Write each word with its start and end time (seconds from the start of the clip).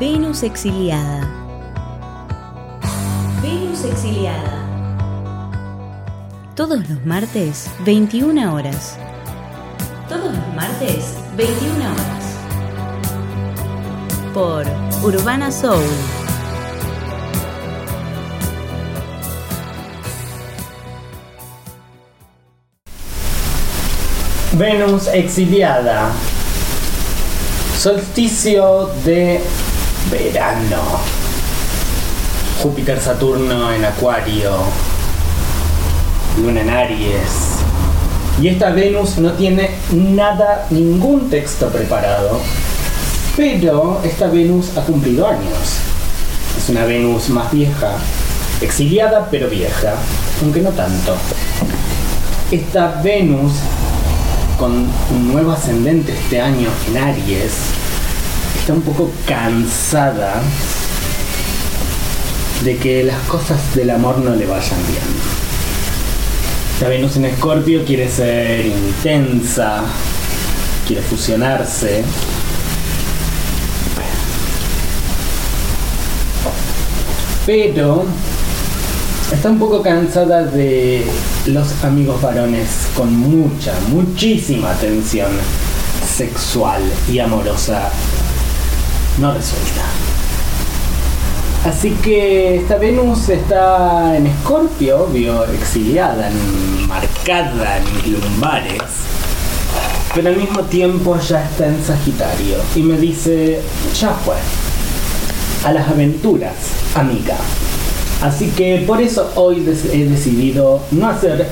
Venus 0.00 0.42
exiliada. 0.42 1.28
Venus 3.42 3.84
exiliada. 3.84 4.66
Todos 6.56 6.88
los 6.88 7.04
martes, 7.04 7.70
21 7.84 8.54
horas. 8.54 8.96
Todos 10.08 10.34
los 10.34 10.54
martes, 10.54 11.18
21 11.36 11.84
horas. 11.84 12.38
Por 14.32 14.64
Urbana 15.04 15.52
Soul. 15.52 15.84
Venus 24.56 25.08
exiliada. 25.08 26.10
Solsticio 27.76 28.86
de 29.04 29.42
verano. 30.10 31.00
Júpiter 32.62 33.00
Saturno 33.00 33.72
en 33.72 33.84
Acuario. 33.84 34.52
Luna 36.38 36.60
en 36.60 36.70
Aries. 36.70 37.58
Y 38.40 38.48
esta 38.48 38.70
Venus 38.70 39.18
no 39.18 39.32
tiene 39.32 39.70
nada, 39.92 40.66
ningún 40.70 41.28
texto 41.28 41.68
preparado. 41.68 42.40
Pero 43.36 44.00
esta 44.04 44.28
Venus 44.28 44.76
ha 44.76 44.82
cumplido 44.82 45.26
años. 45.26 45.78
Es 46.56 46.68
una 46.68 46.84
Venus 46.84 47.28
más 47.28 47.52
vieja. 47.52 47.96
Exiliada 48.60 49.28
pero 49.30 49.48
vieja. 49.48 49.94
Aunque 50.42 50.60
no 50.60 50.70
tanto. 50.70 51.16
Esta 52.50 53.00
Venus 53.02 53.52
con 54.58 54.72
un 54.72 55.32
nuevo 55.32 55.52
ascendente 55.52 56.12
este 56.12 56.38
año 56.38 56.68
en 56.88 56.98
Aries, 56.98 57.52
está 58.70 58.78
un 58.78 58.94
poco 58.94 59.10
cansada 59.26 60.40
de 62.62 62.76
que 62.76 63.02
las 63.02 63.18
cosas 63.22 63.74
del 63.74 63.90
amor 63.90 64.18
no 64.18 64.36
le 64.36 64.46
vayan 64.46 64.78
bien. 64.86 65.02
La 66.80 66.88
Venus 66.88 67.16
en 67.16 67.24
Escorpio 67.24 67.84
quiere 67.84 68.08
ser 68.08 68.64
intensa, 68.64 69.82
quiere 70.86 71.02
fusionarse. 71.02 72.04
Pero 77.46 78.04
está 79.32 79.50
un 79.50 79.58
poco 79.58 79.82
cansada 79.82 80.44
de 80.44 81.04
los 81.46 81.82
amigos 81.82 82.22
varones 82.22 82.86
con 82.94 83.16
mucha, 83.16 83.74
muchísima 83.88 84.74
tensión 84.74 85.32
sexual 86.06 86.82
y 87.10 87.18
amorosa 87.18 87.90
no 89.18 89.32
resuelta. 89.32 89.82
Así 91.64 91.90
que 92.02 92.56
esta 92.56 92.76
Venus 92.76 93.28
está 93.28 94.16
en 94.16 94.26
Escorpio, 94.26 95.04
obvio, 95.04 95.44
exiliada, 95.44 96.30
marcada 96.88 97.76
en 97.76 98.12
lumbares, 98.14 98.80
pero 100.14 100.30
al 100.30 100.36
mismo 100.36 100.62
tiempo 100.62 101.18
ya 101.20 101.44
está 101.44 101.66
en 101.66 101.84
Sagitario 101.84 102.56
y 102.74 102.80
me 102.80 102.96
dice, 102.96 103.60
ya 103.98 104.08
fue, 104.14 104.36
a 105.64 105.72
las 105.72 105.86
aventuras, 105.86 106.54
amiga. 106.94 107.36
Así 108.22 108.48
que 108.48 108.84
por 108.86 109.00
eso 109.02 109.30
hoy 109.34 109.58
he 109.92 110.04
decidido 110.04 110.82
no 110.92 111.08
hacer, 111.08 111.46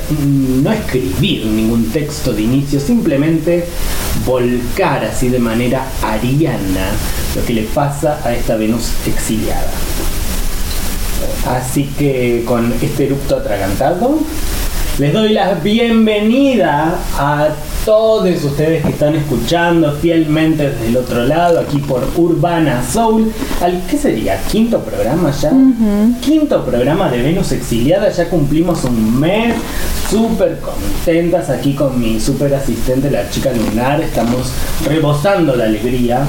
no 0.62 0.72
escribir 0.72 1.44
ningún 1.46 1.90
texto 1.90 2.32
de 2.32 2.42
inicio, 2.42 2.80
simplemente 2.80 3.66
volcar 4.24 5.04
así 5.04 5.28
de 5.28 5.38
manera 5.38 5.86
ariana 6.02 6.92
lo 7.36 7.44
que 7.44 7.54
le 7.54 7.62
pasa 7.62 8.20
a 8.24 8.32
esta 8.34 8.56
Venus 8.56 8.92
exiliada. 9.06 9.70
Así 11.46 11.84
que 11.98 12.44
con 12.46 12.72
este 12.80 13.06
eructo 13.06 13.36
atragantado, 13.36 14.18
les 14.98 15.12
doy 15.12 15.32
la 15.32 15.54
bienvenida 15.54 16.98
a 17.16 17.48
todos 17.84 18.44
ustedes 18.44 18.84
que 18.84 18.90
están 18.90 19.14
escuchando 19.14 19.92
fielmente 19.92 20.68
desde 20.68 20.88
el 20.88 20.96
otro 20.96 21.24
lado, 21.24 21.60
aquí 21.60 21.78
por 21.78 22.06
Urbana 22.16 22.84
Soul, 22.84 23.32
al 23.62 23.82
¿qué 23.86 23.96
sería? 23.96 24.38
¿Quinto 24.42 24.80
programa 24.80 25.30
ya? 25.30 25.52
Quinto 26.20 26.64
programa 26.64 27.08
de 27.10 27.22
Venus 27.22 27.52
Exiliada, 27.52 28.10
ya 28.10 28.28
cumplimos 28.28 28.84
un 28.84 29.18
mes, 29.18 29.54
súper 30.10 30.58
contentas 30.60 31.48
aquí 31.48 31.74
con 31.74 31.98
mi 31.98 32.20
súper 32.20 32.54
asistente, 32.54 33.10
la 33.10 33.30
chica 33.30 33.52
lunar, 33.52 34.00
estamos 34.02 34.48
rebosando 34.84 35.56
la 35.56 35.64
alegría, 35.64 36.26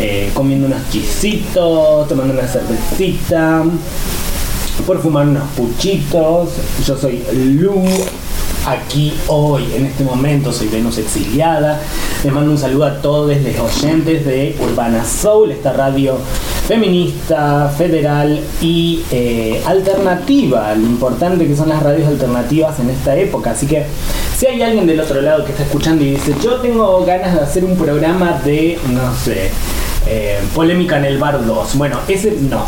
eh, 0.00 0.30
comiendo 0.34 0.66
unos 0.66 0.80
chisitos, 0.90 2.08
tomando 2.08 2.32
una 2.32 2.48
cervecita 2.48 3.62
por 4.86 5.00
fumar 5.00 5.28
unos 5.28 5.44
puchitos. 5.50 6.48
Yo 6.86 6.96
soy 6.96 7.22
Lu, 7.32 7.82
aquí 8.66 9.12
hoy, 9.26 9.64
en 9.74 9.86
este 9.86 10.02
momento, 10.04 10.52
soy 10.52 10.68
Venus 10.68 10.98
Exiliada. 10.98 11.80
Les 12.24 12.32
mando 12.32 12.50
un 12.50 12.58
saludo 12.58 12.86
a 12.86 13.00
todos 13.00 13.30
los 13.36 13.58
oyentes 13.58 14.24
de 14.24 14.56
Urbana 14.60 15.04
Soul, 15.04 15.52
esta 15.52 15.72
radio 15.72 16.16
feminista, 16.66 17.72
federal 17.76 18.40
y 18.60 19.02
eh, 19.10 19.62
alternativa. 19.66 20.74
Lo 20.74 20.86
importante 20.86 21.46
que 21.46 21.56
son 21.56 21.68
las 21.68 21.82
radios 21.82 22.08
alternativas 22.08 22.78
en 22.80 22.90
esta 22.90 23.16
época. 23.16 23.50
Así 23.50 23.66
que 23.66 23.84
si 24.36 24.46
hay 24.46 24.62
alguien 24.62 24.86
del 24.86 25.00
otro 25.00 25.20
lado 25.20 25.44
que 25.44 25.50
está 25.50 25.64
escuchando 25.64 26.04
y 26.04 26.12
dice, 26.12 26.34
yo 26.42 26.56
tengo 26.56 27.04
ganas 27.04 27.34
de 27.34 27.40
hacer 27.40 27.64
un 27.64 27.76
programa 27.76 28.40
de, 28.44 28.78
no 28.90 29.14
sé, 29.14 29.50
eh, 30.10 30.38
polémica 30.54 30.98
en 30.98 31.04
el 31.06 31.18
bar 31.18 31.44
2. 31.44 31.76
Bueno, 31.76 32.00
ese 32.08 32.32
no 32.32 32.66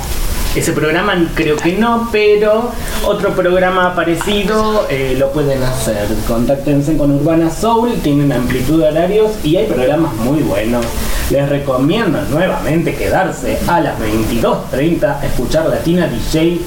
ese 0.54 0.72
programa 0.72 1.14
creo 1.34 1.56
que 1.56 1.72
no, 1.78 2.10
pero 2.12 2.70
otro 3.06 3.34
programa 3.34 3.94
parecido 3.94 4.86
eh, 4.90 5.16
lo 5.18 5.32
pueden 5.32 5.62
hacer. 5.62 6.06
Contáctense 6.28 6.98
con 6.98 7.10
Urbana 7.10 7.50
Soul, 7.50 7.94
tienen 8.02 8.30
amplitud 8.32 8.82
de 8.82 8.88
horarios 8.88 9.30
y 9.42 9.56
hay 9.56 9.66
programas 9.66 10.14
muy 10.16 10.40
buenos. 10.40 10.84
Les 11.30 11.48
recomiendo 11.48 12.20
nuevamente 12.30 12.94
quedarse 12.94 13.58
a 13.66 13.80
las 13.80 13.98
22.30 13.98 15.20
a 15.20 15.24
escuchar 15.24 15.70
Latina 15.70 16.06
DJ 16.06 16.60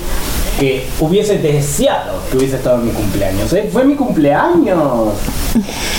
que 0.59 0.87
hubiese 0.99 1.37
deseado 1.37 2.21
que 2.31 2.37
hubiese 2.37 2.55
estado 2.55 2.79
en 2.79 2.87
mi 2.87 2.91
cumpleaños. 2.91 3.53
¿eh? 3.53 3.69
Fue 3.71 3.83
mi 3.83 3.93
cumpleaños. 3.93 5.13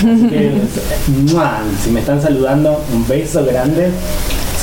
si 1.85 1.91
me 1.91 2.01
están 2.01 2.21
saludando, 2.21 2.83
un 2.93 3.07
beso 3.07 3.45
grande. 3.45 3.93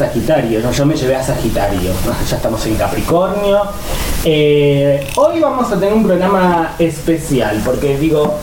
Sagitario, 0.03 0.59
¿no? 0.59 0.69
yo 0.69 0.85
me 0.85 0.97
llevé 0.97 1.15
a 1.15 1.23
Sagitario, 1.23 1.91
ya 2.29 2.35
estamos 2.35 2.65
en 2.65 2.75
Capricornio. 2.75 3.61
Eh, 4.25 5.07
hoy 5.15 5.39
vamos 5.39 5.71
a 5.71 5.79
tener 5.79 5.93
un 5.93 6.03
programa 6.03 6.75
especial, 6.77 7.61
porque 7.63 7.97
digo, 7.97 8.37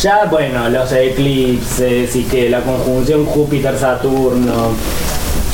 ya 0.00 0.24
bueno, 0.30 0.70
los 0.70 0.90
eclipses 0.90 2.16
y 2.16 2.24
que 2.24 2.48
la 2.48 2.62
conjunción 2.62 3.26
Júpiter-Saturno 3.26 4.70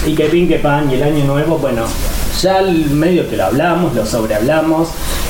y 0.06 0.14
que 0.14 0.26
pin 0.26 0.46
que 0.46 0.60
pan 0.60 0.88
y 0.92 0.94
el 0.94 1.02
año 1.02 1.24
nuevo, 1.24 1.58
bueno, 1.58 1.82
ya 2.40 2.58
el 2.58 2.90
medio 2.90 3.28
que 3.28 3.36
lo 3.36 3.46
hablamos, 3.46 3.94
lo 3.94 4.06
sobrehablamos. 4.06 4.88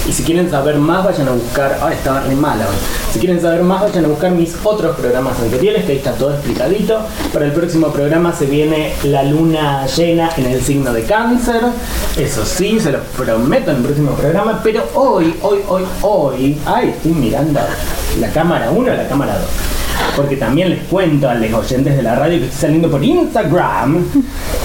Y 0.08 0.12
si 0.12 0.22
quieren 0.22 0.50
saber 0.50 0.76
más, 0.76 1.04
vayan 1.04 1.28
a 1.28 1.32
buscar. 1.32 1.78
Ah, 1.82 1.92
estaba 1.92 2.20
re 2.20 2.34
mala 2.34 2.66
hoy. 2.66 2.76
Si 3.12 3.18
quieren 3.18 3.40
saber 3.40 3.62
más, 3.62 3.82
vayan 3.82 4.04
a 4.04 4.08
buscar 4.08 4.30
mis 4.30 4.54
otros 4.62 4.96
programas 4.96 5.38
anteriores, 5.38 5.84
que 5.84 5.92
ahí 5.92 5.98
está 5.98 6.12
todo 6.12 6.32
explicadito. 6.34 7.00
Para 7.32 7.46
el 7.46 7.52
próximo 7.52 7.88
programa 7.88 8.32
se 8.32 8.46
viene 8.46 8.94
la 9.04 9.22
luna 9.22 9.86
llena 9.86 10.30
en 10.36 10.46
el 10.46 10.62
signo 10.62 10.92
de 10.92 11.04
cáncer. 11.04 11.60
Eso 12.16 12.44
sí, 12.44 12.80
se 12.80 12.92
lo 12.92 13.00
prometo 13.00 13.70
en 13.70 13.78
el 13.78 13.82
próximo 13.82 14.12
programa. 14.12 14.60
Pero 14.62 14.84
hoy, 14.94 15.34
hoy, 15.42 15.60
hoy, 15.68 15.84
hoy. 16.02 16.58
Ay, 16.64 16.90
estoy 16.90 17.12
mirando 17.12 17.60
la 18.20 18.30
cámara 18.30 18.70
1 18.70 18.94
la 18.94 19.08
cámara 19.08 19.38
2 19.38 19.77
porque 20.16 20.36
también 20.36 20.70
les 20.70 20.82
cuento 20.84 21.28
a 21.28 21.34
los 21.34 21.52
oyentes 21.52 21.96
de 21.96 22.02
la 22.02 22.14
radio 22.14 22.38
que 22.38 22.46
estoy 22.46 22.60
saliendo 22.60 22.90
por 22.90 23.02
Instagram, 23.02 24.04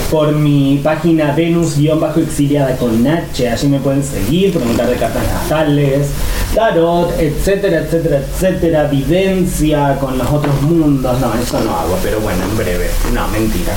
por 0.09 0.31
mi 0.33 0.79
página 0.83 1.33
Venus-exiliada 1.35 2.75
con 2.77 3.06
H, 3.06 3.50
allí 3.50 3.67
me 3.67 3.79
pueden 3.79 4.03
seguir, 4.03 4.53
preguntar 4.53 4.88
de 4.88 4.95
cartas 4.95 5.23
natales, 5.23 6.09
tarot, 6.56 7.13
etcétera, 7.19 7.79
etcétera, 7.79 8.17
etcétera, 8.17 8.83
vivencia 8.85 9.97
con 10.00 10.17
los 10.17 10.29
otros 10.29 10.62
mundos, 10.62 11.19
no, 11.19 11.33
eso 11.33 11.59
no 11.62 11.77
hago, 11.77 11.97
pero 12.03 12.19
bueno, 12.19 12.44
en 12.44 12.57
breve, 12.57 12.89
no, 13.13 13.27
mentira. 13.29 13.73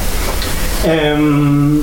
Em, 0.85 1.83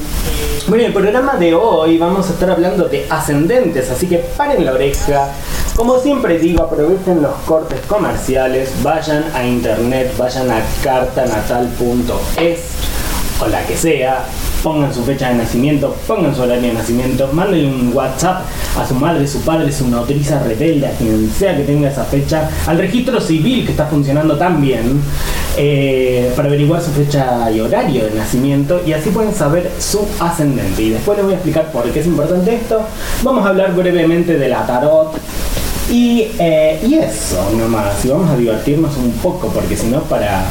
bueno, 0.68 0.86
el 0.86 0.94
programa 0.94 1.36
de 1.36 1.54
hoy 1.54 1.98
vamos 1.98 2.30
a 2.30 2.34
estar 2.34 2.50
hablando 2.50 2.86
de 2.88 3.06
ascendentes, 3.10 3.90
así 3.90 4.08
que 4.08 4.18
paren 4.18 4.64
la 4.64 4.74
oreja. 4.74 5.30
Como 5.76 6.00
siempre 6.00 6.38
digo, 6.38 6.64
aprovechen 6.64 7.24
los 7.24 7.34
cortes 7.46 7.82
comerciales, 7.88 8.72
vayan 8.84 9.26
a 9.34 9.44
internet, 9.44 10.14
vayan 10.20 10.52
a 10.52 10.62
cartanatal.es 10.84 12.60
o 13.42 13.48
la 13.48 13.66
que 13.66 13.76
sea, 13.76 14.24
pongan 14.62 14.94
su 14.94 15.04
fecha 15.04 15.30
de 15.30 15.36
nacimiento, 15.36 15.96
pongan 16.06 16.36
su 16.36 16.44
horario 16.44 16.68
de 16.68 16.74
nacimiento, 16.74 17.28
manden 17.34 17.66
un 17.66 17.92
WhatsApp 17.92 18.44
a 18.78 18.88
su 18.88 18.94
madre, 18.94 19.28
su 19.28 19.42
padre, 19.42 19.72
su 19.72 19.88
nodriza 19.88 20.44
rebelde, 20.44 20.88
a 20.88 20.92
quien 20.92 21.30
sea 21.32 21.58
que 21.58 21.64
tenga 21.64 21.90
esa 21.90 22.04
fecha, 22.06 22.52
al 22.68 22.78
registro 22.78 23.20
civil 23.20 23.66
que 23.66 23.72
está 23.72 23.88
funcionando 23.88 24.38
tan 24.38 24.62
bien 24.62 25.02
eh, 25.58 26.32
para 26.36 26.50
averiguar 26.50 26.84
su 26.84 26.92
fecha 26.92 27.50
y 27.52 27.60
horario 27.60 28.06
de 28.06 28.12
nacimiento 28.12 28.82
y 28.86 28.94
así 28.94 29.10
pueden 29.10 29.34
saber 29.34 29.72
su 29.80 30.08
ascendente. 30.20 30.84
Y 30.84 30.90
después 30.92 31.18
les 31.18 31.26
voy 31.26 31.34
a 31.34 31.38
explicar 31.38 31.72
por 31.72 31.84
qué 31.92 32.00
es 32.00 32.08
importante 32.08 32.54
esto. 32.54 32.82
Vamos 33.24 33.44
a 33.44 33.50
hablar 33.50 33.74
brevemente 33.76 34.38
de 34.38 34.50
la 34.50 34.66
tarot. 34.68 35.14
Y, 35.90 36.28
eh, 36.40 36.80
y 36.86 36.96
eso 36.96 37.52
nomás, 37.58 38.04
y 38.06 38.08
vamos 38.08 38.30
a 38.30 38.38
divertirnos 38.38 38.96
un 38.98 39.12
poco, 39.14 39.50
porque 39.50 39.76
si 39.76 39.88
no, 39.88 40.02
para, 40.04 40.46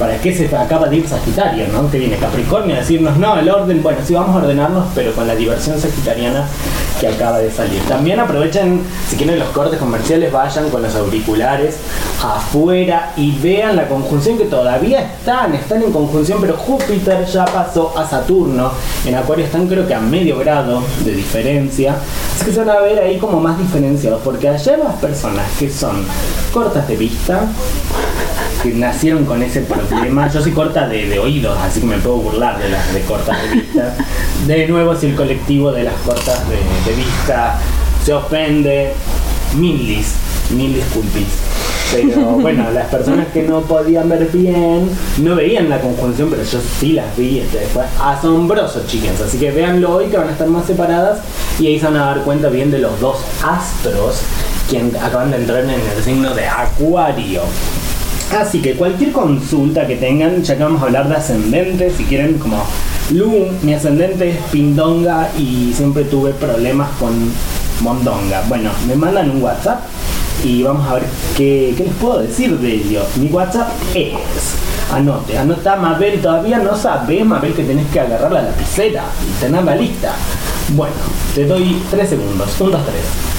¿para 0.00 0.16
qué 0.16 0.34
se 0.34 0.46
acaba 0.56 0.88
de 0.88 0.96
ir 0.96 1.06
Sagitario, 1.06 1.68
no? 1.68 1.90
Que 1.90 1.98
viene 1.98 2.16
Capricornio 2.16 2.74
a 2.74 2.78
decirnos, 2.78 3.18
no, 3.18 3.38
el 3.38 3.50
orden, 3.50 3.82
bueno, 3.82 3.98
sí 4.02 4.14
vamos 4.14 4.34
a 4.34 4.38
ordenarnos, 4.38 4.86
pero 4.94 5.12
con 5.12 5.26
la 5.26 5.34
diversión 5.34 5.78
sagitariana 5.78 6.46
que 6.98 7.08
acaba 7.08 7.38
de 7.38 7.50
salir. 7.50 7.80
También 7.82 8.18
aprovechen, 8.18 8.80
si 9.08 9.16
quieren 9.16 9.38
los 9.38 9.48
cortes 9.50 9.78
comerciales, 9.78 10.32
vayan 10.32 10.70
con 10.70 10.82
los 10.82 10.94
auriculares 10.94 11.76
afuera 12.22 13.12
y 13.16 13.32
vean 13.40 13.76
la 13.76 13.88
conjunción 13.88 14.38
que 14.38 14.44
todavía 14.44 15.00
están, 15.00 15.54
están 15.54 15.82
en 15.82 15.92
conjunción, 15.92 16.38
pero 16.40 16.56
Júpiter 16.56 17.26
ya 17.26 17.44
pasó 17.44 17.92
a 17.96 18.08
Saturno. 18.08 18.70
En 19.04 19.14
Acuario 19.14 19.44
están 19.44 19.66
creo 19.66 19.86
que 19.86 19.94
a 19.94 20.00
medio 20.00 20.38
grado 20.38 20.82
de 21.04 21.12
diferencia. 21.12 21.96
Así 22.34 22.46
que 22.46 22.52
se 22.52 22.58
van 22.60 22.70
a 22.70 22.80
ver 22.80 22.98
ahí 23.00 23.18
como 23.18 23.38
más 23.38 23.58
diferenciados, 23.58 24.22
porque 24.24 24.48
ayer 24.48 24.78
las 24.78 24.94
personas 24.94 25.46
que 25.58 25.70
son 25.70 26.04
cortas 26.52 26.88
de 26.88 26.96
vista, 26.96 27.42
que 28.62 28.72
nacieron 28.74 29.24
con 29.24 29.42
ese 29.42 29.62
problema. 29.62 30.28
Yo 30.30 30.40
soy 30.40 30.52
corta 30.52 30.86
de, 30.86 31.18
oídos, 31.18 31.58
así 31.58 31.80
que 31.80 31.86
me 31.86 31.98
puedo 31.98 32.16
burlar 32.16 32.58
de 32.58 32.68
las 32.68 32.92
de 32.92 33.00
cortas 33.02 33.42
de 33.42 33.56
vista. 33.56 33.96
De 34.46 34.66
nuevo, 34.68 34.94
si 34.94 35.06
el 35.06 35.14
colectivo 35.14 35.72
de 35.72 35.84
las 35.84 35.94
cortas 36.04 36.42
de, 36.48 36.94
vista 36.94 37.58
se 38.04 38.12
ofende, 38.12 38.92
mil, 39.56 40.04
mil 40.56 40.74
disculpis. 40.74 41.26
Pero 41.92 42.20
bueno, 42.40 42.70
las 42.70 42.86
personas 42.88 43.28
que 43.28 43.42
no 43.42 43.62
podían 43.62 44.08
ver 44.08 44.28
bien 44.32 44.88
no 45.18 45.34
veían 45.34 45.68
la 45.68 45.80
conjunción, 45.80 46.30
pero 46.30 46.42
yo 46.42 46.60
sí 46.78 46.92
las 46.92 47.16
vi. 47.16 47.40
Este, 47.40 47.58
fue 47.72 47.84
asombroso, 48.00 48.84
chicas. 48.86 49.20
Así 49.20 49.38
que 49.38 49.50
véanlo 49.50 49.96
hoy 49.96 50.06
que 50.06 50.16
van 50.16 50.28
a 50.28 50.32
estar 50.32 50.48
más 50.48 50.66
separadas 50.66 51.20
y 51.58 51.66
ahí 51.66 51.78
se 51.78 51.86
van 51.86 51.96
a 51.96 52.06
dar 52.06 52.22
cuenta 52.22 52.48
bien 52.48 52.70
de 52.70 52.78
los 52.78 53.00
dos 53.00 53.18
astros 53.42 54.20
que 54.70 54.78
acaban 55.00 55.32
de 55.32 55.38
entrar 55.38 55.64
en 55.64 55.70
el 55.70 56.04
signo 56.04 56.32
de 56.34 56.46
Acuario. 56.46 57.42
Así 58.38 58.62
que 58.62 58.74
cualquier 58.74 59.10
consulta 59.10 59.86
que 59.86 59.96
tengan, 59.96 60.42
ya 60.42 60.56
que 60.56 60.62
vamos 60.62 60.80
a 60.82 60.86
hablar 60.86 61.08
de 61.08 61.16
ascendentes, 61.16 61.94
si 61.96 62.04
quieren 62.04 62.38
como 62.38 62.62
Lu, 63.12 63.48
mi 63.62 63.74
ascendente 63.74 64.30
es 64.30 64.36
Pindonga 64.52 65.30
y 65.36 65.72
siempre 65.74 66.04
tuve 66.04 66.32
problemas 66.32 66.90
con 67.00 67.10
Mondonga. 67.80 68.42
Bueno, 68.48 68.70
me 68.86 68.94
mandan 68.94 69.30
un 69.30 69.42
WhatsApp 69.42 69.80
y 70.44 70.62
vamos 70.62 70.88
a 70.88 70.94
ver 70.94 71.02
qué, 71.36 71.74
les 71.76 71.92
puedo 71.94 72.20
decir 72.20 72.56
de 72.58 72.74
ello. 72.74 73.02
Mi 73.16 73.26
WhatsApp 73.26 73.68
es, 73.94 74.12
anote, 74.92 75.36
anota 75.36 75.74
Mabel, 75.74 76.20
todavía 76.20 76.58
no 76.58 76.76
sabes 76.76 77.24
Mabel 77.24 77.52
que 77.52 77.64
tenés 77.64 77.88
que 77.88 77.98
agarrar 77.98 78.30
la 78.30 78.42
lapicera 78.42 79.04
y 79.28 79.40
tener 79.40 79.64
la 79.64 79.74
lista. 79.74 80.14
Bueno, 80.76 80.94
te 81.34 81.46
doy 81.46 81.82
tres 81.90 82.10
segundos, 82.10 82.48
un, 82.60 82.70
dos, 82.70 82.82
tres. 82.86 83.29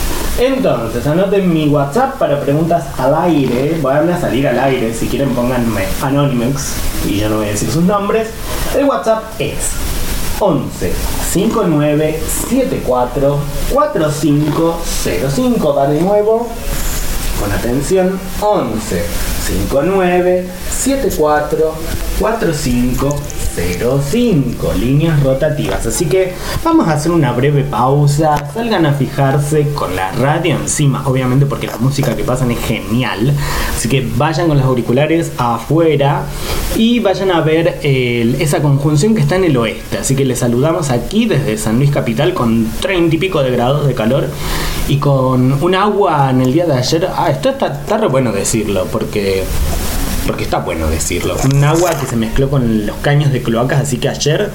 Entonces, 0.41 1.05
anoten 1.05 1.53
mi 1.53 1.67
WhatsApp 1.67 2.17
para 2.17 2.41
preguntas 2.41 2.83
al 2.97 3.13
aire. 3.13 3.77
Van 3.79 4.09
a 4.09 4.19
salir 4.19 4.47
al 4.47 4.57
aire. 4.57 4.91
Si 4.91 5.07
quieren, 5.07 5.35
pónganme 5.35 5.83
Anonymous 6.01 6.73
y 7.07 7.19
yo 7.19 7.29
no 7.29 7.37
voy 7.37 7.45
a 7.45 7.49
decir 7.49 7.69
sus 7.69 7.83
nombres. 7.83 8.29
El 8.75 8.85
WhatsApp 8.85 9.23
es 9.37 9.69
11 10.39 10.91
59 11.31 12.19
74 12.49 13.37
4505. 13.71 15.73
Va 15.75 15.87
de 15.87 16.01
nuevo. 16.01 16.47
Con 17.39 17.51
atención, 17.51 18.19
11 18.41 19.05
59 19.45 20.47
74 20.71 21.75
4505. 22.19 23.40
05, 23.55 24.73
líneas 24.79 25.21
rotativas. 25.23 25.85
Así 25.85 26.05
que 26.05 26.33
vamos 26.63 26.87
a 26.87 26.93
hacer 26.93 27.11
una 27.11 27.31
breve 27.31 27.63
pausa. 27.63 28.51
Salgan 28.53 28.85
a 28.85 28.93
fijarse 28.93 29.73
con 29.73 29.95
la 29.95 30.11
radio 30.11 30.55
encima, 30.55 31.07
obviamente 31.07 31.45
porque 31.45 31.67
la 31.67 31.77
música 31.77 32.15
que 32.15 32.23
pasan 32.23 32.51
es 32.51 32.59
genial. 32.59 33.33
Así 33.75 33.89
que 33.89 34.07
vayan 34.15 34.47
con 34.47 34.57
los 34.57 34.65
auriculares 34.65 35.31
afuera 35.37 36.23
y 36.77 36.99
vayan 36.99 37.31
a 37.31 37.41
ver 37.41 37.79
esa 37.83 38.61
conjunción 38.61 39.15
que 39.15 39.21
está 39.21 39.35
en 39.35 39.45
el 39.45 39.57
oeste. 39.57 39.97
Así 39.97 40.15
que 40.15 40.25
les 40.25 40.39
saludamos 40.39 40.89
aquí 40.89 41.25
desde 41.25 41.57
San 41.57 41.77
Luis 41.77 41.91
Capital 41.91 42.33
con 42.33 42.71
30 42.79 43.15
y 43.15 43.19
pico 43.19 43.43
de 43.43 43.51
grados 43.51 43.87
de 43.87 43.93
calor 43.93 44.27
y 44.87 44.97
con 44.97 45.61
un 45.63 45.75
agua 45.75 46.29
en 46.29 46.41
el 46.41 46.53
día 46.53 46.65
de 46.65 46.73
ayer. 46.73 47.07
Ah, 47.15 47.29
esto 47.29 47.49
está, 47.49 47.67
está 47.67 47.97
re 47.97 48.07
bueno 48.07 48.31
decirlo 48.31 48.87
porque 48.91 49.43
porque 50.25 50.43
está 50.43 50.59
bueno 50.59 50.87
decirlo. 50.89 51.35
Un 51.53 51.63
agua 51.63 51.91
que 51.99 52.05
se 52.05 52.15
mezcló 52.15 52.49
con 52.49 52.85
los 52.85 52.97
caños 52.97 53.31
de 53.31 53.41
cloacas, 53.41 53.81
así 53.81 53.97
que 53.97 54.09
ayer 54.09 54.51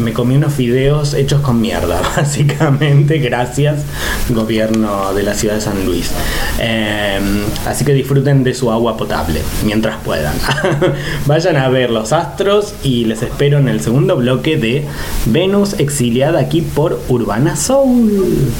me 0.00 0.12
comí 0.12 0.36
unos 0.36 0.54
fideos 0.54 1.14
hechos 1.14 1.40
con 1.40 1.60
mierda, 1.60 2.00
básicamente, 2.16 3.18
gracias 3.18 3.82
gobierno 4.28 5.12
de 5.14 5.22
la 5.22 5.34
ciudad 5.34 5.56
de 5.56 5.60
San 5.60 5.84
Luis. 5.84 6.10
Em, 6.58 7.42
así 7.66 7.84
que 7.84 7.92
disfruten 7.92 8.44
de 8.44 8.54
su 8.54 8.70
agua 8.70 8.96
potable 8.96 9.42
mientras 9.64 9.96
puedan. 10.02 10.34
Vayan 11.26 11.56
a 11.56 11.68
ver 11.68 11.90
los 11.90 12.12
astros 12.12 12.74
y 12.82 13.04
les 13.04 13.22
espero 13.22 13.58
en 13.58 13.68
el 13.68 13.80
segundo 13.80 14.16
bloque 14.16 14.56
de 14.56 14.86
Venus 15.26 15.74
exiliada 15.78 16.40
aquí 16.40 16.62
por 16.62 17.00
Urbana 17.08 17.56
Soul. 17.56 18.52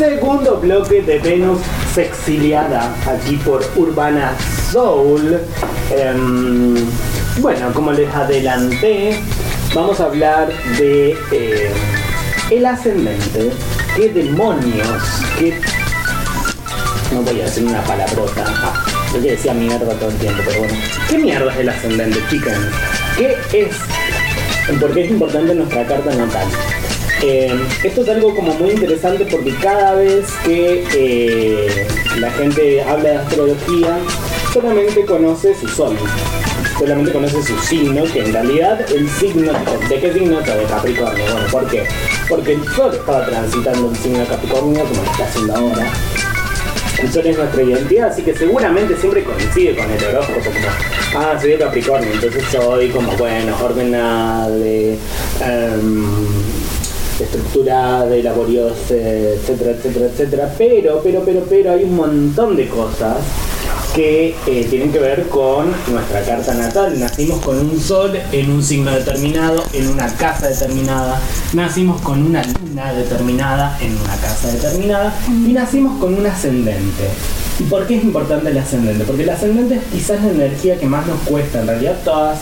Segundo 0.00 0.56
bloque 0.56 1.02
de 1.02 1.18
Venus 1.18 1.60
Sexiliada, 1.94 2.90
aquí 3.06 3.36
por 3.36 3.62
Urbana 3.76 4.34
Soul. 4.72 5.38
Em, 5.94 6.74
bueno, 7.36 7.70
como 7.74 7.92
les 7.92 8.08
adelanté, 8.14 9.20
vamos 9.74 10.00
a 10.00 10.06
hablar 10.06 10.48
de 10.78 11.10
eh, 11.32 11.70
el 12.50 12.64
ascendente. 12.64 13.50
¿Qué 13.94 14.08
demonios? 14.08 15.02
¿Qué... 15.38 15.60
No 17.12 17.20
voy 17.20 17.38
a 17.42 17.44
decir 17.44 17.66
una 17.66 17.82
palabrota. 17.82 18.46
Ah, 18.48 18.82
yo 19.12 19.20
que 19.20 19.32
decía 19.32 19.52
mierda 19.52 19.92
todo 19.96 20.08
el 20.08 20.16
tiempo, 20.16 20.42
pero 20.46 20.60
bueno. 20.60 20.74
¿Qué 21.10 21.18
mierda 21.18 21.52
es 21.52 21.58
el 21.58 21.68
ascendente, 21.68 22.20
chicas? 22.30 22.56
¿Qué 23.18 23.36
es? 23.52 23.76
¿Por 24.80 24.94
qué 24.94 25.04
es 25.04 25.10
importante 25.10 25.54
nuestra 25.54 25.86
carta 25.86 26.14
natal? 26.14 26.48
Eh, 27.22 27.52
esto 27.84 28.00
es 28.00 28.08
algo 28.08 28.34
como 28.34 28.54
muy 28.54 28.70
interesante 28.70 29.26
porque 29.30 29.54
cada 29.56 29.94
vez 29.94 30.26
que 30.42 30.84
eh, 30.94 31.86
la 32.18 32.30
gente 32.30 32.82
habla 32.82 33.10
de 33.10 33.16
astrología, 33.16 33.98
solamente 34.52 35.04
conoce 35.04 35.54
su 35.54 35.68
sol, 35.68 35.96
solamente 36.78 37.12
conoce 37.12 37.42
su 37.42 37.58
signo, 37.58 38.04
que 38.04 38.20
en 38.20 38.32
realidad 38.32 38.80
el 38.90 39.08
signo, 39.08 39.52
¿de 39.88 40.00
qué 40.00 40.12
signo 40.12 40.40
está? 40.40 40.56
De 40.56 40.64
Capricornio. 40.64 41.24
Bueno, 41.30 41.46
¿por 41.50 41.68
qué? 41.68 41.84
Porque 42.28 42.52
el 42.54 42.64
sol 42.68 42.94
estaba 42.94 43.26
transitando 43.26 43.90
el 43.90 43.96
signo 43.96 44.18
de 44.20 44.26
Capricornio 44.26 44.84
como 44.84 45.02
lo 45.02 45.10
está 45.10 45.24
haciendo 45.24 45.54
ahora. 45.54 45.92
El 46.98 47.12
sol 47.12 47.26
es 47.26 47.36
nuestra 47.36 47.62
identidad, 47.62 48.08
así 48.08 48.22
que 48.22 48.34
seguramente 48.34 48.96
siempre 48.96 49.24
coincide 49.24 49.74
con 49.74 49.90
el 49.90 50.04
horóscopo, 50.04 50.40
como, 50.40 51.22
ah, 51.22 51.38
soy 51.40 51.50
de 51.50 51.58
Capricornio, 51.58 52.12
entonces 52.12 52.44
soy 52.50 52.88
como, 52.90 53.12
bueno, 53.12 53.56
ordenable, 53.62 54.98
um, 55.40 56.40
estructurada 57.24 58.16
y 58.16 58.22
laboriosa, 58.22 58.94
etcétera, 58.94 59.72
etcétera, 59.72 60.06
etcétera. 60.06 60.54
Pero, 60.56 61.00
pero, 61.02 61.22
pero, 61.24 61.44
pero 61.48 61.72
hay 61.72 61.84
un 61.84 61.96
montón 61.96 62.56
de 62.56 62.68
cosas 62.68 63.18
que 63.94 64.36
eh, 64.46 64.66
tienen 64.70 64.92
que 64.92 64.98
ver 64.98 65.28
con 65.28 65.72
nuestra 65.90 66.22
carta 66.22 66.54
natal. 66.54 66.98
Nacimos 66.98 67.40
con 67.40 67.58
un 67.58 67.80
sol 67.80 68.12
en 68.32 68.50
un 68.50 68.62
signo 68.62 68.90
determinado, 68.92 69.62
en 69.72 69.88
una 69.88 70.06
casa 70.16 70.48
determinada. 70.48 71.20
Nacimos 71.52 72.00
con 72.02 72.24
una 72.24 72.42
luna 72.42 72.92
determinada 72.92 73.78
en 73.80 73.96
una 73.96 74.16
casa 74.16 74.48
determinada. 74.52 75.14
Y 75.28 75.52
nacimos 75.52 75.98
con 75.98 76.14
un 76.14 76.26
ascendente. 76.26 77.08
¿Y 77.60 77.64
por 77.64 77.86
qué 77.86 77.96
es 77.96 78.04
importante 78.04 78.48
el 78.48 78.56
ascendente? 78.56 79.04
Porque 79.04 79.24
el 79.24 79.28
ascendente 79.30 79.74
es 79.74 79.82
quizás 79.92 80.22
la 80.24 80.30
energía 80.30 80.78
que 80.78 80.86
más 80.86 81.06
nos 81.06 81.20
cuesta. 81.20 81.60
En 81.60 81.66
realidad 81.66 81.98
todas 82.04 82.40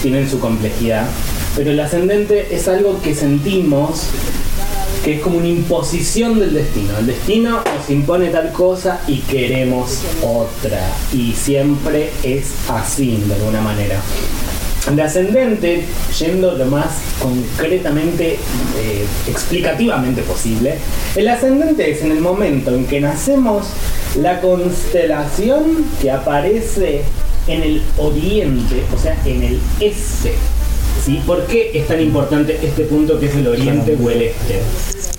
tienen 0.00 0.30
su 0.30 0.38
complejidad. 0.38 1.06
Pero 1.56 1.72
el 1.72 1.80
ascendente 1.80 2.54
es 2.54 2.68
algo 2.68 3.02
que 3.02 3.16
sentimos 3.16 4.04
que 5.04 5.14
es 5.14 5.20
como 5.22 5.38
una 5.38 5.48
imposición 5.48 6.38
del 6.38 6.54
destino. 6.54 6.96
El 6.98 7.06
destino 7.06 7.62
nos 7.64 7.90
impone 7.90 8.28
tal 8.28 8.52
cosa 8.52 9.00
y 9.08 9.18
queremos 9.18 10.02
otra. 10.22 10.80
Y 11.12 11.32
siempre 11.32 12.10
es 12.22 12.52
así, 12.68 13.16
de 13.26 13.34
alguna 13.34 13.60
manera. 13.62 14.00
El 14.88 14.98
ascendente, 15.00 15.84
yendo 16.18 16.52
lo 16.52 16.66
más 16.66 16.88
concretamente, 17.20 18.34
eh, 18.34 19.06
explicativamente 19.28 20.22
posible, 20.22 20.78
el 21.16 21.28
ascendente 21.28 21.90
es 21.90 22.02
en 22.02 22.12
el 22.12 22.20
momento 22.20 22.74
en 22.74 22.86
que 22.86 23.00
nacemos 23.00 23.66
la 24.16 24.40
constelación 24.40 25.84
que 26.00 26.10
aparece 26.10 27.02
en 27.46 27.62
el 27.62 27.82
oriente, 27.98 28.82
o 28.94 28.98
sea, 28.98 29.16
en 29.24 29.42
el 29.42 29.60
este 29.80 30.34
¿sí? 31.04 31.20
¿Por 31.26 31.46
qué 31.46 31.70
es 31.74 31.86
tan 31.86 32.00
importante 32.00 32.58
este 32.62 32.84
punto 32.84 33.18
que 33.18 33.26
es 33.26 33.34
el 33.34 33.46
oriente 33.48 33.96
o 34.02 34.10
el 34.10 34.22
este? 34.22 34.60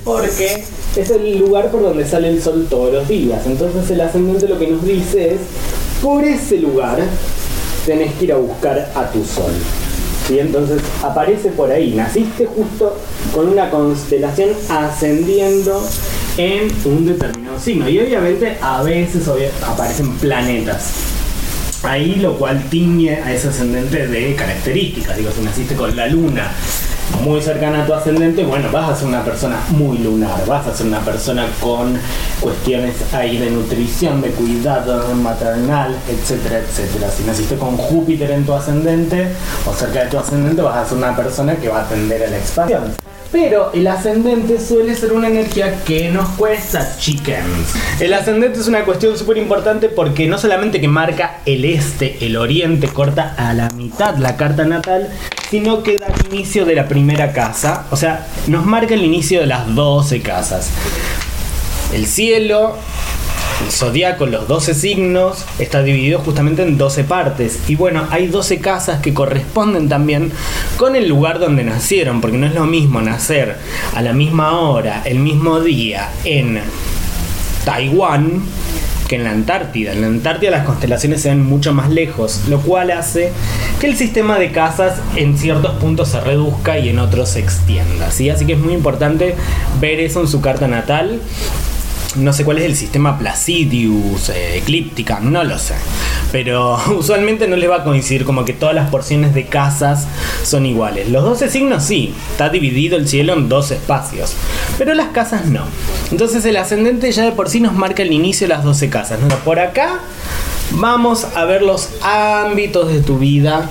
Porque 0.04 0.64
es 0.96 1.10
el 1.10 1.38
lugar 1.38 1.72
por 1.72 1.82
donde 1.82 2.06
sale 2.06 2.30
el 2.30 2.42
sol 2.42 2.68
todos 2.70 2.94
los 2.94 3.08
días. 3.08 3.46
Entonces 3.46 3.90
el 3.90 4.02
ascendente 4.02 4.48
lo 4.48 4.60
que 4.60 4.68
nos 4.68 4.84
dice 4.86 5.36
es, 5.36 5.42
por 6.02 6.24
ese 6.24 6.58
lugar 6.58 7.00
tenés 7.86 8.14
que 8.16 8.26
ir 8.26 8.34
a 8.34 8.38
buscar 8.38 8.92
a 8.96 9.10
tu 9.12 9.24
sol. 9.24 9.52
¿Sí? 10.28 10.40
Entonces 10.40 10.82
aparece 11.04 11.50
por 11.50 11.72
ahí, 11.72 11.94
naciste 11.96 12.46
justo 12.46 12.98
con 13.34 13.50
una 13.50 13.70
constelación 13.70 14.50
ascendiendo 14.70 15.84
en 16.38 16.72
un 16.86 17.06
determinado 17.06 17.60
signo. 17.60 17.90
Y 17.90 18.00
obviamente 18.00 18.58
a 18.62 18.84
veces 18.84 19.28
aparecen 19.68 20.12
planetas 20.18 21.12
Ahí 21.84 22.18
lo 22.18 22.38
cual 22.38 22.64
tiñe 22.70 23.16
a 23.16 23.34
ese 23.34 23.48
ascendente 23.48 24.08
de 24.08 24.36
características. 24.36 25.18
Digo, 25.18 25.32
si 25.32 25.42
naciste 25.42 25.76
con 25.76 25.96
la 25.96 26.08
luna 26.08 26.52
muy 27.24 27.42
cercana 27.42 27.84
a 27.84 27.86
tu 27.86 27.94
ascendente, 27.94 28.44
bueno, 28.44 28.70
vas 28.72 28.90
a 28.90 28.96
ser 28.96 29.08
una 29.08 29.24
persona 29.24 29.58
muy 29.70 29.98
lunar, 30.00 30.46
vas 30.48 30.66
a 30.68 30.74
ser 30.74 30.88
una 30.88 31.00
persona 31.00 31.46
con 31.60 31.98
cuestiones 32.40 32.96
ahí 33.14 33.38
de 33.38 33.52
nutrición, 33.52 34.22
de 34.22 34.30
cuidado 34.30 35.14
maternal, 35.16 35.96
etcétera, 36.10 36.60
etcétera. 36.60 37.10
Si 37.10 37.24
naciste 37.24 37.56
con 37.58 37.78
Júpiter 37.78 38.32
en 38.32 38.46
tu 38.46 38.54
ascendente 38.54 39.28
o 39.66 39.74
cerca 39.74 40.04
de 40.04 40.10
tu 40.10 40.18
ascendente, 40.18 40.62
vas 40.62 40.78
a 40.78 40.90
ser 40.90 40.98
una 40.98 41.16
persona 41.16 41.56
que 41.56 41.70
va 41.70 41.82
a 41.82 41.88
tender 41.88 42.24
a 42.24 42.28
la 42.28 42.38
expansión. 42.38 43.11
Pero 43.32 43.72
el 43.74 43.88
ascendente 43.88 44.60
suele 44.60 44.94
ser 44.94 45.14
una 45.14 45.30
energía 45.30 45.84
que 45.86 46.10
nos 46.10 46.28
cuesta, 46.32 46.98
chickens. 46.98 47.74
El 48.02 48.14
ascendente 48.14 48.60
es 48.60 48.68
una 48.68 48.84
cuestión 48.84 49.18
súper 49.18 49.38
importante 49.38 49.88
porque 49.88 50.28
no 50.28 50.38
solamente 50.38 50.82
que 50.82 50.90
marca 50.90 51.40
el 51.46 51.64
este, 51.64 52.26
el 52.26 52.36
oriente, 52.36 52.90
corta 52.90 53.34
a 53.38 53.54
la 53.54 53.70
mitad 53.70 54.18
la 54.18 54.36
carta 54.36 54.66
natal, 54.66 55.10
sino 55.50 55.82
que 55.82 55.98
da 55.98 56.08
el 56.08 56.34
inicio 56.34 56.66
de 56.66 56.76
la 56.76 56.90
primera 56.90 57.32
casa. 57.32 57.86
O 57.92 57.96
sea, 57.96 58.28
nos 58.48 58.66
marca 58.66 58.96
el 58.96 59.06
inicio 59.06 59.40
de 59.40 59.48
las 59.48 59.74
12 59.74 60.22
casas. 60.22 60.70
El 61.94 62.08
cielo, 62.08 62.76
el 63.64 63.72
zodiaco, 63.72 64.26
los 64.26 64.48
12 64.48 64.74
signos, 64.74 65.46
está 65.60 65.84
dividido 65.84 66.20
justamente 66.20 66.64
en 66.64 66.78
12 66.78 67.04
partes. 67.04 67.60
Y 67.68 67.76
bueno, 67.76 68.08
hay 68.10 68.28
12 68.28 68.60
casas 68.60 69.02
que 69.02 69.14
corresponden 69.14 69.90
también 69.90 70.32
con 70.78 70.96
el 70.96 71.08
lugar 71.08 71.40
donde 71.40 71.64
nacieron, 71.64 72.22
porque 72.22 72.38
no 72.38 72.48
es 72.48 72.54
lo 72.54 72.66
mismo 72.66 73.02
nacer 73.02 73.58
a 73.96 74.02
la 74.02 74.14
misma 74.14 74.60
hora, 74.60 75.02
el 75.06 75.20
mismo 75.20 75.60
día, 75.60 76.10
en 76.24 76.62
Taiwán 77.66 78.44
que 79.08 79.18
en 79.18 79.26
la 79.26 79.32
Antártida. 79.32 79.92
En 79.92 80.00
la 80.00 80.08
Antártida 80.08 80.52
las 80.52 80.66
constelaciones 80.66 81.22
se 81.22 81.30
ven 81.30 81.46
mucho 81.46 81.74
más 81.74 81.90
lejos, 81.90 82.44
lo 82.48 82.62
cual 82.62 82.92
hace 82.92 83.34
que 83.82 83.88
el 83.88 83.98
sistema 83.98 84.40
de 84.40 84.54
casas 84.54 85.02
en 85.18 85.38
ciertos 85.38 85.74
puntos 85.82 86.08
se 86.08 86.22
reduzca 86.22 86.80
y 86.80 86.88
en 86.88 86.98
otros 86.98 87.30
se 87.30 87.40
extienda. 87.40 88.10
¿sí? 88.10 88.30
Así 88.30 88.46
que 88.46 88.54
es 88.54 88.60
muy 88.60 88.74
importante 88.74 89.36
ver 89.82 90.00
eso 90.00 90.22
en 90.22 90.30
su 90.30 90.40
carta 90.40 90.70
natal 90.70 91.20
no 92.16 92.34
sé 92.34 92.44
cuál 92.44 92.58
es 92.58 92.66
el 92.66 92.76
sistema 92.76 93.18
Placidius, 93.18 94.30
eh, 94.30 94.58
eclíptica, 94.58 95.20
no 95.20 95.44
lo 95.44 95.58
sé. 95.58 95.76
Pero 96.32 96.78
usualmente 96.98 97.48
no 97.48 97.56
les 97.56 97.70
va 97.70 97.78
a 97.78 97.84
coincidir 97.84 98.26
como 98.26 98.46
que 98.46 98.54
todas 98.54 98.76
las 98.76 98.90
porciones 98.90 99.34
de 99.34 99.46
casas 99.46 100.08
son 100.44 100.66
iguales. 100.66 101.10
Los 101.10 101.24
12 101.24 101.50
signos 101.50 101.84
sí, 101.84 102.14
está 102.32 102.50
dividido 102.50 102.98
el 102.98 103.08
cielo 103.08 103.34
en 103.34 103.50
dos 103.50 103.72
espacios. 103.72 104.34
Pero 104.78 104.94
las 104.94 105.10
casas 105.10 105.46
no. 105.46 105.64
Entonces 106.12 106.46
el 106.46 106.58
ascendente 106.58 107.12
ya 107.12 107.24
de 107.24 107.32
por 107.32 107.50
sí 107.50 107.60
nos 107.60 107.74
marca 107.74 108.04
el 108.04 108.12
inicio 108.12 108.48
de 108.48 108.54
las 108.54 108.64
12 108.64 108.90
casas. 108.90 109.20
¿no? 109.20 109.28
Por 109.38 109.60
acá 109.60 110.00
vamos 110.72 111.26
a 111.36 111.46
ver 111.46 111.62
los 111.62 111.90
ámbitos 112.02 112.92
de 112.92 113.02
tu 113.02 113.18
vida 113.18 113.70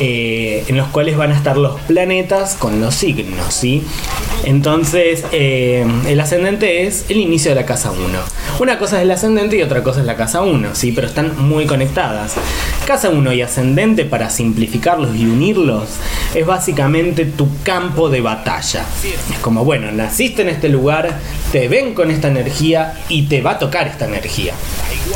eh, 0.00 0.64
en 0.66 0.76
los 0.78 0.88
cuales 0.88 1.16
van 1.16 1.30
a 1.30 1.36
estar 1.36 1.58
los 1.58 1.78
planetas 1.82 2.54
con 2.54 2.80
los 2.80 2.94
signos, 2.94 3.52
¿sí? 3.52 3.82
Entonces, 4.44 5.24
eh, 5.30 5.86
el 6.08 6.18
ascendente 6.18 6.86
es 6.86 7.04
el 7.10 7.18
inicio 7.18 7.50
de 7.50 7.56
la 7.56 7.66
casa 7.66 7.90
1. 7.90 8.00
Una 8.60 8.78
cosa 8.78 8.96
es 8.96 9.02
el 9.02 9.10
ascendente 9.10 9.56
y 9.56 9.62
otra 9.62 9.82
cosa 9.82 10.00
es 10.00 10.06
la 10.06 10.16
casa 10.16 10.40
1, 10.40 10.74
¿sí? 10.74 10.92
Pero 10.92 11.06
están 11.06 11.46
muy 11.46 11.66
conectadas. 11.66 12.34
Casa 12.86 13.10
1 13.10 13.32
y 13.34 13.42
ascendente, 13.42 14.06
para 14.06 14.30
simplificarlos 14.30 15.14
y 15.14 15.26
unirlos, 15.26 15.90
es 16.34 16.46
básicamente 16.46 17.26
tu 17.26 17.48
campo 17.62 18.08
de 18.08 18.22
batalla. 18.22 18.84
Es 19.30 19.38
como, 19.40 19.64
bueno, 19.64 19.92
naciste 19.92 20.42
en 20.42 20.48
este 20.48 20.68
lugar, 20.68 21.18
te 21.52 21.68
ven 21.68 21.94
con 21.94 22.10
esta 22.10 22.28
energía 22.28 22.94
y 23.08 23.24
te 23.24 23.42
va 23.42 23.52
a 23.52 23.58
tocar 23.58 23.86
esta 23.86 24.06
energía. 24.06 24.54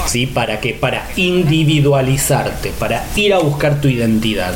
¿Sí? 0.07 0.27
¿Para 0.27 0.61
qué? 0.61 0.75
Para 0.75 1.09
individualizarte, 1.17 2.73
para 2.79 3.05
ir 3.17 3.33
a 3.33 3.39
buscar 3.39 3.81
tu 3.81 3.89
identidad. 3.89 4.53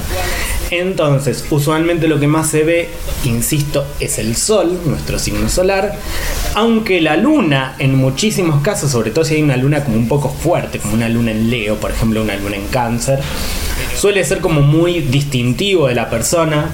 Entonces, 0.70 1.46
usualmente 1.50 2.08
lo 2.08 2.20
que 2.20 2.26
más 2.26 2.50
se 2.50 2.62
ve, 2.62 2.90
insisto, 3.24 3.86
es 4.00 4.18
el 4.18 4.36
Sol, 4.36 4.78
nuestro 4.84 5.18
signo 5.18 5.48
solar, 5.48 5.98
aunque 6.54 7.00
la 7.00 7.16
Luna, 7.16 7.74
en 7.78 7.94
muchísimos 7.94 8.60
casos, 8.62 8.90
sobre 8.90 9.10
todo 9.10 9.24
si 9.24 9.36
hay 9.36 9.42
una 9.42 9.56
Luna 9.56 9.82
como 9.82 9.96
un 9.96 10.08
poco 10.08 10.28
fuerte, 10.28 10.78
como 10.78 10.94
una 10.94 11.08
Luna 11.08 11.30
en 11.30 11.50
Leo, 11.50 11.76
por 11.76 11.90
ejemplo, 11.90 12.22
una 12.22 12.36
Luna 12.36 12.56
en 12.56 12.66
Cáncer, 12.68 13.20
suele 13.96 14.24
ser 14.24 14.40
como 14.40 14.60
muy 14.60 15.00
distintivo 15.00 15.88
de 15.88 15.94
la 15.94 16.10
persona 16.10 16.70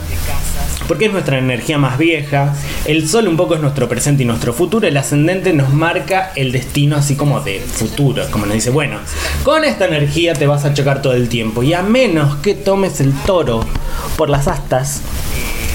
porque 0.88 1.06
es 1.06 1.12
nuestra 1.12 1.38
energía 1.38 1.78
más 1.78 1.98
vieja, 1.98 2.54
el 2.84 3.08
sol 3.08 3.28
un 3.28 3.36
poco 3.36 3.54
es 3.54 3.60
nuestro 3.60 3.88
presente 3.88 4.22
y 4.22 4.26
nuestro 4.26 4.52
futuro, 4.52 4.86
el 4.86 4.96
ascendente 4.96 5.52
nos 5.52 5.72
marca 5.72 6.32
el 6.36 6.52
destino 6.52 6.96
así 6.96 7.16
como 7.16 7.40
de 7.40 7.60
futuro, 7.60 8.24
como 8.30 8.46
nos 8.46 8.54
dice, 8.54 8.70
bueno, 8.70 8.98
con 9.42 9.64
esta 9.64 9.86
energía 9.86 10.34
te 10.34 10.46
vas 10.46 10.64
a 10.64 10.74
chocar 10.74 11.02
todo 11.02 11.14
el 11.14 11.28
tiempo 11.28 11.62
y 11.62 11.74
a 11.74 11.82
menos 11.82 12.36
que 12.36 12.54
tomes 12.54 13.00
el 13.00 13.12
toro 13.26 13.64
por 14.16 14.30
las 14.30 14.48
astas, 14.48 15.02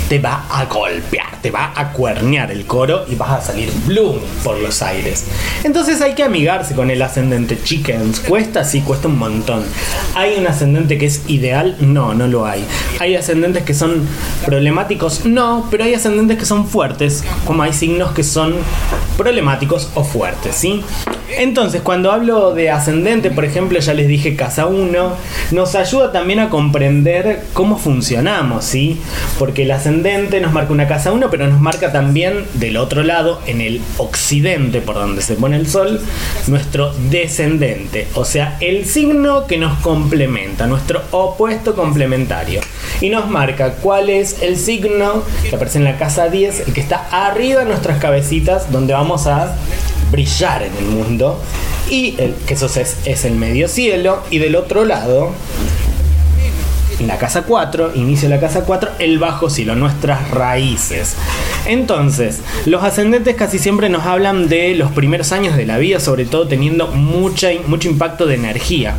te 0.09 0.17
va 0.17 0.43
a 0.49 0.65
golpear, 0.65 1.39
te 1.39 1.51
va 1.51 1.71
a 1.75 1.93
cuernear 1.93 2.51
el 2.51 2.65
coro 2.65 3.05
y 3.07 3.13
vas 3.13 3.29
a 3.29 3.41
salir 3.41 3.71
bloom 3.85 4.17
por 4.43 4.57
los 4.57 4.81
aires. 4.81 5.25
Entonces 5.63 6.01
hay 6.01 6.15
que 6.15 6.23
amigarse 6.23 6.73
con 6.73 6.89
el 6.89 6.99
ascendente 7.01 7.61
chickens. 7.61 8.19
¿Cuesta? 8.21 8.63
Sí, 8.63 8.81
cuesta 8.81 9.07
un 9.07 9.19
montón. 9.19 9.63
¿Hay 10.15 10.35
un 10.39 10.47
ascendente 10.47 10.97
que 10.97 11.05
es 11.05 11.21
ideal? 11.27 11.77
No, 11.79 12.15
no 12.15 12.25
lo 12.25 12.47
hay. 12.47 12.65
¿Hay 12.99 13.15
ascendentes 13.15 13.63
que 13.63 13.75
son 13.75 14.07
problemáticos? 14.45 15.25
No, 15.25 15.67
pero 15.69 15.83
hay 15.83 15.93
ascendentes 15.93 16.39
que 16.39 16.45
son 16.45 16.67
fuertes, 16.67 17.23
como 17.45 17.61
hay 17.61 17.73
signos 17.73 18.11
que 18.13 18.23
son 18.23 18.55
problemáticos 19.15 19.91
o 19.93 20.03
fuertes, 20.03 20.55
¿sí? 20.55 20.83
Entonces, 21.37 21.81
cuando 21.81 22.11
hablo 22.11 22.53
de 22.53 22.69
ascendente, 22.69 23.31
por 23.31 23.45
ejemplo, 23.45 23.79
ya 23.79 23.93
les 23.93 24.07
dije 24.07 24.35
casa 24.35 24.65
1, 24.65 25.13
nos 25.51 25.75
ayuda 25.75 26.11
también 26.11 26.39
a 26.39 26.49
comprender 26.49 27.43
cómo 27.53 27.77
funcionamos, 27.77 28.65
¿sí? 28.65 28.99
Porque 29.37 29.63
el 29.63 29.71
ascendente 29.71 30.41
nos 30.41 30.51
marca 30.51 30.73
una 30.73 30.87
casa 30.87 31.11
1, 31.11 31.29
pero 31.29 31.47
nos 31.47 31.61
marca 31.61 31.91
también 31.91 32.45
del 32.55 32.77
otro 32.77 33.03
lado, 33.03 33.41
en 33.45 33.61
el 33.61 33.81
occidente, 33.97 34.81
por 34.81 34.95
donde 34.95 35.21
se 35.21 35.35
pone 35.35 35.57
el 35.57 35.67
sol, 35.67 36.01
nuestro 36.47 36.93
descendente, 37.09 38.07
o 38.15 38.25
sea, 38.25 38.57
el 38.59 38.85
signo 38.85 39.47
que 39.47 39.57
nos 39.57 39.77
complementa, 39.79 40.67
nuestro 40.67 41.01
opuesto 41.11 41.75
complementario. 41.75 42.61
Y 43.01 43.09
nos 43.09 43.29
marca 43.29 43.75
cuál 43.75 44.09
es 44.09 44.41
el 44.41 44.57
signo 44.57 45.23
que 45.47 45.55
aparece 45.55 45.77
en 45.77 45.83
la 45.85 45.97
casa 45.97 46.27
10, 46.27 46.67
el 46.67 46.73
que 46.73 46.81
está 46.81 47.07
arriba 47.11 47.61
de 47.61 47.67
nuestras 47.67 47.99
cabecitas, 47.99 48.71
donde 48.71 48.93
vamos 48.93 49.27
a 49.27 49.55
brillar 50.11 50.63
en 50.63 50.75
el 50.77 50.85
mundo. 50.85 51.41
Y 51.89 52.15
el, 52.19 52.35
que 52.45 52.53
eso 52.53 52.67
es, 52.67 53.25
el 53.25 53.33
medio 53.35 53.67
cielo. 53.67 54.23
Y 54.29 54.39
del 54.39 54.55
otro 54.55 54.85
lado, 54.85 55.31
la 57.05 57.17
casa 57.17 57.43
4, 57.43 57.95
inicio 57.95 58.29
de 58.29 58.35
la 58.35 58.41
casa 58.41 58.63
4, 58.65 58.91
el 58.99 59.19
bajo 59.19 59.49
cielo, 59.49 59.75
nuestras 59.75 60.31
raíces. 60.31 61.15
Entonces, 61.65 62.39
los 62.65 62.83
ascendentes 62.83 63.35
casi 63.35 63.59
siempre 63.59 63.89
nos 63.89 64.05
hablan 64.05 64.49
de 64.49 64.75
los 64.75 64.91
primeros 64.91 65.31
años 65.31 65.55
de 65.55 65.65
la 65.65 65.77
vida, 65.77 65.99
sobre 65.99 66.25
todo 66.25 66.47
teniendo 66.47 66.87
mucha, 66.87 67.49
mucho 67.67 67.89
impacto 67.89 68.25
de 68.25 68.35
energía 68.35 68.95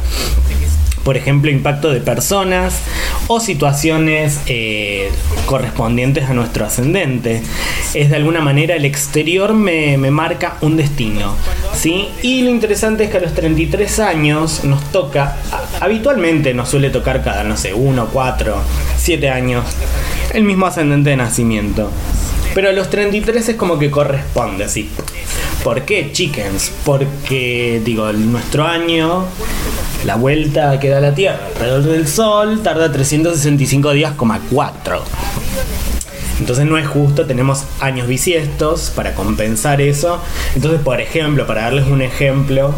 por 1.05 1.17
ejemplo, 1.17 1.51
impacto 1.51 1.91
de 1.91 2.01
personas 2.01 2.81
o 3.27 3.41
situaciones 3.41 4.41
eh, 4.47 5.11
correspondientes 5.47 6.29
a 6.29 6.35
nuestro 6.35 6.67
ascendente. 6.67 7.43
Es 7.95 8.11
de 8.11 8.17
alguna 8.17 8.41
manera 8.41 8.77
el 8.77 8.85
exterior 8.85 9.55
me, 9.55 9.97
marca 10.11 10.57
un 10.61 10.77
destino. 10.77 11.35
¿sí? 11.75 12.09
Y 12.23 12.43
lo 12.43 12.51
interesante 12.51 13.05
es 13.05 13.11
que 13.11 13.17
a 13.17 13.21
los 13.21 13.35
33 13.35 14.01
años 14.01 14.65
nos 14.65 14.83
toca, 14.93 15.37
habitualmente 15.81 16.55
nos 16.55 16.69
suele 16.69 16.91
tocar 16.91 17.23
cada, 17.23 17.45
no 17.45 17.57
sé, 17.57 17.73
1, 17.73 18.09
4, 18.13 18.57
7 18.99 19.31
años, 19.31 19.65
el 20.35 20.45
mismo 20.45 20.67
ascendente 20.67 21.11
de 21.11 21.17
nacimiento. 21.17 21.91
Pero 22.55 22.69
a 22.69 22.73
los 22.73 22.91
33 22.91 23.51
es 23.51 23.57
como 23.57 23.79
que 23.79 23.91
corresponde, 23.91 24.65
así. 24.65 24.91
¿Por 25.63 25.83
qué, 25.83 26.11
chickens? 26.11 26.73
Porque, 26.85 27.81
digo, 27.85 28.13
nuestro 28.13 28.65
año 28.67 29.27
la 30.05 30.17
vuelta 30.17 30.79
que 30.81 30.89
da 30.89 31.01
la 31.01 31.15
Tierra 31.15 31.39
alrededor 31.55 31.83
del 31.83 32.09
Sol 32.09 32.63
tarda 32.63 32.91
365 32.91 33.93
días, 33.93 34.13
4. 34.51 35.03
Entonces 36.40 36.66
no 36.66 36.79
es 36.79 36.87
justo, 36.88 37.26
tenemos 37.26 37.64
años 37.81 38.09
bisiestos 38.09 38.90
para 38.94 39.14
compensar 39.14 39.81
eso. 39.81 40.20
Entonces, 40.57 40.81
por 40.81 41.00
ejemplo, 41.00 41.46
para 41.46 41.62
darles 41.62 41.87
un 41.87 42.03
ejemplo, 42.03 42.74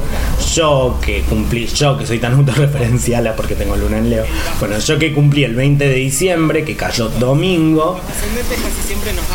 yo 0.55 0.99
que 1.01 1.23
cumplí, 1.23 1.67
yo 1.67 1.97
que 1.97 2.07
soy 2.07 2.19
tan 2.19 2.33
autorreferencial 2.43 3.33
porque 3.37 3.55
tengo 3.55 3.77
luna 3.77 3.99
en 3.99 4.11
Leo, 4.11 4.25
bueno, 4.59 4.79
yo 4.79 4.99
que 4.99 5.13
cumplí 5.13 5.45
el 5.45 5.55
20 5.55 5.89
de 5.89 5.95
diciembre, 5.95 6.65
que 6.65 6.77
cayó 6.77 7.09
domingo, 7.09 8.01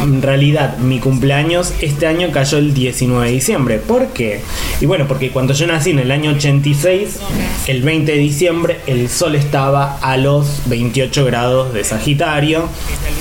en 0.02 0.22
realidad 0.22 0.78
mi 0.78 1.00
cumpleaños 1.00 1.74
este 1.82 2.06
año 2.06 2.30
cayó 2.32 2.58
el 2.58 2.74
19 2.74 3.28
de 3.28 3.32
diciembre. 3.32 3.78
¿Por 3.78 4.08
qué? 4.08 4.42
Y 4.82 4.86
bueno, 4.86 5.08
porque 5.08 5.32
cuando 5.32 5.54
yo 5.54 5.68
nací 5.68 5.92
en 5.92 6.00
el 6.00 6.12
año 6.12 6.32
86, 6.32 7.20
el 7.68 7.82
20 7.82 8.12
de 8.12 8.18
diciembre, 8.18 8.82
el 8.88 9.10
sol 9.10 9.36
estaba 9.36 9.98
a 10.02 10.18
los 10.18 10.64
28 10.66 11.26
grados 11.26 11.74
de 11.74 11.84
Sagitario 11.84 12.68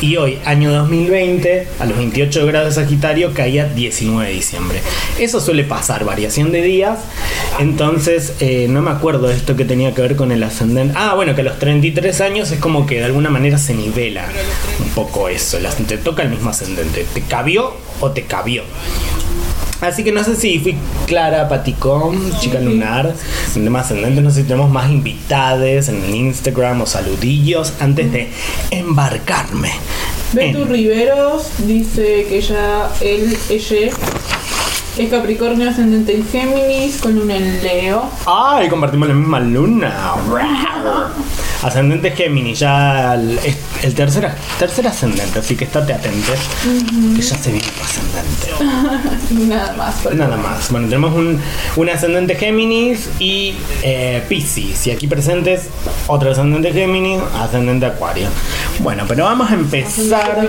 y 0.01 0.17
hoy, 0.17 0.39
año 0.45 0.73
2000, 0.73 0.96
2020, 0.97 1.69
a 1.79 1.87
los 1.87 1.99
28 1.99 2.47
grados 2.47 2.75
de 2.75 2.83
Sagitario, 2.83 3.35
caía 3.35 3.67
19 3.67 4.29
de 4.29 4.35
diciembre. 4.35 4.81
Eso 5.19 5.41
suele 5.41 5.65
pasar, 5.65 6.05
variación 6.05 6.53
de 6.53 6.63
días. 6.63 6.99
Entonces, 7.59 8.35
eh, 8.41 8.67
no 8.69 8.83
me 8.83 8.91
acuerdo 8.91 9.29
de 9.29 9.35
esto 9.35 9.57
que 9.57 9.65
tenía 9.65 9.95
que 9.95 10.03
ver 10.03 10.17
con 10.17 10.33
el 10.33 10.43
ascendente. 10.43 10.95
Ah, 10.97 11.15
bueno, 11.15 11.35
que 11.35 11.43
a 11.43 11.45
los 11.45 11.59
33 11.59 12.21
años 12.21 12.51
es 12.51 12.59
como 12.59 12.87
que 12.87 12.97
de 12.97 13.05
alguna 13.05 13.31
manera 13.31 13.59
se 13.59 13.75
nivela 13.75 14.25
un 14.81 14.89
poco 14.91 15.29
eso. 15.29 15.59
Ascendente 15.67 15.99
toca 15.99 16.23
el 16.23 16.31
mismo 16.31 16.51
ascendente. 16.51 17.05
¿Te 17.13 17.23
cabió 17.23 17.75
o 18.01 18.11
te 18.11 18.23
cabió? 18.23 18.63
Así 19.81 20.05
que 20.05 20.13
no 20.13 20.25
sé 20.25 20.37
si 20.37 20.59
fui 20.59 20.75
clara, 21.07 21.49
Paticón, 21.49 22.33
chica 22.41 22.61
lunar, 22.61 23.15
más 23.69 23.85
ascendente, 23.85 24.23
no 24.23 24.31
sé 24.31 24.41
si 24.41 24.47
tenemos 24.47 24.71
más 24.71 24.91
invitades 24.91 25.89
en 25.89 26.15
Instagram 26.15 26.81
o 26.81 26.87
saludillos 26.87 27.75
antes 27.81 28.11
de 28.11 28.31
embarcarme 28.71 29.73
Betu 30.33 30.65
Riveros 30.65 31.51
dice 31.67 32.27
que 32.29 32.41
ya 32.41 32.91
él, 33.01 33.37
ella 33.49 33.91
es 34.99 35.11
Capricornio 35.11 35.69
ascendente 35.69 36.15
en 36.17 36.27
Géminis 36.27 36.99
con 37.01 37.15
luna 37.15 37.37
en 37.37 37.63
Leo. 37.63 38.11
¡Ay! 38.25 38.69
Compartimos 38.69 39.09
la 39.09 39.15
misma 39.15 39.41
luna. 39.41 39.93
Ascendente 41.63 42.13
Géminis, 42.13 42.61
ya 42.61 43.15
el, 43.15 43.95
tercer, 43.95 44.31
tercer 44.59 44.87
ascendente, 44.87 45.39
así 45.39 45.55
que 45.55 45.65
estate 45.65 45.93
atento. 45.93 46.33
Que 47.15 47.21
ya 47.21 47.37
se 47.37 47.53
viene 47.53 47.67
tu 47.67 47.83
ascendente. 47.83 49.49
Nada 49.49 49.73
más. 49.75 50.15
Nada 50.15 50.37
más. 50.37 50.71
Bueno, 50.71 50.89
tenemos 50.89 51.15
un, 51.15 51.41
un 51.77 51.89
ascendente 51.89 52.37
Géminis 52.37 53.11
y 53.19 53.55
eh, 53.83 54.23
Pisces. 54.29 54.87
Y 54.87 54.91
aquí 54.93 55.07
presentes 55.07 55.69
otro 56.07 56.31
ascendente 56.31 56.73
Géminis, 56.73 57.21
ascendente 57.39 57.87
Acuario. 57.87 58.29
Bueno, 58.79 59.05
pero 59.07 59.25
vamos 59.25 59.51
a 59.51 59.55
empezar. 59.55 60.49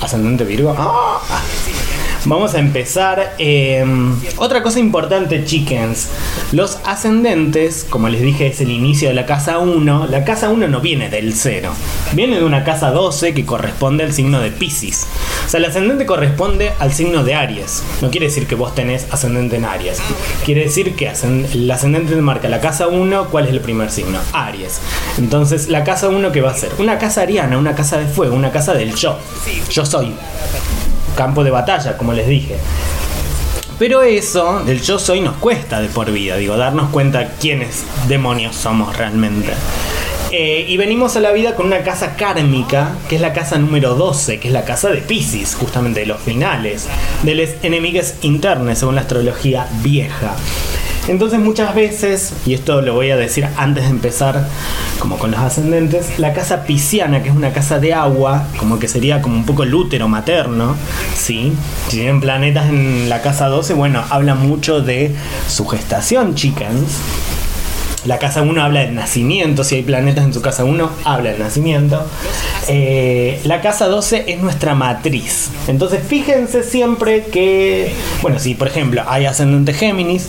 Ascendente 0.00 0.44
Virgo. 0.44 0.74
Ah. 0.78 1.20
Vamos 2.24 2.54
a 2.54 2.60
empezar. 2.60 3.34
Em, 3.38 4.14
otra 4.36 4.62
cosa 4.62 4.78
importante, 4.78 5.44
chickens. 5.44 6.08
Los 6.52 6.78
ascendentes, 6.84 7.84
como 7.88 8.08
les 8.08 8.22
dije, 8.22 8.46
es 8.46 8.60
el 8.60 8.70
inicio 8.70 9.08
de 9.08 9.14
la 9.14 9.26
casa 9.26 9.58
1. 9.58 10.06
La 10.06 10.24
casa 10.24 10.48
1 10.48 10.68
no 10.68 10.80
viene 10.80 11.08
del 11.08 11.34
0. 11.34 11.72
Viene 12.12 12.36
de 12.36 12.44
una 12.44 12.62
casa 12.62 12.92
12 12.92 13.34
que 13.34 13.44
corresponde 13.44 14.04
al 14.04 14.12
signo 14.12 14.40
de 14.40 14.52
Pisces. 14.52 15.04
O 15.46 15.48
sea, 15.48 15.58
el 15.58 15.64
ascendente 15.64 16.06
corresponde 16.06 16.72
al 16.78 16.92
signo 16.92 17.24
de 17.24 17.34
Aries. 17.34 17.82
No 18.00 18.10
quiere 18.10 18.26
decir 18.26 18.46
que 18.46 18.54
vos 18.54 18.72
tenés 18.72 19.08
ascendente 19.10 19.56
en 19.56 19.64
Aries. 19.64 19.98
Quiere 20.44 20.62
decir 20.62 20.94
que 20.94 21.10
el 21.10 21.70
ascendente 21.72 22.14
marca 22.16 22.48
la 22.48 22.60
casa 22.60 22.86
1. 22.86 23.30
¿Cuál 23.30 23.46
es 23.46 23.50
el 23.50 23.60
primer 23.60 23.90
signo? 23.90 24.20
Aries. 24.32 24.80
Entonces, 25.18 25.68
la 25.68 25.82
casa 25.82 26.08
1 26.08 26.30
que 26.30 26.40
va 26.40 26.52
a 26.52 26.56
ser? 26.56 26.70
Una 26.78 26.98
casa 26.98 27.22
ariana, 27.22 27.58
una 27.58 27.74
casa 27.74 27.98
de 27.98 28.06
fuego, 28.06 28.36
una 28.36 28.52
casa 28.52 28.74
del 28.74 28.94
yo. 28.94 29.18
Yo 29.70 29.84
soy 29.84 30.14
campo 31.14 31.44
de 31.44 31.50
batalla, 31.50 31.96
como 31.96 32.12
les 32.12 32.26
dije. 32.26 32.56
Pero 33.78 34.02
eso 34.02 34.62
del 34.64 34.80
yo 34.80 34.98
soy 34.98 35.20
nos 35.20 35.36
cuesta 35.36 35.80
de 35.80 35.88
por 35.88 36.10
vida, 36.12 36.36
digo, 36.36 36.56
darnos 36.56 36.90
cuenta 36.90 37.32
quiénes 37.40 37.84
demonios 38.06 38.54
somos 38.54 38.96
realmente. 38.96 39.52
Eh, 40.30 40.64
y 40.66 40.78
venimos 40.78 41.14
a 41.16 41.20
la 41.20 41.30
vida 41.32 41.54
con 41.54 41.66
una 41.66 41.82
casa 41.82 42.16
kármica, 42.16 42.92
que 43.08 43.16
es 43.16 43.20
la 43.20 43.34
casa 43.34 43.58
número 43.58 43.94
12, 43.94 44.40
que 44.40 44.48
es 44.48 44.54
la 44.54 44.64
casa 44.64 44.88
de 44.88 45.02
Pisces, 45.02 45.54
justamente 45.54 46.00
de 46.00 46.06
los 46.06 46.20
finales, 46.20 46.86
de 47.22 47.34
los 47.34 47.50
enemigos 47.62 48.14
internos, 48.22 48.78
según 48.78 48.94
la 48.94 49.02
astrología 49.02 49.68
vieja. 49.82 50.34
Entonces 51.08 51.40
muchas 51.40 51.74
veces, 51.74 52.32
y 52.46 52.54
esto 52.54 52.80
lo 52.80 52.94
voy 52.94 53.10
a 53.10 53.16
decir 53.16 53.48
antes 53.56 53.84
de 53.84 53.90
empezar, 53.90 54.46
como 55.00 55.18
con 55.18 55.32
los 55.32 55.40
ascendentes, 55.40 56.18
la 56.18 56.32
casa 56.32 56.62
pisciana, 56.62 57.22
que 57.22 57.28
es 57.28 57.34
una 57.34 57.52
casa 57.52 57.80
de 57.80 57.92
agua, 57.92 58.46
como 58.56 58.78
que 58.78 58.86
sería 58.86 59.20
como 59.20 59.34
un 59.34 59.44
poco 59.44 59.64
el 59.64 59.74
útero 59.74 60.08
materno, 60.08 60.76
¿sí? 61.16 61.52
Si 61.88 61.96
tienen 61.96 62.20
planetas 62.20 62.68
en 62.68 63.08
la 63.08 63.20
casa 63.20 63.48
12, 63.48 63.74
bueno, 63.74 64.02
habla 64.10 64.36
mucho 64.36 64.80
de 64.80 65.14
su 65.48 65.66
gestación, 65.66 66.36
chickens. 66.36 66.98
La 68.04 68.18
casa 68.18 68.42
1 68.42 68.60
habla 68.60 68.80
del 68.80 68.96
nacimiento, 68.96 69.62
si 69.62 69.76
hay 69.76 69.82
planetas 69.82 70.24
en 70.24 70.34
su 70.34 70.42
casa 70.42 70.64
1, 70.64 70.90
habla 71.04 71.30
del 71.30 71.38
nacimiento. 71.38 72.04
Eh, 72.66 73.40
la 73.44 73.60
casa 73.60 73.86
12 73.86 74.24
es 74.26 74.40
nuestra 74.40 74.74
matriz. 74.74 75.50
Entonces 75.68 76.00
fíjense 76.04 76.64
siempre 76.64 77.26
que, 77.26 77.94
bueno, 78.20 78.40
si 78.40 78.54
por 78.54 78.66
ejemplo 78.66 79.04
hay 79.06 79.26
ascendente 79.26 79.72
Géminis, 79.72 80.26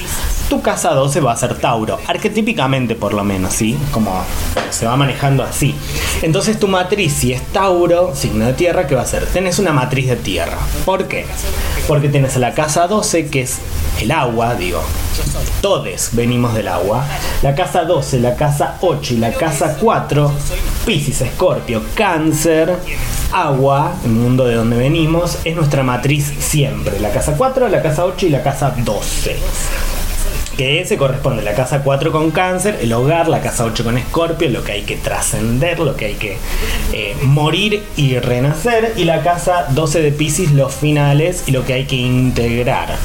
tu 0.50 0.62
casa 0.62 0.92
12 0.92 1.20
va 1.22 1.32
a 1.32 1.36
ser 1.36 1.56
Tauro, 1.56 2.00
arquetípicamente 2.06 2.94
por 2.94 3.16
lo 3.16 3.24
menos, 3.24 3.54
¿sí? 3.54 3.76
Como 3.92 4.24
se 4.70 4.86
va 4.86 4.96
manejando 4.96 5.42
así. 5.42 5.74
Entonces 6.22 6.60
tu 6.60 6.68
matriz, 6.68 7.12
si 7.14 7.34
es 7.34 7.42
Tauro, 7.54 8.14
signo 8.16 8.46
de 8.46 8.54
tierra, 8.54 8.86
¿qué 8.86 8.94
va 8.94 9.02
a 9.02 9.08
ser? 9.08 9.26
Tenés 9.26 9.58
una 9.58 9.74
matriz 9.74 10.10
de 10.10 10.16
tierra. 10.16 10.60
¿Por 10.86 11.08
qué? 11.08 11.26
Porque 11.88 12.08
tienes 12.10 12.38
la 12.38 12.54
casa 12.54 12.86
12, 12.86 13.30
que 13.30 13.42
es 13.42 13.58
el 14.00 14.12
agua, 14.12 14.54
digo, 14.54 14.84
Todes 15.62 16.10
venimos 16.14 16.54
del 16.54 16.68
agua. 16.68 17.06
La 17.42 17.56
12, 17.72 18.20
la 18.20 18.36
casa 18.36 18.78
8 18.82 19.14
y 19.14 19.18
la 19.18 19.32
casa 19.32 19.78
4, 19.80 20.32
Piscis, 20.86 21.22
Escorpio, 21.22 21.82
Cáncer, 21.96 22.76
agua, 23.32 23.94
el 24.04 24.12
mundo 24.12 24.46
de 24.46 24.56
donde 24.56 24.78
venimos, 24.78 25.40
es 25.46 25.56
nuestra 25.56 25.82
matriz 25.82 26.32
siempre. 26.40 27.00
La 27.00 27.10
casa 27.10 27.36
4, 27.38 27.70
la 27.70 27.82
casa 27.82 28.06
8 28.06 28.28
y 28.28 28.30
la 28.30 28.44
casa 28.44 28.74
12 28.78 29.38
que 30.58 30.86
se 30.86 30.98
corresponde 30.98 31.42
la 31.42 31.56
casa 31.56 31.82
4 31.84 32.12
con 32.12 32.30
cáncer, 32.30 32.78
el 32.80 32.94
hogar, 32.94 33.28
la 33.28 33.42
casa 33.42 33.66
8 33.66 33.84
con 33.84 33.98
escorpio, 33.98 34.48
lo 34.50 34.64
que 34.64 34.74
hay 34.74 34.82
que 34.84 34.98
trascender, 34.98 35.80
lo 35.80 35.96
que 35.96 36.06
hay 36.06 36.14
que 36.14 36.38
eh, 36.92 37.16
morir 37.24 37.82
y 37.98 38.20
renacer, 38.20 38.94
y 38.96 39.06
la 39.06 39.24
casa 39.24 39.66
12 39.72 40.04
de 40.04 40.12
Pisces, 40.12 40.52
los 40.52 40.72
finales 40.72 41.46
y 41.48 41.54
lo 41.54 41.66
que 41.66 41.74
hay 41.74 41.86
que 41.86 41.96
integrar 41.96 43.00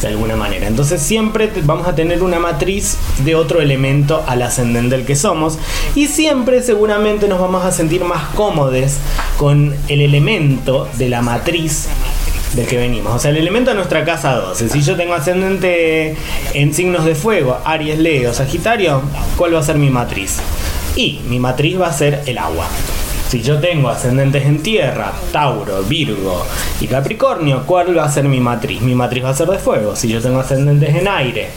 de 0.00 0.08
alguna 0.08 0.36
manera. 0.36 0.66
Entonces 0.66 1.00
siempre 1.00 1.50
vamos 1.62 1.86
a 1.86 1.94
tener 1.94 2.22
una 2.22 2.38
matriz 2.38 2.96
de 3.24 3.34
otro 3.34 3.60
elemento 3.60 4.24
al 4.26 4.42
ascendente 4.42 4.96
del 4.96 5.06
que 5.06 5.16
somos, 5.16 5.58
y 5.94 6.08
siempre 6.08 6.62
seguramente 6.62 7.28
nos 7.28 7.40
vamos 7.40 7.64
a 7.64 7.72
sentir 7.72 8.04
más 8.04 8.28
cómodos 8.34 8.94
con 9.36 9.74
el 9.88 10.00
elemento 10.00 10.88
de 10.96 11.08
la 11.08 11.22
matriz 11.22 11.88
del 12.54 12.66
que 12.66 12.76
venimos. 12.76 13.14
O 13.14 13.18
sea, 13.18 13.30
el 13.30 13.36
elemento 13.36 13.70
de 13.70 13.76
nuestra 13.76 14.04
casa 14.04 14.34
12. 14.34 14.68
Si 14.68 14.82
yo 14.82 14.96
tengo 14.96 15.14
ascendente 15.14 16.16
en 16.52 16.74
signos 16.74 17.04
de 17.04 17.14
fuego, 17.14 17.58
Aries, 17.64 17.98
Leo, 17.98 18.32
Sagitario, 18.32 19.02
¿cuál 19.36 19.54
va 19.54 19.60
a 19.60 19.62
ser 19.62 19.76
mi 19.76 19.90
matriz? 19.90 20.38
Y 20.96 21.20
mi 21.28 21.38
matriz 21.38 21.80
va 21.80 21.88
a 21.88 21.92
ser 21.92 22.22
el 22.26 22.38
agua. 22.38 22.66
Si 23.34 23.42
yo 23.42 23.58
tengo 23.58 23.88
ascendentes 23.88 24.44
en 24.44 24.62
tierra, 24.62 25.12
Tauro, 25.32 25.82
Virgo 25.82 26.46
y 26.80 26.86
Capricornio, 26.86 27.64
¿cuál 27.66 27.98
va 27.98 28.04
a 28.04 28.08
ser 28.08 28.28
mi 28.28 28.38
matriz? 28.38 28.80
Mi 28.80 28.94
matriz 28.94 29.24
va 29.24 29.30
a 29.30 29.34
ser 29.34 29.48
de 29.48 29.58
fuego. 29.58 29.96
Si 29.96 30.06
yo 30.06 30.22
tengo 30.22 30.38
ascendentes 30.38 30.94
en 30.94 31.08
aire, 31.08 31.48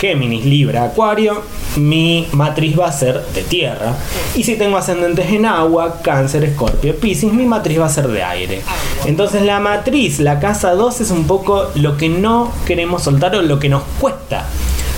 Géminis, 0.00 0.44
Libra, 0.44 0.82
Acuario, 0.82 1.40
mi 1.76 2.26
matriz 2.32 2.76
va 2.76 2.88
a 2.88 2.92
ser 2.92 3.24
de 3.26 3.44
tierra. 3.44 3.94
Y 4.34 4.42
si 4.42 4.56
tengo 4.56 4.76
ascendentes 4.76 5.30
en 5.30 5.46
agua, 5.46 6.00
Cáncer, 6.02 6.42
Escorpio, 6.42 6.96
Piscis, 6.96 7.32
mi 7.32 7.44
matriz 7.44 7.78
va 7.78 7.86
a 7.86 7.90
ser 7.90 8.08
de 8.08 8.24
aire. 8.24 8.62
Entonces 9.06 9.42
la 9.42 9.60
matriz, 9.60 10.18
la 10.18 10.40
casa 10.40 10.72
2 10.72 11.00
es 11.00 11.12
un 11.12 11.28
poco 11.28 11.70
lo 11.76 11.96
que 11.96 12.08
no 12.08 12.50
queremos 12.66 13.04
soltar 13.04 13.36
o 13.36 13.42
lo 13.42 13.60
que 13.60 13.68
nos 13.68 13.84
cuesta 14.00 14.46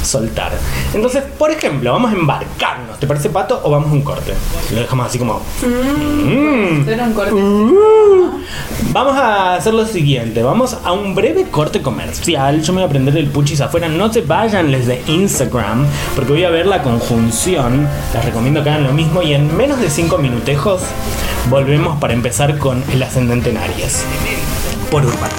soltar. 0.07 0.53
Entonces, 0.95 1.23
por 1.38 1.51
ejemplo, 1.51 1.92
vamos 1.92 2.12
a 2.12 2.16
embarcarnos. 2.16 2.99
¿Te 2.99 3.07
parece 3.07 3.29
pato 3.31 3.61
o 3.64 3.71
vamos 3.71 3.90
a 3.90 3.92
un 3.92 4.03
corte? 4.03 4.33
Lo 4.73 4.81
dejamos 4.81 5.07
así 5.07 5.19
como... 5.19 5.40
Mm. 5.62 6.83
Hacer 6.83 7.01
un 7.03 7.12
corte. 7.12 7.33
Uh. 7.35 8.40
Vamos 8.92 9.16
a 9.16 9.55
hacer 9.55 9.75
lo 9.75 9.85
siguiente, 9.85 10.42
vamos 10.42 10.77
a 10.85 10.92
un 10.92 11.14
breve 11.14 11.45
corte 11.51 11.83
comercial. 11.83 12.62
Yo 12.62 12.73
me 12.73 12.79
voy 12.79 12.85
a 12.85 12.87
aprender 12.87 13.16
el 13.16 13.29
puchis 13.29 13.61
afuera. 13.61 13.88
No 13.88 14.12
se 14.12 14.23
vayan 14.23 14.71
les 14.71 14.87
de 14.87 15.03
Instagram, 15.07 15.87
porque 16.14 16.33
voy 16.33 16.45
a 16.45 16.51
ver 16.51 16.66
la 16.66 16.83
conjunción. 16.83 17.88
Les 18.14 18.25
recomiendo 18.25 18.62
que 18.62 18.71
hagan 18.71 18.85
lo 18.85 18.92
mismo 18.92 19.23
y 19.23 19.35
en 19.35 19.55
menos 19.57 19.81
de 19.81 19.90
5 19.90 20.19
minutejos 20.19 20.83
volvemos 21.51 21.99
para 21.99 22.14
empezar 22.14 22.59
con 22.59 22.83
el 22.92 23.03
ascendente 23.03 23.51
en 23.51 23.59
Aries. 23.59 24.05
Por 24.90 25.05
Urban. 25.05 25.31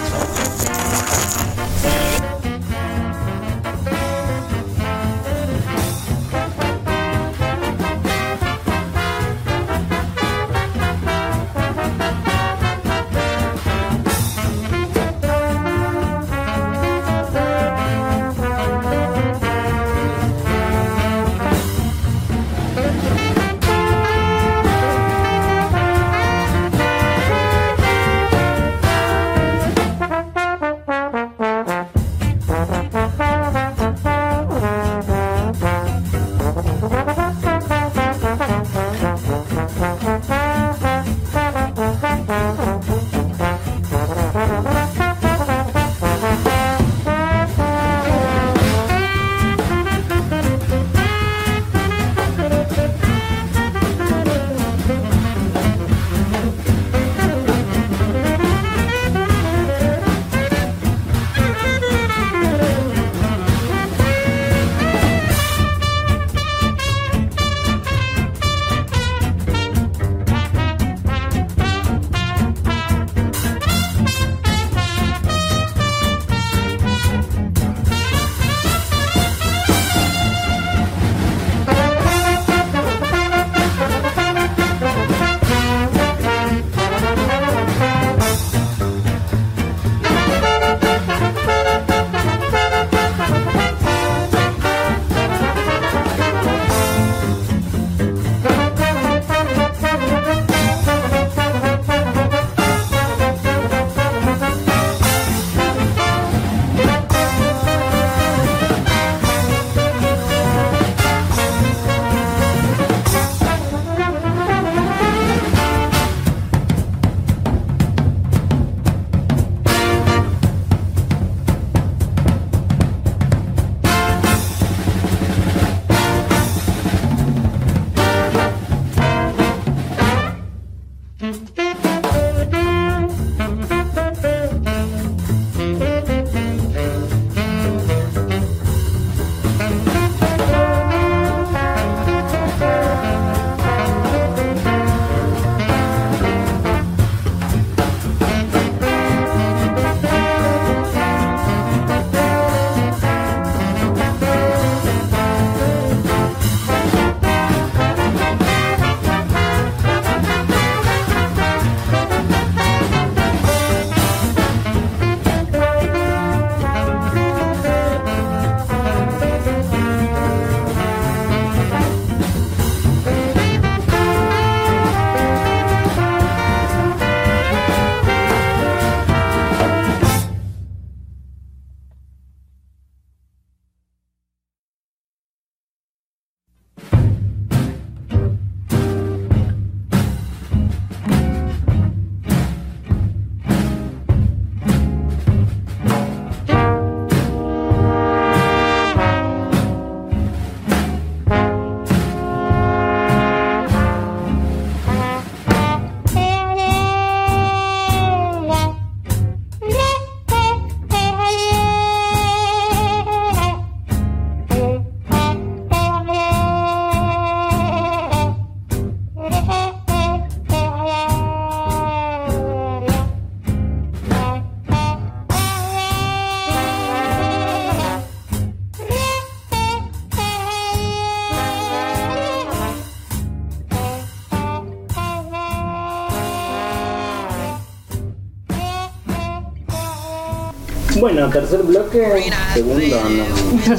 Bueno, 241.10 241.30
tercer 241.30 241.64
bloque, 241.64 242.06
segundo, 242.54 243.02
no. 243.10 243.76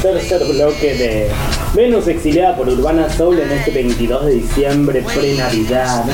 Tercer 0.00 0.44
bloque 0.44 0.94
de 0.94 1.28
Venus 1.74 2.06
exiliada 2.06 2.56
por 2.56 2.68
Urbana 2.68 3.12
Soul 3.12 3.40
en 3.40 3.50
este 3.50 3.72
22 3.72 4.26
de 4.26 4.34
diciembre, 4.34 5.02
pre-Navidad, 5.02 6.04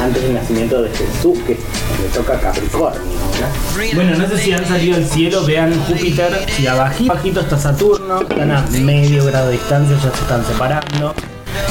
antes 0.00 0.22
del 0.22 0.34
nacimiento 0.34 0.82
de 0.82 0.90
Jesús, 0.90 1.36
que 1.48 1.54
le 1.54 2.08
toca 2.14 2.34
a 2.34 2.40
Capricornio. 2.40 3.00
¿no? 3.00 3.94
Bueno, 3.96 4.16
no 4.16 4.28
sé 4.28 4.38
si 4.38 4.52
han 4.52 4.64
salido 4.68 4.98
al 4.98 5.04
cielo, 5.04 5.44
vean 5.44 5.76
Júpiter 5.88 6.46
y 6.60 6.66
abajito, 6.68 7.10
abajito 7.10 7.40
está 7.40 7.58
Saturno, 7.58 8.20
están 8.20 8.52
a 8.52 8.64
medio 8.82 9.24
grado 9.24 9.48
de 9.48 9.54
distancia, 9.54 9.96
ya 9.96 10.16
se 10.16 10.22
están 10.22 10.46
separando. 10.46 11.12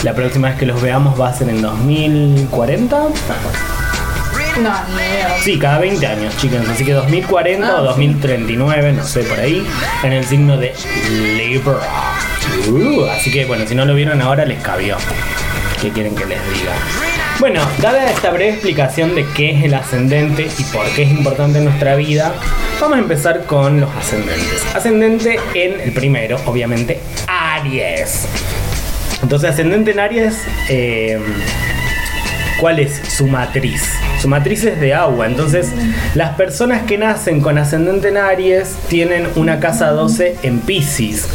La 0.04 0.13
próxima 0.13 0.50
vez 0.50 0.60
que 0.60 0.65
los 0.65 0.82
veamos 0.82 1.17
va 1.17 1.30
a 1.30 1.34
ser 1.34 1.47
en 1.47 1.62
2040. 1.62 3.08
No, 4.59 4.73
ni 4.95 5.01
idea. 5.01 5.37
Sí, 5.41 5.57
cada 5.57 5.79
20 5.79 6.05
años, 6.05 6.35
chicas. 6.37 6.67
Así 6.67 6.83
que 6.85 6.93
2040 6.93 7.67
Ah, 7.67 7.81
o 7.81 7.81
sí. 7.81 7.87
2039, 7.87 8.93
no 8.93 9.03
sé, 9.03 9.23
por 9.23 9.39
ahí, 9.39 9.65
en 10.03 10.13
el 10.13 10.25
signo 10.25 10.57
de 10.57 10.73
Libra. 11.37 11.79
Uh, 12.69 13.05
así 13.05 13.31
que 13.31 13.45
bueno, 13.45 13.65
si 13.67 13.75
no 13.75 13.85
lo 13.85 13.93
vieron 13.95 14.21
ahora 14.21 14.45
les 14.45 14.61
cabió. 14.61 14.97
¿Qué 15.81 15.89
quieren 15.89 16.15
que 16.15 16.25
les 16.25 16.37
diga? 16.53 16.73
Bueno, 17.39 17.61
dada 17.81 18.11
esta 18.11 18.29
breve 18.29 18.51
explicación 18.51 19.15
de 19.15 19.25
qué 19.35 19.57
es 19.57 19.63
el 19.63 19.73
ascendente 19.73 20.47
y 20.59 20.63
por 20.65 20.85
qué 20.89 21.03
es 21.03 21.09
importante 21.11 21.57
en 21.57 21.65
nuestra 21.65 21.95
vida, 21.95 22.33
vamos 22.79 22.97
a 22.97 23.01
empezar 23.01 23.45
con 23.45 23.79
los 23.81 23.89
ascendentes. 23.95 24.63
Ascendente 24.75 25.39
en 25.55 25.79
el 25.81 25.91
primero, 25.91 26.37
obviamente, 26.45 26.99
Aries. 27.27 28.27
Entonces, 29.23 29.49
ascendente 29.49 29.91
en 29.91 29.99
Aries, 30.01 30.35
eh, 30.69 31.19
¿cuál 32.59 32.79
es 32.79 33.01
su 33.09 33.25
matriz? 33.27 33.89
Su 34.21 34.29
de 34.29 34.93
agua, 34.93 35.25
entonces 35.25 35.71
las 36.13 36.36
personas 36.36 36.84
que 36.84 36.99
nacen 36.99 37.41
con 37.41 37.57
ascendente 37.57 38.10
en 38.10 38.17
Aries 38.17 38.75
tienen 38.88 39.27
una 39.36 39.60
casa 39.60 39.89
12 39.89 40.36
en 40.43 40.60
Pisces. 40.60 41.27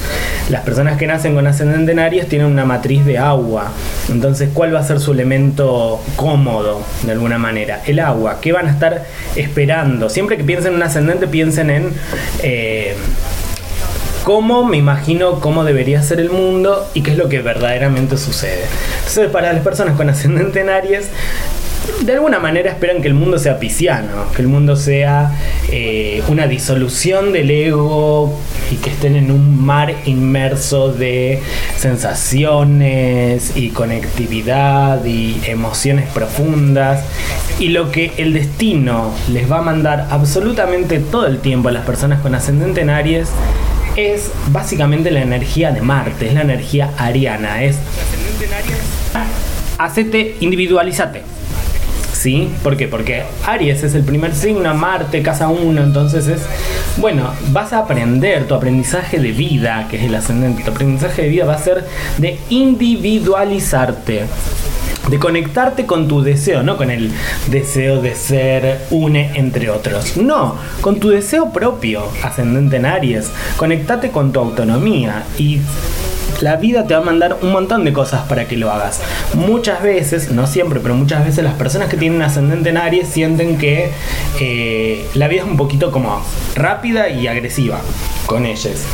Las 0.51 0.63
personas 0.63 0.97
que 0.97 1.09
nacen 1.09 1.35
con 1.35 1.49
ascendente 1.49 1.91
en 1.91 1.99
Aries 1.99 2.29
tienen 2.29 2.47
una 2.47 2.65
matriz 2.65 3.05
de 3.05 3.19
agua. 3.19 3.73
Entonces, 4.09 4.51
¿cuál 4.55 4.73
va 4.73 4.79
a 4.79 4.85
ser 4.85 5.01
su 5.01 5.11
elemento 5.11 6.01
cómodo 6.15 6.81
de 7.03 7.11
alguna 7.11 7.39
manera? 7.39 7.83
El 7.87 7.99
agua. 7.99 8.39
¿Qué 8.41 8.53
van 8.53 8.69
a 8.69 8.71
estar 8.71 9.05
esperando? 9.35 10.09
Siempre 10.09 10.37
que 10.37 10.45
piensen 10.45 10.75
en 10.75 10.77
un 10.77 10.83
ascendente, 10.85 11.27
piensen 11.27 11.71
en... 11.71 11.93
eh, 12.45 12.95
cómo 14.27 14.65
me 14.65 14.77
imagino 14.77 15.39
cómo 15.39 15.63
debería 15.63 16.03
ser 16.03 16.19
el 16.19 16.31
mundo 16.31 16.91
y 16.95 17.03
qué 17.03 17.13
es 17.13 17.17
lo 17.17 17.29
que 17.29 17.43
verdaderamente 17.43 18.17
sucede. 18.17 18.65
Entonces, 18.99 19.31
para 19.31 19.53
las 19.53 19.63
personas 19.63 19.97
con 19.97 20.11
ascendente 20.11 20.61
en 20.61 20.69
Aries, 20.69 21.11
de 22.03 22.13
alguna 22.13 22.39
manera 22.39 22.71
esperan 22.71 23.03
que 23.03 23.09
el 23.09 23.15
mundo 23.15 23.39
sea 23.39 23.59
pisciano, 23.59 24.31
que 24.35 24.43
el 24.43 24.49
mundo 24.49 24.77
sea 24.77 25.33
eh, 25.71 26.23
una 26.29 26.47
disolución 26.47 27.33
del 27.33 27.51
ego 27.51 28.39
y 28.71 28.77
que 28.77 28.91
estén 28.91 29.17
en 29.17 29.31
un 29.31 29.65
mar 29.65 29.95
inmerso 30.05 30.93
de 30.93 31.43
sensaciones 31.77 33.57
y 33.57 33.71
conectividad 33.71 35.05
y 35.05 35.41
emociones 35.47 36.09
profundas. 36.11 37.05
Y 37.59 37.69
lo 37.69 37.91
que 37.91 38.13
el 38.19 38.33
destino 38.33 39.13
les 39.33 39.51
va 39.51 39.59
a 39.59 39.63
mandar 39.63 40.09
absolutamente 40.11 40.99
todo 40.99 41.27
el 41.27 41.39
tiempo 41.39 41.69
a 41.69 41.73
las 41.73 41.85
personas 41.85 42.21
con 42.21 42.35
ascendente 42.35 42.83
en 42.83 42.91
Aries 42.91 43.29
es 43.97 44.31
básicamente 44.49 45.11
la 45.11 45.23
energía 45.23 45.73
de 45.73 45.81
Marte, 45.81 46.29
es 46.29 46.35
la 46.35 46.43
energía 46.43 46.91
ariana, 46.99 47.65
es 47.65 47.79
hacete, 49.79 50.37
individualizate. 50.41 51.23
¿Sí? 52.27 52.51
¿Por 52.65 52.77
qué? 52.77 52.89
Porque 52.89 53.23
Aries 53.45 53.85
es 53.85 53.95
el 53.95 54.03
primer 54.03 54.35
signo, 54.35 54.75
Marte, 54.75 55.23
casa 55.23 55.47
1, 55.47 55.81
entonces 55.81 56.27
es, 56.27 56.43
bueno, 56.97 57.31
vas 57.53 57.73
a 57.73 57.79
aprender 57.79 58.49
tu 58.49 58.57
aprendizaje 58.57 59.21
de 59.21 59.31
vida, 59.31 59.87
que 59.89 59.99
es 59.99 60.03
el 60.03 60.13
ascendente, 60.17 60.65
tu 60.65 60.73
aprendizaje 60.73 61.23
de 61.23 61.29
vida 61.29 61.45
va 61.45 61.55
a 61.55 61.59
ser 61.59 61.87
de 62.19 62.37
individualizarte, 62.51 64.25
de 65.09 65.19
conectarte 65.21 65.87
con 65.87 66.09
tu 66.09 66.21
deseo, 66.21 66.65
no 66.65 66.77
con 66.77 66.91
el 66.91 67.13
deseo 67.47 68.03
de 68.03 68.17
ser 68.17 68.87
une 68.91 69.31
entre 69.37 69.71
otros, 69.71 70.17
no, 70.17 70.57
con 70.81 70.99
tu 70.99 71.11
deseo 71.11 71.53
propio, 71.53 72.09
ascendente 72.25 72.75
en 72.75 72.87
Aries, 72.87 73.31
conectate 73.57 74.11
con 74.11 74.33
tu 74.33 74.41
autonomía 74.41 75.23
y 75.39 75.61
la 76.41 76.57
vida 76.57 76.87
te 76.87 76.95
va 76.95 77.01
a 77.01 77.05
mandar 77.05 77.39
un 77.43 77.53
montón 77.53 77.85
de 77.85 77.93
cosas 77.93 78.23
para 78.29 78.47
que 78.47 78.57
lo 78.57 78.71
hagas. 78.71 79.03
Muchas 79.35 79.83
veces, 79.83 80.31
no 80.31 80.47
siempre, 80.47 80.81
pero 80.81 80.95
muchas 80.95 81.25
veces 81.25 81.45
las 81.45 81.55
personas 81.55 81.89
que 81.89 81.97
tienen 81.97 82.23
ascendente 82.23 82.71
en 82.71 82.77
Aries 82.77 83.09
sienten 83.09 83.59
que 83.59 83.91
eh, 84.41 85.07
la 85.15 85.29
vida 85.29 85.43
es 85.43 85.49
un 85.49 85.57
poquito 85.57 85.91
como 85.91 86.23
rápida 86.55 87.09
y 87.09 87.27
agresiva 87.27 87.81
con 88.27 88.47
ellos. 88.47 88.85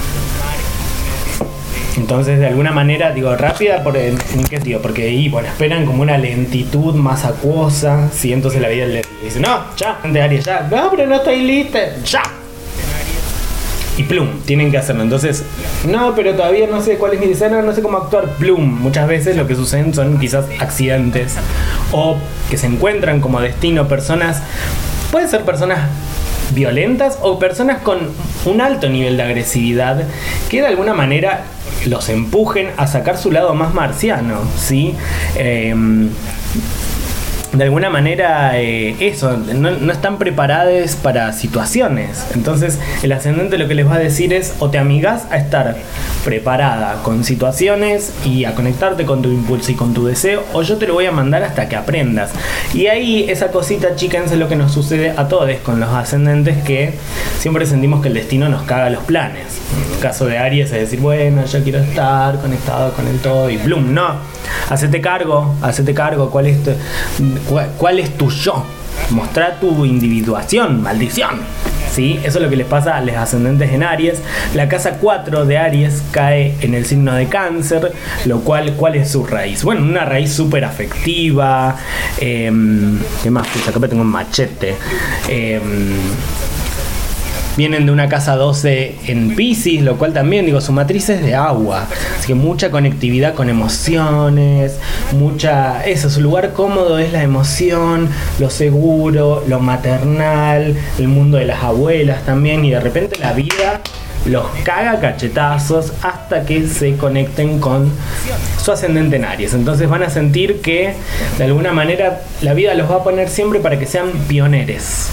Entonces, 1.96 2.38
de 2.38 2.46
alguna 2.46 2.72
manera, 2.72 3.12
digo, 3.12 3.36
rápida, 3.36 3.82
por 3.82 3.96
¿en 3.96 4.16
qué 4.48 4.58
digo? 4.58 4.80
Porque 4.80 5.02
ahí, 5.02 5.28
bueno, 5.28 5.48
esperan 5.48 5.84
como 5.84 6.02
una 6.02 6.16
lentitud 6.16 6.94
más 6.94 7.24
acuosa, 7.24 8.08
¿sí? 8.12 8.32
Entonces 8.32 8.62
la 8.62 8.68
vida 8.68 8.86
le 8.86 9.02
dice, 9.22 9.40
no, 9.40 9.64
ya, 9.76 9.98
de 10.02 10.22
Aries, 10.22 10.44
ya, 10.44 10.66
no, 10.70 10.90
pero 10.90 11.06
no 11.06 11.16
estoy 11.16 11.42
lista, 11.42 11.78
ya, 12.04 12.22
y 13.96 14.04
plum, 14.04 14.28
tienen 14.44 14.70
que 14.70 14.78
hacerlo. 14.78 15.02
Entonces, 15.02 15.44
no, 15.86 16.14
pero 16.14 16.34
todavía 16.34 16.66
no 16.66 16.80
sé 16.80 16.96
cuál 16.96 17.14
es 17.14 17.20
mi 17.20 17.26
deseo, 17.26 17.62
no 17.62 17.72
sé 17.72 17.82
cómo 17.82 17.98
actuar, 17.98 18.36
plum. 18.36 18.62
Muchas 18.80 19.08
veces 19.08 19.36
lo 19.36 19.46
que 19.46 19.54
suceden 19.54 19.94
son 19.94 20.18
quizás 20.18 20.46
accidentes 20.58 21.36
o 21.92 22.16
que 22.50 22.56
se 22.56 22.66
encuentran 22.66 23.20
como 23.20 23.40
destino 23.40 23.88
personas, 23.88 24.42
pueden 25.10 25.28
ser 25.28 25.42
personas 25.42 25.80
violentas 26.54 27.18
o 27.22 27.38
personas 27.38 27.82
con 27.82 27.98
un 28.44 28.60
alto 28.60 28.88
nivel 28.88 29.16
de 29.16 29.22
agresividad 29.22 30.02
que 30.50 30.60
de 30.60 30.66
alguna 30.66 30.94
manera 30.94 31.44
los 31.86 32.08
empujen 32.08 32.68
a 32.76 32.86
sacar 32.86 33.18
su 33.18 33.30
lado 33.30 33.54
más 33.54 33.74
marciano, 33.74 34.40
¿sí? 34.56 34.94
Em, 35.36 36.10
de 37.52 37.64
alguna 37.64 37.90
manera 37.90 38.58
eh, 38.58 38.96
eso, 39.00 39.36
no, 39.36 39.92
están 39.92 40.18
preparadas 40.18 40.96
para 40.96 41.32
situaciones. 41.32 42.26
Entonces 42.34 42.78
el 43.02 43.12
ascendente 43.12 43.58
lo 43.58 43.68
que 43.68 43.74
les 43.74 43.86
va 43.86 43.96
a 43.96 43.98
decir 43.98 44.32
es 44.32 44.54
o 44.58 44.70
te 44.70 44.78
amigas 44.78 45.26
a 45.30 45.36
estar 45.36 45.76
preparada 46.24 47.02
con 47.02 47.24
situaciones 47.24 48.12
y 48.24 48.44
a 48.46 48.54
conectarte 48.54 49.04
con 49.04 49.20
tu 49.20 49.30
impulso 49.30 49.72
y 49.72 49.74
con 49.74 49.92
tu 49.92 50.06
deseo 50.06 50.44
o 50.52 50.62
yo 50.62 50.78
te 50.78 50.86
lo 50.86 50.94
voy 50.94 51.06
a 51.06 51.12
mandar 51.12 51.42
hasta 51.42 51.68
que 51.68 51.76
aprendas. 51.76 52.30
Y 52.72 52.86
ahí 52.86 53.26
esa 53.28 53.50
cosita, 53.50 53.96
chicas, 53.96 54.32
es 54.32 54.38
lo 54.38 54.48
que 54.48 54.56
nos 54.56 54.72
sucede 54.72 55.10
a 55.10 55.28
todos 55.28 55.42
con 55.64 55.80
los 55.80 55.90
ascendentes 55.90 56.62
que 56.62 56.94
siempre 57.38 57.66
sentimos 57.66 58.00
que 58.00 58.08
el 58.08 58.14
destino 58.14 58.48
nos 58.48 58.62
caga 58.62 58.90
los 58.90 59.02
planes. 59.02 59.60
En 59.86 59.94
el 59.94 60.00
caso 60.00 60.26
de 60.26 60.38
Aries 60.38 60.72
es 60.72 60.80
decir, 60.80 61.00
bueno, 61.00 61.44
yo 61.44 61.62
quiero 61.62 61.80
estar 61.80 62.40
conectado 62.40 62.92
con 62.92 63.06
el 63.08 63.18
todo 63.18 63.50
y 63.50 63.56
bloom, 63.56 63.92
no. 63.92 64.16
Hacete 64.70 65.00
cargo, 65.00 65.54
hacete 65.62 65.94
cargo, 65.94 66.30
¿cuál 66.30 66.46
es 66.46 66.62
tu, 66.62 66.70
cuál, 67.78 67.98
es 67.98 68.16
tu 68.16 68.30
yo? 68.30 68.64
Mostrar 69.10 69.58
tu 69.60 69.84
individuación, 69.84 70.82
maldición. 70.82 71.40
¿Sí? 71.90 72.18
Eso 72.24 72.38
es 72.38 72.44
lo 72.44 72.48
que 72.48 72.56
les 72.56 72.66
pasa 72.66 72.96
a 72.96 73.02
los 73.02 73.14
ascendentes 73.16 73.70
en 73.70 73.82
Aries. 73.82 74.22
La 74.54 74.66
casa 74.66 74.92
4 74.98 75.44
de 75.44 75.58
Aries 75.58 76.02
cae 76.10 76.54
en 76.62 76.72
el 76.74 76.86
signo 76.86 77.12
de 77.14 77.26
cáncer, 77.26 77.92
lo 78.24 78.40
cual, 78.40 78.72
¿cuál 78.76 78.94
es 78.94 79.10
su 79.10 79.26
raíz? 79.26 79.62
Bueno, 79.62 79.82
una 79.82 80.06
raíz 80.06 80.32
súper 80.32 80.64
afectiva. 80.64 81.76
em, 82.18 82.98
¿Qué 83.22 83.30
más? 83.30 83.46
Pues 83.48 83.68
acá 83.68 83.86
tengo 83.88 84.02
un 84.02 84.08
machete. 84.08 84.74
Em, 85.28 85.60
vienen 87.56 87.86
de 87.86 87.92
una 87.92 88.08
casa 88.08 88.36
12 88.36 88.96
en 89.06 89.36
Pisces, 89.36 89.82
lo 89.82 89.96
cual 89.96 90.12
también, 90.12 90.46
digo, 90.46 90.60
su 90.60 90.72
matriz 90.72 91.08
es 91.08 91.22
de 91.22 91.34
agua. 91.34 91.86
Así 92.18 92.28
que 92.28 92.34
mucha 92.34 92.70
conectividad 92.70 93.34
con 93.34 93.48
emociones, 93.48 94.78
mucha. 95.12 95.84
Eso, 95.84 96.10
su 96.10 96.20
lugar 96.20 96.52
cómodo 96.52 96.98
es 96.98 97.12
la 97.12 97.22
emoción, 97.22 98.08
lo 98.38 98.50
seguro, 98.50 99.44
lo 99.46 99.60
maternal, 99.60 100.76
el 100.98 101.08
mundo 101.08 101.38
de 101.38 101.46
las 101.46 101.62
abuelas 101.62 102.24
también, 102.24 102.64
y 102.64 102.70
de 102.70 102.80
repente 102.80 103.18
la 103.18 103.32
vida 103.32 103.80
los 104.24 104.44
caga 104.62 105.00
cachetazos 105.00 105.92
hasta 106.02 106.44
que 106.44 106.68
se 106.68 106.96
conecten 106.96 107.58
con 107.58 107.90
su 108.62 108.72
ascendente 108.72 109.16
en 109.16 109.24
Aries. 109.24 109.54
Entonces 109.54 109.88
van 109.88 110.02
a 110.02 110.10
sentir 110.10 110.60
que 110.60 110.94
de 111.38 111.44
alguna 111.44 111.72
manera 111.72 112.22
la 112.40 112.54
vida 112.54 112.74
los 112.74 112.90
va 112.90 112.96
a 112.96 113.04
poner 113.04 113.28
siempre 113.28 113.60
para 113.60 113.78
que 113.78 113.86
sean 113.86 114.10
pioneros. 114.28 115.08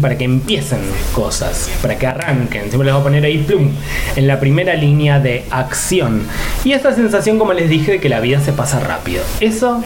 Para 0.00 0.18
que 0.18 0.24
empiecen 0.24 0.80
cosas, 1.14 1.70
para 1.80 1.96
que 1.96 2.06
arranquen. 2.06 2.64
Siempre 2.68 2.84
les 2.84 2.92
voy 2.92 3.00
a 3.00 3.02
poner 3.02 3.24
ahí, 3.24 3.38
plum, 3.38 3.70
en 4.14 4.26
la 4.26 4.38
primera 4.38 4.74
línea 4.74 5.20
de 5.20 5.44
acción. 5.50 6.24
Y 6.64 6.72
esta 6.72 6.94
sensación, 6.94 7.38
como 7.38 7.54
les 7.54 7.70
dije, 7.70 7.92
de 7.92 7.98
que 7.98 8.10
la 8.10 8.20
vida 8.20 8.40
se 8.40 8.52
pasa 8.52 8.78
rápido. 8.78 9.22
Eso 9.40 9.82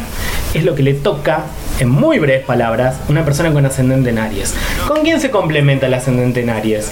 es 0.52 0.64
lo 0.64 0.74
que 0.74 0.82
le 0.82 0.94
toca, 0.94 1.44
en 1.78 1.90
muy 1.90 2.18
breves 2.18 2.44
palabras, 2.44 2.96
una 3.08 3.24
persona 3.24 3.52
con 3.52 3.64
ascendente 3.66 4.10
en 4.10 4.18
Aries. 4.18 4.54
¿Con 4.88 5.02
quién 5.02 5.20
se 5.20 5.30
complementa 5.30 5.86
el 5.86 5.94
ascendente 5.94 6.40
en 6.40 6.50
Aries? 6.50 6.90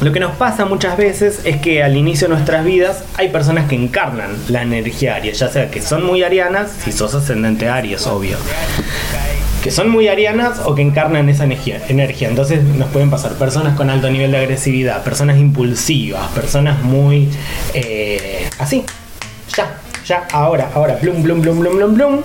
Lo 0.00 0.10
que 0.12 0.20
nos 0.20 0.34
pasa 0.36 0.64
muchas 0.64 0.96
veces 0.96 1.40
es 1.44 1.56
que 1.56 1.82
al 1.82 1.96
inicio 1.96 2.28
de 2.28 2.34
nuestras 2.34 2.64
vidas 2.64 3.02
hay 3.16 3.28
personas 3.28 3.68
que 3.68 3.74
encarnan 3.74 4.30
la 4.48 4.62
energía 4.62 5.16
aries, 5.16 5.40
ya 5.40 5.48
sea 5.48 5.70
que 5.70 5.82
son 5.82 6.06
muy 6.06 6.22
arianas, 6.22 6.70
si 6.84 6.92
sos 6.92 7.14
ascendente 7.14 7.68
aries, 7.68 8.06
obvio. 8.06 8.38
Que 9.62 9.70
son 9.70 9.90
muy 9.90 10.08
arianas 10.08 10.60
o 10.64 10.74
que 10.74 10.82
encarnan 10.82 11.28
esa 11.28 11.44
energía. 11.44 12.28
Entonces 12.28 12.62
nos 12.62 12.88
pueden 12.90 13.10
pasar 13.10 13.32
personas 13.32 13.76
con 13.76 13.90
alto 13.90 14.10
nivel 14.10 14.30
de 14.30 14.38
agresividad, 14.38 15.02
personas 15.02 15.38
impulsivas, 15.38 16.28
personas 16.28 16.82
muy 16.82 17.28
eh, 17.74 18.48
así, 18.58 18.84
ya, 19.56 19.78
ya, 20.06 20.26
ahora, 20.32 20.70
ahora, 20.74 20.98
plum, 20.98 21.22
plum, 21.22 21.42
plum, 21.42 21.60
plum, 21.60 21.76
plum, 21.76 21.94
plum. 21.94 22.20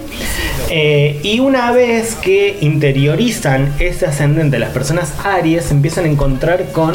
Eh, 0.69 1.19
y 1.23 1.39
una 1.39 1.71
vez 1.71 2.15
que 2.15 2.57
interiorizan 2.61 3.73
ese 3.79 4.05
ascendente, 4.05 4.59
las 4.59 4.69
personas 4.69 5.13
Aries 5.23 5.71
empiezan 5.71 6.05
a 6.05 6.07
encontrar 6.09 6.71
con 6.71 6.93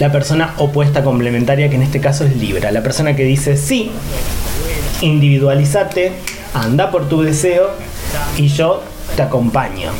la 0.00 0.12
persona 0.12 0.54
opuesta 0.58 1.02
complementaria, 1.02 1.68
que 1.68 1.76
en 1.76 1.82
este 1.82 2.00
caso 2.00 2.24
es 2.24 2.36
Libra. 2.36 2.70
La 2.70 2.82
persona 2.82 3.16
que 3.16 3.24
dice, 3.24 3.56
sí, 3.56 3.90
individualizate, 5.00 6.12
anda 6.54 6.90
por 6.90 7.08
tu 7.08 7.22
deseo 7.22 7.70
y 8.36 8.48
yo 8.48 8.82
te 9.18 9.24
acompaño. 9.24 9.90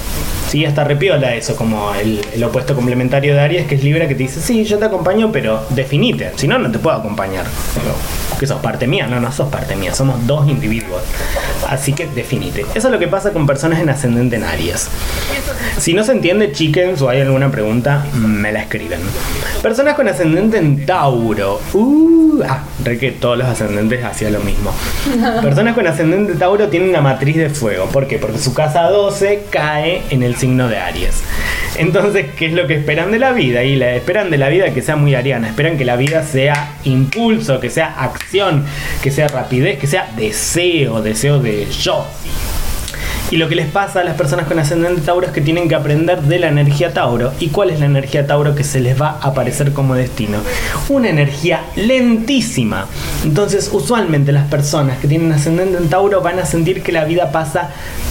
Sí, 0.48 0.64
hasta 0.64 0.84
repiola 0.84 1.34
eso, 1.34 1.56
como 1.56 1.92
el, 1.92 2.20
el, 2.32 2.44
opuesto 2.44 2.76
complementario 2.76 3.34
de 3.34 3.40
Aries, 3.40 3.66
que 3.66 3.74
es 3.74 3.82
Libra, 3.82 4.06
que 4.06 4.14
te 4.14 4.22
dice, 4.22 4.40
sí, 4.40 4.64
yo 4.64 4.78
te 4.78 4.84
acompaño, 4.84 5.32
pero 5.32 5.66
definite, 5.70 6.30
si 6.36 6.46
no, 6.46 6.56
no 6.56 6.70
te 6.70 6.78
puedo 6.78 6.96
acompañar. 6.96 7.44
Que 8.38 8.46
sos 8.46 8.60
parte 8.60 8.86
mía, 8.86 9.06
no, 9.06 9.20
no 9.20 9.32
sos 9.32 9.48
parte 9.48 9.76
mía, 9.76 9.94
somos 9.94 10.26
dos 10.26 10.48
individuos. 10.48 11.02
Así 11.68 11.92
que 11.92 12.06
definite. 12.06 12.64
Eso 12.74 12.88
es 12.88 12.92
lo 12.92 12.98
que 12.98 13.08
pasa 13.08 13.32
con 13.32 13.46
personas 13.46 13.80
en 13.80 13.90
ascendente 13.90 14.36
en 14.36 14.44
Aries. 14.44 14.88
Si 15.78 15.92
no 15.92 16.04
se 16.04 16.12
entiende, 16.12 16.52
chickens, 16.52 17.02
o 17.02 17.08
hay 17.08 17.20
alguna 17.20 17.50
pregunta, 17.50 18.04
me 18.14 18.52
la 18.52 18.62
escriben. 18.62 19.00
Personas 19.62 19.94
con 19.94 20.08
ascendente 20.08 20.58
en 20.58 20.86
Tauro. 20.86 21.60
Uh, 21.72 22.42
ah, 22.48 22.62
re 22.84 22.98
que 22.98 23.12
todos 23.12 23.38
los 23.38 23.46
ascendentes 23.46 24.04
hacían 24.04 24.32
lo 24.32 24.40
mismo. 24.40 24.72
Personas 25.42 25.74
con 25.74 25.86
ascendente 25.86 26.32
en 26.32 26.38
Tauro 26.38 26.68
tienen 26.68 26.90
una 26.90 27.00
matriz 27.00 27.36
de 27.36 27.50
fuego. 27.50 27.86
¿Por 27.86 28.06
qué? 28.06 28.18
Porque 28.18 28.38
su 28.38 28.54
casa 28.54 28.84
12 28.84 29.44
cae 29.50 30.02
en 30.10 30.22
el 30.22 30.36
signo 30.36 30.68
de 30.68 30.78
Aries. 30.78 31.22
Entonces, 31.76 32.26
¿qué 32.36 32.46
es 32.46 32.52
lo 32.52 32.66
que 32.66 32.74
esperan 32.74 33.12
de 33.12 33.18
la 33.20 33.32
vida? 33.32 33.62
Y 33.62 33.76
la 33.76 33.94
esperan 33.94 34.30
de 34.30 34.38
la 34.38 34.48
vida 34.48 34.72
que 34.74 34.82
sea 34.82 34.96
muy 34.96 35.14
ariana. 35.14 35.48
Esperan 35.48 35.78
que 35.78 35.84
la 35.84 35.96
vida 35.96 36.24
sea 36.24 36.72
impulso, 36.84 37.60
que 37.60 37.70
sea 37.70 37.94
acción, 37.96 38.27
que 39.02 39.10
sea 39.10 39.28
rapidez, 39.28 39.78
que 39.78 39.86
sea 39.86 40.12
deseo, 40.16 41.00
deseo 41.02 41.38
de 41.38 41.66
yo. 41.70 42.06
Y 43.30 43.36
lo 43.36 43.48
que 43.48 43.56
les 43.56 43.66
pasa 43.66 44.00
a 44.00 44.04
las 44.04 44.14
personas 44.14 44.46
con 44.46 44.58
ascendente 44.58 45.02
Tauro 45.02 45.26
es 45.26 45.32
que 45.32 45.42
tienen 45.42 45.68
que 45.68 45.74
aprender 45.74 46.22
de 46.22 46.38
la 46.38 46.48
energía 46.48 46.94
Tauro. 46.94 47.32
¿Y 47.38 47.48
cuál 47.48 47.68
es 47.68 47.78
la 47.78 47.84
energía 47.84 48.26
Tauro 48.26 48.54
que 48.54 48.64
se 48.64 48.80
les 48.80 49.00
va 49.00 49.18
a 49.20 49.28
aparecer 49.28 49.74
como 49.74 49.94
destino? 49.94 50.38
Una 50.88 51.10
energía 51.10 51.64
lentísima. 51.76 52.86
Entonces, 53.24 53.68
usualmente 53.70 54.32
las 54.32 54.48
personas 54.48 54.98
que 54.98 55.08
tienen 55.08 55.30
ascendente 55.32 55.76
en 55.76 55.90
Tauro 55.90 56.22
van 56.22 56.38
a 56.38 56.46
sentir 56.46 56.82
que 56.82 56.90
la 56.90 57.04
vida 57.04 57.30
pasa 57.30 57.68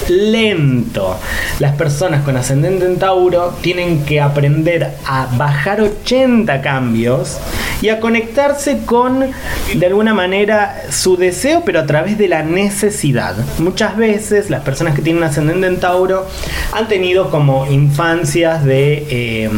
lento. 0.07 1.19
Las 1.59 1.75
personas 1.75 2.23
con 2.23 2.37
ascendente 2.37 2.85
en 2.85 2.99
Tauro 2.99 3.55
tienen 3.61 4.05
que 4.05 4.21
aprender 4.21 4.91
a 5.03 5.27
bajar 5.35 5.81
80 5.81 6.61
cambios 6.61 7.39
y 7.81 7.89
a 7.89 7.99
conectarse 7.99 8.79
con, 8.85 9.31
de 9.73 9.85
alguna 9.85 10.13
manera, 10.13 10.75
su 10.89 11.17
deseo, 11.17 11.63
pero 11.65 11.79
a 11.79 11.85
través 11.85 12.17
de 12.17 12.27
la 12.27 12.43
necesidad. 12.43 13.35
Muchas 13.59 13.97
veces 13.97 14.49
las 14.49 14.61
personas 14.61 14.95
que 14.95 15.01
tienen 15.07 15.23
ascendente 15.23 15.67
en 15.67 15.79
Tauro 15.79 16.27
han 16.73 16.89
tenido 16.89 17.31
como 17.31 17.65
infancias 17.65 18.65
de... 18.65 19.07
Eh, 19.09 19.49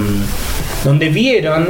donde 0.83 1.09
vieron 1.09 1.67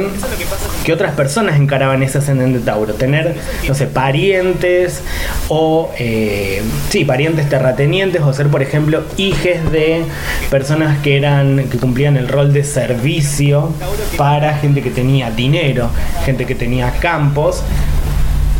que 0.84 0.92
otras 0.92 1.14
personas 1.14 1.58
encaraban 1.58 2.00
ese 2.02 2.18
ascendente 2.18 2.60
Tauro. 2.60 2.94
Tener, 2.94 3.34
no 3.66 3.74
sé, 3.74 3.86
parientes 3.86 5.02
o, 5.48 5.90
eh, 5.98 6.62
sí, 6.90 7.04
parientes 7.04 7.48
terratenientes 7.48 8.22
o 8.22 8.32
ser, 8.34 8.48
por 8.48 8.62
ejemplo, 8.62 9.02
hijes 9.16 9.72
de 9.72 10.04
personas 10.48 10.98
que 10.98 11.16
eran, 11.16 11.68
que 11.70 11.78
cumplían 11.78 12.18
el 12.18 12.28
rol 12.28 12.52
de 12.52 12.62
servicio 12.62 13.72
para 14.16 14.58
gente 14.58 14.80
que 14.80 14.90
tenía 14.90 15.30
dinero, 15.30 15.90
gente 16.24 16.44
que 16.44 16.54
tenía 16.54 16.92
campos 17.00 17.64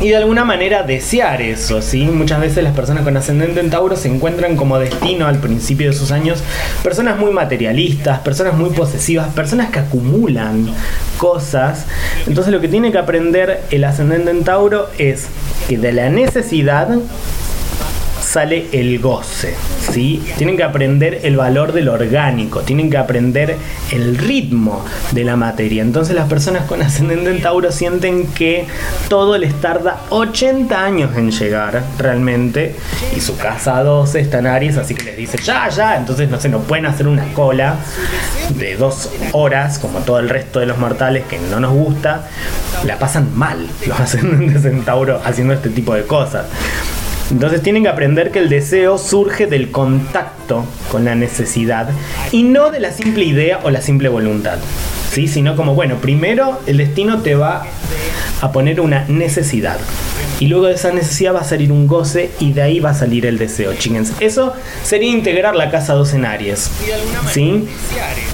y 0.01 0.09
de 0.09 0.17
alguna 0.17 0.45
manera 0.45 0.83
desear 0.83 1.43
eso, 1.43 1.83
¿sí? 1.83 2.05
Muchas 2.05 2.41
veces 2.41 2.65
las 2.65 2.75
personas 2.75 3.05
con 3.05 3.17
ascendente 3.17 3.61
en 3.61 3.69
Tauro 3.69 3.97
se 3.97 4.09
encuentran 4.09 4.57
como 4.57 4.79
destino 4.79 5.27
al 5.27 5.39
principio 5.39 5.91
de 5.91 5.93
sus 5.93 6.11
años 6.11 6.43
personas 6.83 7.19
muy 7.19 7.33
materialistas, 7.33 8.21
personas 8.21 8.55
muy 8.55 8.71
posesivas, 8.71 9.29
personas 9.35 9.71
que 9.71 9.79
acumulan 9.79 10.69
cosas. 11.19 11.87
Entonces 12.27 12.53
lo 12.53 12.61
que 12.61 12.69
tiene 12.69 12.91
que 12.93 12.99
aprender 12.99 13.63
el 13.71 13.85
ascendente 13.85 14.31
en 14.31 14.43
Tauro 14.43 14.89
es 14.99 15.27
que 15.69 15.77
de 15.77 15.93
la 15.93 16.09
necesidad 16.09 16.89
sale 18.31 18.69
el 18.71 19.01
goce, 19.01 19.57
¿sí? 19.91 20.23
Tienen 20.39 20.57
que 20.57 20.63
aprender 20.63 21.23
el 21.25 21.37
valor 21.37 21.73
del 21.73 21.89
orgánico, 21.89 22.61
tienen 22.61 22.89
que 22.89 22.97
aprender 22.97 23.57
el 23.91 24.17
ritmo 24.17 24.85
de 25.11 25.25
la 25.25 25.35
materia. 25.35 25.83
Entonces 25.83 26.15
las 26.15 26.29
personas 26.29 26.63
con 26.67 26.81
ascendente 26.81 27.29
en 27.29 27.43
Tauro 27.43 27.73
sienten 27.73 28.29
que 28.29 28.67
todo 29.09 29.37
les 29.37 29.61
tarda 29.61 30.03
80 30.11 30.85
años 30.85 31.17
en 31.17 31.33
llegar 31.33 31.83
realmente 31.99 32.77
y 33.17 33.21
su 33.21 33.37
casa 33.37 33.83
12 33.83 34.21
está 34.21 34.39
en 34.39 34.47
Aries, 34.47 34.77
así 34.77 34.95
que 34.95 35.03
les 35.03 35.17
dice 35.17 35.37
ya, 35.39 35.69
ya, 35.69 35.97
entonces 35.97 36.31
no 36.31 36.39
sé, 36.41 36.49
no 36.49 36.61
pueden 36.61 36.87
hacer 36.87 37.09
una 37.09 37.25
cola 37.35 37.75
de 38.57 38.77
dos 38.77 39.11
horas 39.33 39.81
como 39.81 39.99
todo 40.01 40.21
el 40.21 40.29
resto 40.29 40.61
de 40.61 40.67
los 40.67 40.79
mortales 40.79 41.25
que 41.25 41.41
no 41.41 41.59
nos 41.59 41.73
gusta, 41.73 42.29
la 42.85 42.97
pasan 42.97 43.37
mal 43.37 43.67
los 43.87 43.99
ascendentes 44.01 44.65
en 44.67 44.85
Tauro 44.85 45.21
haciendo 45.25 45.53
este 45.53 45.71
tipo 45.71 45.95
de 45.95 46.05
cosas. 46.05 46.47
Entonces 47.31 47.63
tienen 47.63 47.85
que 47.85 47.89
aprender 47.89 48.31
que 48.33 48.41
el 48.41 48.49
deseo 48.49 48.99
surge 48.99 49.47
del 49.47 49.71
contacto 49.71 50.65
con 50.91 51.05
la 51.05 51.15
necesidad 51.15 51.91
y 52.33 52.43
no 52.43 52.71
de 52.71 52.81
la 52.81 52.93
simple 52.93 53.25
idea 53.25 53.61
o 53.63 53.71
la 53.71 53.81
simple 53.81 54.09
voluntad. 54.09 54.59
¿sí? 55.11 55.29
Sino 55.29 55.55
como, 55.55 55.75
bueno, 55.75 55.97
primero 55.97 56.61
el 56.67 56.79
destino 56.79 57.21
te 57.23 57.37
va 57.37 57.67
a 58.41 58.53
poner 58.53 58.81
una 58.81 59.05
necesidad. 59.07 59.79
Y 60.41 60.47
luego 60.47 60.67
de 60.67 60.75
esa 60.75 60.91
necesidad 60.91 61.35
va 61.35 61.41
a 61.41 61.45
salir 61.45 61.71
un 61.71 61.87
goce 61.87 62.31
y 62.41 62.53
de 62.53 62.63
ahí 62.63 62.81
va 62.81 62.91
a 62.91 62.95
salir 62.95 63.27
el 63.27 63.39
deseo, 63.39 63.75
chingens. 63.75 64.13
Eso 64.21 64.55
sería 64.83 65.11
integrar 65.11 65.55
la 65.55 65.71
casa 65.71 65.93
dos 65.93 66.15
en 66.15 66.25
Aries. 66.25 66.71
¿Sí? 67.31 67.69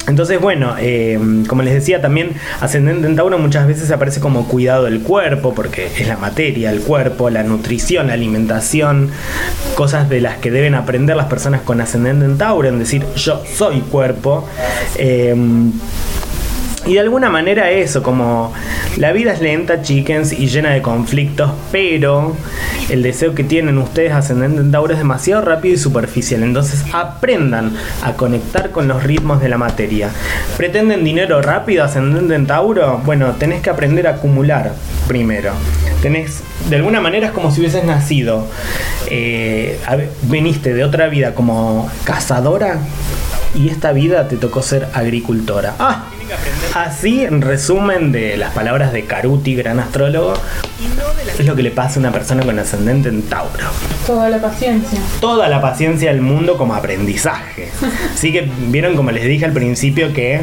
Entonces, 0.07 0.40
bueno, 0.40 0.76
eh, 0.78 1.18
como 1.48 1.62
les 1.62 1.74
decía, 1.74 2.00
también 2.00 2.34
ascendente 2.61 3.09
en 3.09 3.16
Tauro 3.16 3.38
muchas 3.38 3.66
veces 3.66 3.90
aparece 3.90 4.20
como 4.20 4.46
cuidado 4.46 4.84
del 4.84 5.00
cuerpo, 5.00 5.52
porque 5.52 5.90
es 5.98 6.07
la 6.07 6.16
materia, 6.16 6.70
el 6.70 6.80
cuerpo, 6.80 7.28
la 7.28 7.42
nutrición, 7.42 8.07
la 8.07 8.12
alimentación, 8.12 9.11
cosas 9.74 10.09
de 10.09 10.20
las 10.20 10.36
que 10.36 10.52
deben 10.52 10.76
aprender 10.76 11.16
las 11.16 11.26
personas 11.26 11.62
con 11.62 11.80
ascendente 11.80 12.24
en 12.24 12.38
Tauro, 12.38 12.68
en 12.68 12.78
decir 12.78 13.04
yo 13.16 13.42
soy 13.52 13.80
cuerpo. 13.80 14.48
Eh, 14.96 15.34
y 16.87 16.95
de 16.95 17.01
alguna 17.01 17.30
manera 17.30 17.70
eso, 17.70 18.03
como 18.03 18.53
la 18.97 19.12
vida 19.12 19.32
es 19.32 19.41
lenta, 19.41 19.82
chickens, 19.82 20.32
y 20.32 20.47
llena 20.47 20.70
de 20.70 20.82
conflictos, 20.82 21.51
pero 21.72 22.37
el 22.89 23.03
deseo 23.03 23.34
que 23.34 23.43
tienen 23.43 23.78
ustedes 23.78 24.12
ascendente 24.12 24.61
en 24.61 24.70
Tauro 24.70 24.93
es 24.93 24.99
demasiado 24.99 25.43
rápido 25.43 25.74
y 25.74 25.78
superficial. 25.78 26.43
Entonces 26.45 26.84
aprendan 26.93 27.72
a 28.05 28.12
conectar 28.12 28.70
con 28.70 28.87
los 28.87 29.03
ritmos 29.03 29.41
de 29.41 29.49
la 29.49 29.59
materia. 29.59 30.11
¿Pretenden 30.57 31.05
dinero 31.05 31.43
rápido 31.43 31.84
ascendente 31.84 32.34
en 32.34 32.47
Tauro? 32.47 33.03
Bueno, 33.05 33.32
tenés 33.32 33.62
que 33.62 33.70
aprender 33.70 34.07
a 34.07 34.11
acumular 34.11 34.72
primero. 35.09 35.53
Tenés, 36.03 36.43
de 36.70 36.76
alguna 36.76 37.01
manera 37.01 37.26
es 37.26 37.32
como 37.32 37.51
si 37.51 37.61
hubieses 37.61 37.84
nacido, 37.84 38.47
eh, 39.09 39.80
veniste 40.22 40.72
de 40.72 40.84
otra 40.84 41.09
vida 41.09 41.34
como 41.34 41.91
cazadora 42.05 42.78
y 43.57 43.68
esta 43.70 43.92
vida 43.92 44.28
te 44.28 44.36
tocó 44.36 44.62
ser 44.62 44.88
agricultora. 44.92 45.74
Ah, 45.78 46.04
Así, 46.74 47.24
en 47.24 47.40
resumen 47.40 48.12
de 48.12 48.36
las 48.36 48.52
palabras 48.52 48.92
de 48.92 49.04
Caruti, 49.04 49.54
gran 49.54 49.78
astrólogo, 49.78 50.34
es 51.38 51.46
lo 51.46 51.54
que 51.54 51.62
le 51.62 51.70
pasa 51.70 51.96
a 51.96 52.00
una 52.00 52.12
persona 52.12 52.44
con 52.44 52.59
ascendente 52.59 53.09
en 53.09 53.22
Tauro. 53.22 53.64
Toda 54.07 54.28
la 54.28 54.38
paciencia. 54.38 54.98
Toda 55.20 55.48
la 55.48 55.61
paciencia 55.61 56.11
del 56.11 56.20
mundo 56.20 56.59
como 56.59 56.74
aprendizaje. 56.74 57.70
Así 58.14 58.32
que 58.32 58.50
vieron 58.68 58.96
como 58.96 59.11
les 59.11 59.24
dije 59.24 59.44
al 59.44 59.52
principio 59.52 60.12
que 60.12 60.42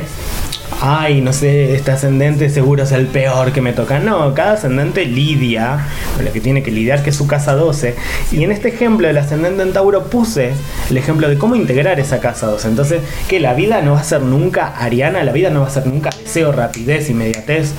ay, 0.81 1.21
no 1.21 1.33
sé, 1.33 1.75
este 1.75 1.91
ascendente 1.91 2.49
seguro 2.49 2.83
es 2.83 2.91
el 2.91 3.07
peor 3.07 3.51
que 3.51 3.61
me 3.61 3.73
toca. 3.73 3.99
No, 3.99 4.33
cada 4.33 4.53
ascendente 4.53 5.05
lidia 5.05 5.79
con 6.15 6.25
lo 6.25 6.31
que 6.31 6.41
tiene 6.41 6.63
que 6.63 6.71
lidiar, 6.71 7.03
que 7.03 7.11
es 7.11 7.15
su 7.15 7.27
casa 7.27 7.53
12. 7.53 7.95
Y 8.31 8.43
en 8.43 8.51
este 8.51 8.69
ejemplo 8.69 9.07
del 9.07 9.17
ascendente 9.17 9.63
en 9.63 9.73
Tauro 9.73 10.05
puse 10.05 10.53
el 10.89 10.97
ejemplo 10.97 11.29
de 11.29 11.37
cómo 11.37 11.55
integrar 11.55 11.99
esa 11.99 12.19
casa 12.19 12.47
12. 12.47 12.67
Entonces, 12.67 13.01
que 13.27 13.39
la 13.39 13.53
vida 13.53 13.81
no 13.81 13.93
va 13.93 14.01
a 14.01 14.03
ser 14.03 14.21
nunca 14.21 14.73
ariana, 14.77 15.23
la 15.23 15.31
vida 15.31 15.49
no 15.49 15.61
va 15.61 15.67
a 15.67 15.71
ser 15.71 15.87
nunca 15.87 16.09
deseo, 16.09 16.51
rapidez, 16.51 17.09
inmediatez. 17.09 17.73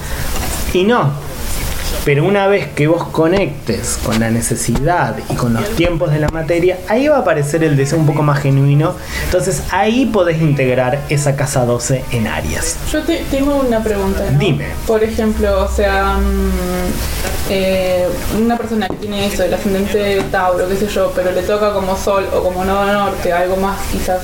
Y 0.72 0.84
no, 0.84 1.12
pero 2.04 2.24
una 2.24 2.46
vez 2.46 2.68
que 2.68 2.86
vos 2.86 3.04
conectes 3.04 3.98
con 4.04 4.20
la 4.20 4.30
necesidad 4.30 5.16
y 5.30 5.34
con 5.34 5.54
los 5.54 5.68
tiempos 5.70 6.10
de 6.12 6.20
la 6.20 6.28
materia, 6.28 6.78
ahí 6.88 7.08
va 7.08 7.16
a 7.16 7.20
aparecer 7.20 7.64
el 7.64 7.76
deseo 7.76 7.98
un 7.98 8.06
poco 8.06 8.22
más 8.22 8.40
genuino. 8.40 8.94
Entonces 9.24 9.62
ahí 9.70 10.06
podés 10.06 10.40
integrar 10.40 11.00
esa 11.08 11.34
casa 11.34 11.64
12 11.64 12.04
en 12.12 12.26
áreas. 12.26 12.76
Yo 12.92 13.02
te, 13.02 13.24
tengo 13.30 13.56
una 13.56 13.82
pregunta. 13.82 14.24
Dime. 14.38 14.66
Por 14.86 15.02
ejemplo, 15.02 15.64
o 15.64 15.68
sea, 15.68 16.18
mm, 16.18 17.50
eh, 17.50 18.06
una 18.38 18.56
persona 18.56 18.88
que 18.88 18.96
tiene 18.96 19.26
eso, 19.26 19.44
el 19.44 19.54
ascendente 19.54 20.22
Tauro, 20.30 20.68
qué 20.68 20.76
sé 20.76 20.88
yo, 20.88 21.12
pero 21.14 21.30
le 21.32 21.42
toca 21.42 21.72
como 21.72 21.96
Sol 21.96 22.26
o 22.34 22.42
como 22.42 22.64
Nodo 22.64 22.86
Norte, 22.92 23.32
algo 23.32 23.56
más 23.56 23.78
quizás 23.90 24.20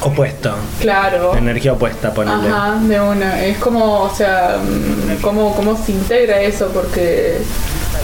Opuesto. 0.00 0.54
claro. 0.80 1.36
Energía 1.36 1.72
opuesta, 1.72 2.12
ponele. 2.12 2.48
Ajá, 2.48 2.78
de 2.80 3.00
una. 3.00 3.44
Es 3.44 3.58
como, 3.58 4.02
o 4.02 4.14
sea, 4.14 4.58
mm, 4.58 5.22
cómo, 5.22 5.54
cómo 5.54 5.76
se 5.82 5.92
integra 5.92 6.40
eso, 6.40 6.68
porque 6.74 7.23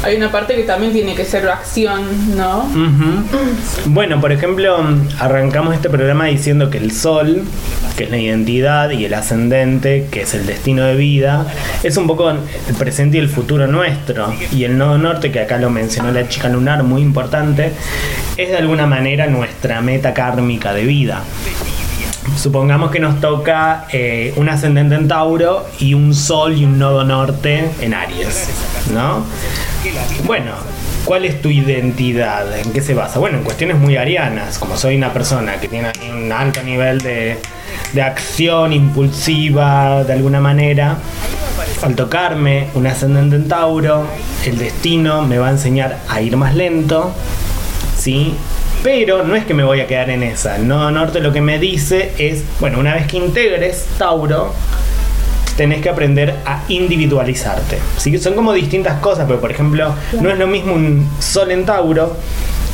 hay 0.03 0.17
una 0.17 0.33
parte 0.33 0.55
que 0.55 0.63
también 0.63 0.93
tiene 0.93 1.15
que 1.15 1.25
ser 1.25 1.47
acción, 1.49 2.37
¿no? 2.37 2.67
Bueno, 3.87 4.21
por 4.21 4.33
ejemplo, 4.33 4.79
arrancamos 5.19 5.75
este 5.75 5.91
programa 5.91 6.27
diciendo 6.27 6.71
que 6.71 6.79
el 6.79 6.91
sol, 6.91 7.43
que 7.97 8.05
es 8.05 8.11
la 8.11 8.17
identidad, 8.17 8.91
y 8.91 9.05
el 9.05 9.13
ascendente, 9.13 10.07
que 10.11 10.23
es 10.23 10.33
el 10.33 10.47
destino 10.47 10.85
de 10.85 10.97
vida, 10.97 11.47
es 11.83 11.97
un 11.99 12.07
poco 12.07 12.31
el 12.31 12.75
presente 12.79 13.19
y 13.19 13.21
el 13.21 13.29
futuro 13.29 13.67
nuestro. 13.67 14.33
Y 14.53 14.65
el 14.65 14.79
nodo 14.79 14.97
norte, 14.97 15.31
que 15.31 15.41
acá 15.41 15.59
lo 15.59 15.69
mencionó 15.69 16.11
la 16.13 16.27
chica 16.29 16.49
lunar, 16.49 16.83
muy 16.83 17.03
importante, 17.03 17.73
es 18.39 18.49
de 18.49 18.57
alguna 18.57 18.87
manera 18.87 19.27
nuestra 19.27 19.83
meta 19.83 20.15
kármica 20.15 20.73
de 20.73 20.85
vida. 20.85 21.23
Supongamos 22.37 22.91
que 22.91 23.01
nos 23.01 23.21
toca 23.21 23.87
eh, 23.93 24.33
un 24.37 24.49
ascendente 24.49 24.95
en 24.95 25.09
Tauro 25.09 25.67
y 25.79 25.95
un 25.95 26.15
Sol 26.15 26.57
y 26.57 26.65
un 26.65 26.79
nodo 26.79 27.05
norte 27.05 27.71
en 27.81 27.95
Aries, 27.95 28.49
¿no? 28.93 29.25
Bueno, 30.25 30.53
¿cuál 31.05 31.25
es 31.25 31.41
tu 31.41 31.49
identidad? 31.49 32.59
¿En 32.59 32.73
qué 32.73 32.83
se 32.83 32.95
basa? 32.95 33.19
Bueno, 33.19 33.39
en 33.39 33.45
cuestiones 33.45 33.79
muy 33.79 33.97
arianas, 33.97 34.59
como 34.59 34.77
soy 34.77 34.97
una 34.97 35.13
persona 35.13 35.57
que 35.57 35.69
tiene 35.69 35.93
un 36.13 36.31
alto 36.31 36.63
nivel 36.63 37.01
de, 37.01 37.39
de 37.93 38.03
acción 38.03 38.73
impulsiva 38.73 40.05
de 40.05 40.13
alguna 40.13 40.41
manera, 40.41 40.99
al 41.83 41.95
tocarme 41.95 42.69
un 42.75 42.87
ascendente 42.87 43.37
en 43.37 43.49
Tauro, 43.49 44.07
el 44.45 44.59
destino 44.59 45.23
me 45.23 45.39
va 45.39 45.49
a 45.49 45.51
enseñar 45.53 45.99
a 46.09 46.21
ir 46.21 46.37
más 46.37 46.55
lento, 46.55 47.13
¿sí? 47.99 48.35
Pero 48.83 49.23
no 49.25 49.37
es 49.37 49.45
que 49.45 49.53
me 49.53 49.63
voy 49.63 49.81
a 49.81 49.87
quedar 49.87 50.09
en 50.09 50.23
esa. 50.23 50.57
No 50.57 50.91
Norte 50.91 51.21
lo 51.21 51.33
que 51.33 51.43
me 51.43 51.59
dice 51.59 52.13
es, 52.17 52.43
bueno, 52.61 52.79
una 52.79 52.95
vez 52.95 53.07
que 53.07 53.19
integres 53.19 53.87
Tauro, 53.99 54.55
tenés 55.57 55.83
que 55.83 55.91
aprender 55.91 56.37
a 56.47 56.63
individualizarte. 56.69 57.79
¿sí? 57.99 58.17
Son 58.19 58.35
como 58.35 58.55
distintas 58.55 58.99
cosas, 59.01 59.27
pero 59.27 59.39
por 59.39 59.51
ejemplo, 59.51 59.95
no 60.19 60.31
es 60.31 60.39
lo 60.39 60.47
mismo 60.47 60.73
un 60.73 61.07
Sol 61.19 61.51
en 61.51 61.67
Tauro, 61.67 62.17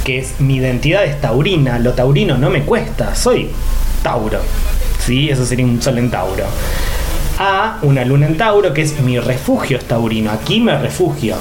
que 0.04 0.18
es 0.18 0.40
mi 0.40 0.56
identidad 0.56 1.04
es 1.04 1.20
taurina. 1.20 1.80
Lo 1.80 1.92
taurino 1.94 2.38
no 2.38 2.50
me 2.50 2.62
cuesta, 2.62 3.16
soy 3.16 3.50
Tauro. 4.04 4.38
¿sí? 5.00 5.28
Eso 5.28 5.44
sería 5.44 5.66
un 5.66 5.82
Sol 5.82 5.98
en 5.98 6.08
Tauro. 6.08 6.44
A 7.40 7.78
una 7.82 8.04
luna 8.04 8.28
en 8.28 8.36
Tauro, 8.36 8.72
que 8.72 8.82
es 8.82 9.00
mi 9.00 9.18
refugio 9.18 9.76
es 9.76 9.84
taurino. 9.84 10.30
Aquí 10.30 10.60
me 10.60 10.78
refugio. 10.78 11.34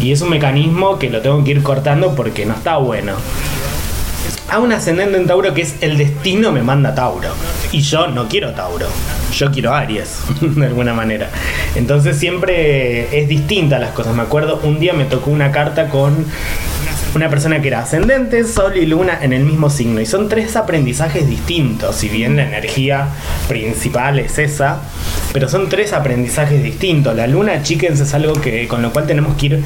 Y 0.00 0.12
es 0.12 0.20
un 0.20 0.30
mecanismo 0.30 1.00
que 1.00 1.10
lo 1.10 1.20
tengo 1.20 1.42
que 1.42 1.50
ir 1.50 1.62
cortando 1.64 2.14
porque 2.14 2.46
no 2.46 2.54
está 2.54 2.76
bueno 2.76 3.14
a 4.50 4.58
un 4.58 4.72
ascendente 4.72 5.16
en 5.16 5.26
Tauro 5.26 5.54
que 5.54 5.62
es 5.62 5.76
el 5.80 5.96
destino 5.96 6.52
me 6.52 6.62
manda 6.62 6.94
Tauro. 6.94 7.30
Y 7.72 7.80
yo 7.80 8.06
no 8.08 8.28
quiero 8.28 8.52
Tauro. 8.52 8.86
Yo 9.32 9.50
quiero 9.50 9.74
Aries, 9.74 10.18
de 10.40 10.66
alguna 10.66 10.94
manera. 10.94 11.30
Entonces 11.74 12.16
siempre 12.16 13.18
es 13.18 13.28
distinta 13.28 13.78
las 13.78 13.90
cosas. 13.90 14.14
Me 14.14 14.22
acuerdo, 14.22 14.60
un 14.62 14.78
día 14.78 14.92
me 14.92 15.04
tocó 15.04 15.30
una 15.30 15.50
carta 15.50 15.88
con 15.88 16.24
una 17.14 17.28
persona 17.28 17.62
que 17.62 17.68
era 17.68 17.80
ascendente, 17.80 18.44
Sol 18.44 18.76
y 18.76 18.86
Luna 18.86 19.18
en 19.22 19.32
el 19.32 19.44
mismo 19.44 19.70
signo. 19.70 20.00
Y 20.00 20.06
son 20.06 20.28
tres 20.28 20.56
aprendizajes 20.56 21.28
distintos. 21.28 21.96
Si 21.96 22.08
bien 22.08 22.36
la 22.36 22.44
energía 22.44 23.08
principal 23.48 24.18
es 24.18 24.38
esa, 24.38 24.80
pero 25.32 25.48
son 25.48 25.68
tres 25.68 25.92
aprendizajes 25.92 26.62
distintos. 26.62 27.14
La 27.16 27.26
Luna, 27.26 27.62
chíquense, 27.62 28.02
es 28.02 28.14
algo 28.14 28.34
que 28.34 28.66
con 28.68 28.82
lo 28.82 28.92
cual 28.92 29.06
tenemos 29.06 29.36
que 29.36 29.46
ir, 29.46 29.62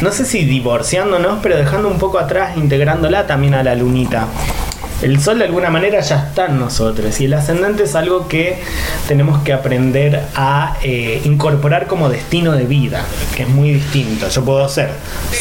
no 0.00 0.10
sé 0.10 0.24
si 0.24 0.44
divorciándonos, 0.44 1.40
pero 1.42 1.56
dejando 1.56 1.88
un 1.88 1.98
poco 1.98 2.18
atrás, 2.18 2.56
integrándola 2.56 3.26
también 3.26 3.54
a 3.54 3.62
la 3.62 3.74
lunita. 3.74 4.28
El 5.02 5.18
sol 5.18 5.38
de 5.38 5.46
alguna 5.46 5.70
manera 5.70 6.00
ya 6.00 6.26
está 6.26 6.46
en 6.46 6.58
nosotros 6.58 7.18
y 7.22 7.24
el 7.24 7.32
ascendente 7.32 7.84
es 7.84 7.94
algo 7.94 8.28
que 8.28 8.58
tenemos 9.08 9.42
que 9.42 9.54
aprender 9.54 10.26
a 10.34 10.76
eh, 10.82 11.22
incorporar 11.24 11.86
como 11.86 12.10
destino 12.10 12.52
de 12.52 12.64
vida, 12.64 13.02
que 13.34 13.44
es 13.44 13.48
muy 13.48 13.72
distinto. 13.72 14.28
Yo 14.28 14.44
puedo 14.44 14.68
ser 14.68 14.90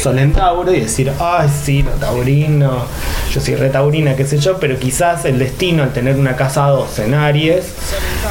sol 0.01 0.17
en 0.17 0.31
Tauro 0.31 0.73
y 0.73 0.79
decir, 0.79 1.11
ay, 1.19 1.49
sí, 1.49 1.83
taurino, 1.99 2.85
yo 3.33 3.41
soy 3.41 3.55
re 3.55 3.69
taurina, 3.69 4.15
qué 4.15 4.25
sé 4.25 4.37
yo, 4.37 4.57
pero 4.59 4.79
quizás 4.79 5.25
el 5.25 5.37
destino 5.37 5.83
al 5.83 5.91
tener 5.91 6.15
una 6.15 6.37
casa 6.37 6.67
2 6.67 6.99
en 6.99 7.13
Aries 7.15 7.73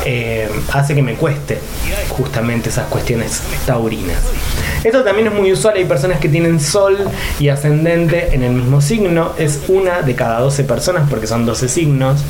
eh, 0.07 0.49
hace 0.73 0.95
que 0.95 1.03
me 1.03 1.15
cueste 1.15 1.59
justamente 2.09 2.71
esas 2.71 2.87
cuestiones 2.87 3.43
taurinas. 3.67 4.17
Esto 4.85 5.03
también 5.03 5.27
es 5.29 5.35
muy 5.35 5.53
usual, 5.53 5.77
hay 5.77 5.85
personas 5.85 6.21
que 6.21 6.29
tienen 6.29 6.61
sol 6.61 6.97
y 7.41 7.49
ascendente 7.49 8.35
en 8.35 8.43
el 8.43 8.53
mismo 8.53 8.81
signo, 8.81 9.33
es 9.37 9.63
una 9.69 10.03
de 10.03 10.15
cada 10.15 10.41
12 10.41 10.65
personas 10.65 11.09
porque 11.11 11.27
son 11.27 11.45
12 11.47 11.69
signos, 11.69 12.21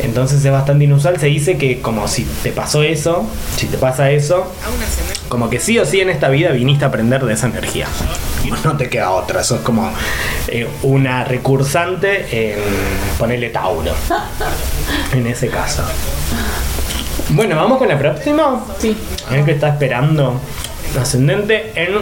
entonces 0.00 0.44
es 0.44 0.52
bastante 0.52 0.84
inusual, 0.84 1.18
se 1.18 1.26
dice 1.26 1.58
que 1.58 1.80
como 1.80 2.06
si 2.06 2.24
te 2.42 2.52
pasó 2.52 2.82
eso, 2.82 3.26
si 3.56 3.66
te 3.66 3.78
pasa 3.78 4.10
eso, 4.10 4.52
como 5.28 5.50
que 5.50 5.58
sí 5.58 5.78
o 5.78 5.84
sí 5.84 6.00
en 6.00 6.10
esta 6.10 6.28
vida 6.28 6.50
viniste 6.52 6.84
a 6.84 6.88
aprender 6.88 7.24
de 7.24 7.34
esa 7.34 7.48
energía. 7.48 7.86
No 8.64 8.76
te 8.76 8.88
queda 8.88 9.10
otra, 9.10 9.40
eso 9.40 9.56
es 9.56 9.60
como 9.62 9.90
eh, 10.46 10.66
una 10.82 11.24
recursante 11.24 12.52
en 12.52 12.58
ponerle 13.18 13.50
Tauro, 13.50 13.92
en 15.12 15.26
ese 15.26 15.48
caso. 15.48 15.82
Bueno, 17.30 17.56
vamos 17.56 17.78
con 17.78 17.88
la 17.88 17.98
próxima. 17.98 18.64
Sí. 18.78 18.96
A 19.28 19.32
ver 19.32 19.50
está 19.50 19.68
esperando. 19.68 20.40
Ascendente 20.96 21.72
en 21.74 21.96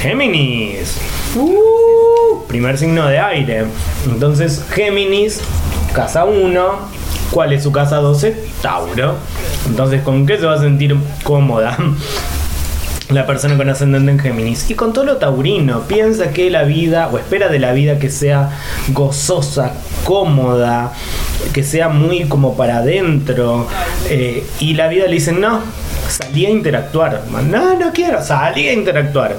Géminis. 0.00 0.96
Uh, 1.36 2.44
primer 2.48 2.76
signo 2.78 3.06
de 3.06 3.18
aire. 3.18 3.64
Entonces, 4.06 4.64
Géminis, 4.72 5.40
casa 5.92 6.24
1. 6.24 6.96
¿Cuál 7.30 7.52
es 7.52 7.62
su 7.62 7.72
casa 7.72 7.96
12? 7.96 8.36
Tauro. 8.62 9.16
Entonces, 9.66 10.02
¿con 10.02 10.26
qué 10.26 10.38
se 10.38 10.46
va 10.46 10.54
a 10.54 10.58
sentir 10.58 10.96
cómoda? 11.22 11.76
La 13.10 13.24
persona 13.24 13.56
con 13.56 13.68
ascendente 13.68 14.10
en 14.10 14.18
Géminis. 14.18 14.68
Y 14.70 14.74
con 14.74 14.92
todo 14.92 15.04
lo 15.04 15.16
taurino, 15.18 15.82
piensa 15.82 16.32
que 16.32 16.50
la 16.50 16.64
vida, 16.64 17.08
o 17.12 17.18
espera 17.18 17.48
de 17.48 17.60
la 17.60 17.72
vida 17.72 18.00
que 18.00 18.10
sea 18.10 18.50
gozosa, 18.88 19.74
cómoda, 20.02 20.92
que 21.52 21.62
sea 21.62 21.88
muy 21.88 22.24
como 22.24 22.56
para 22.56 22.78
adentro. 22.78 23.68
eh, 24.08 24.44
y 24.58 24.74
la 24.74 24.88
vida 24.88 25.06
le 25.06 25.12
dice, 25.12 25.30
no, 25.30 25.60
salí 26.08 26.46
a 26.46 26.50
interactuar. 26.50 27.22
No, 27.30 27.78
no 27.78 27.92
quiero, 27.92 28.22
salí 28.22 28.68
a 28.68 28.72
interactuar. 28.72 29.36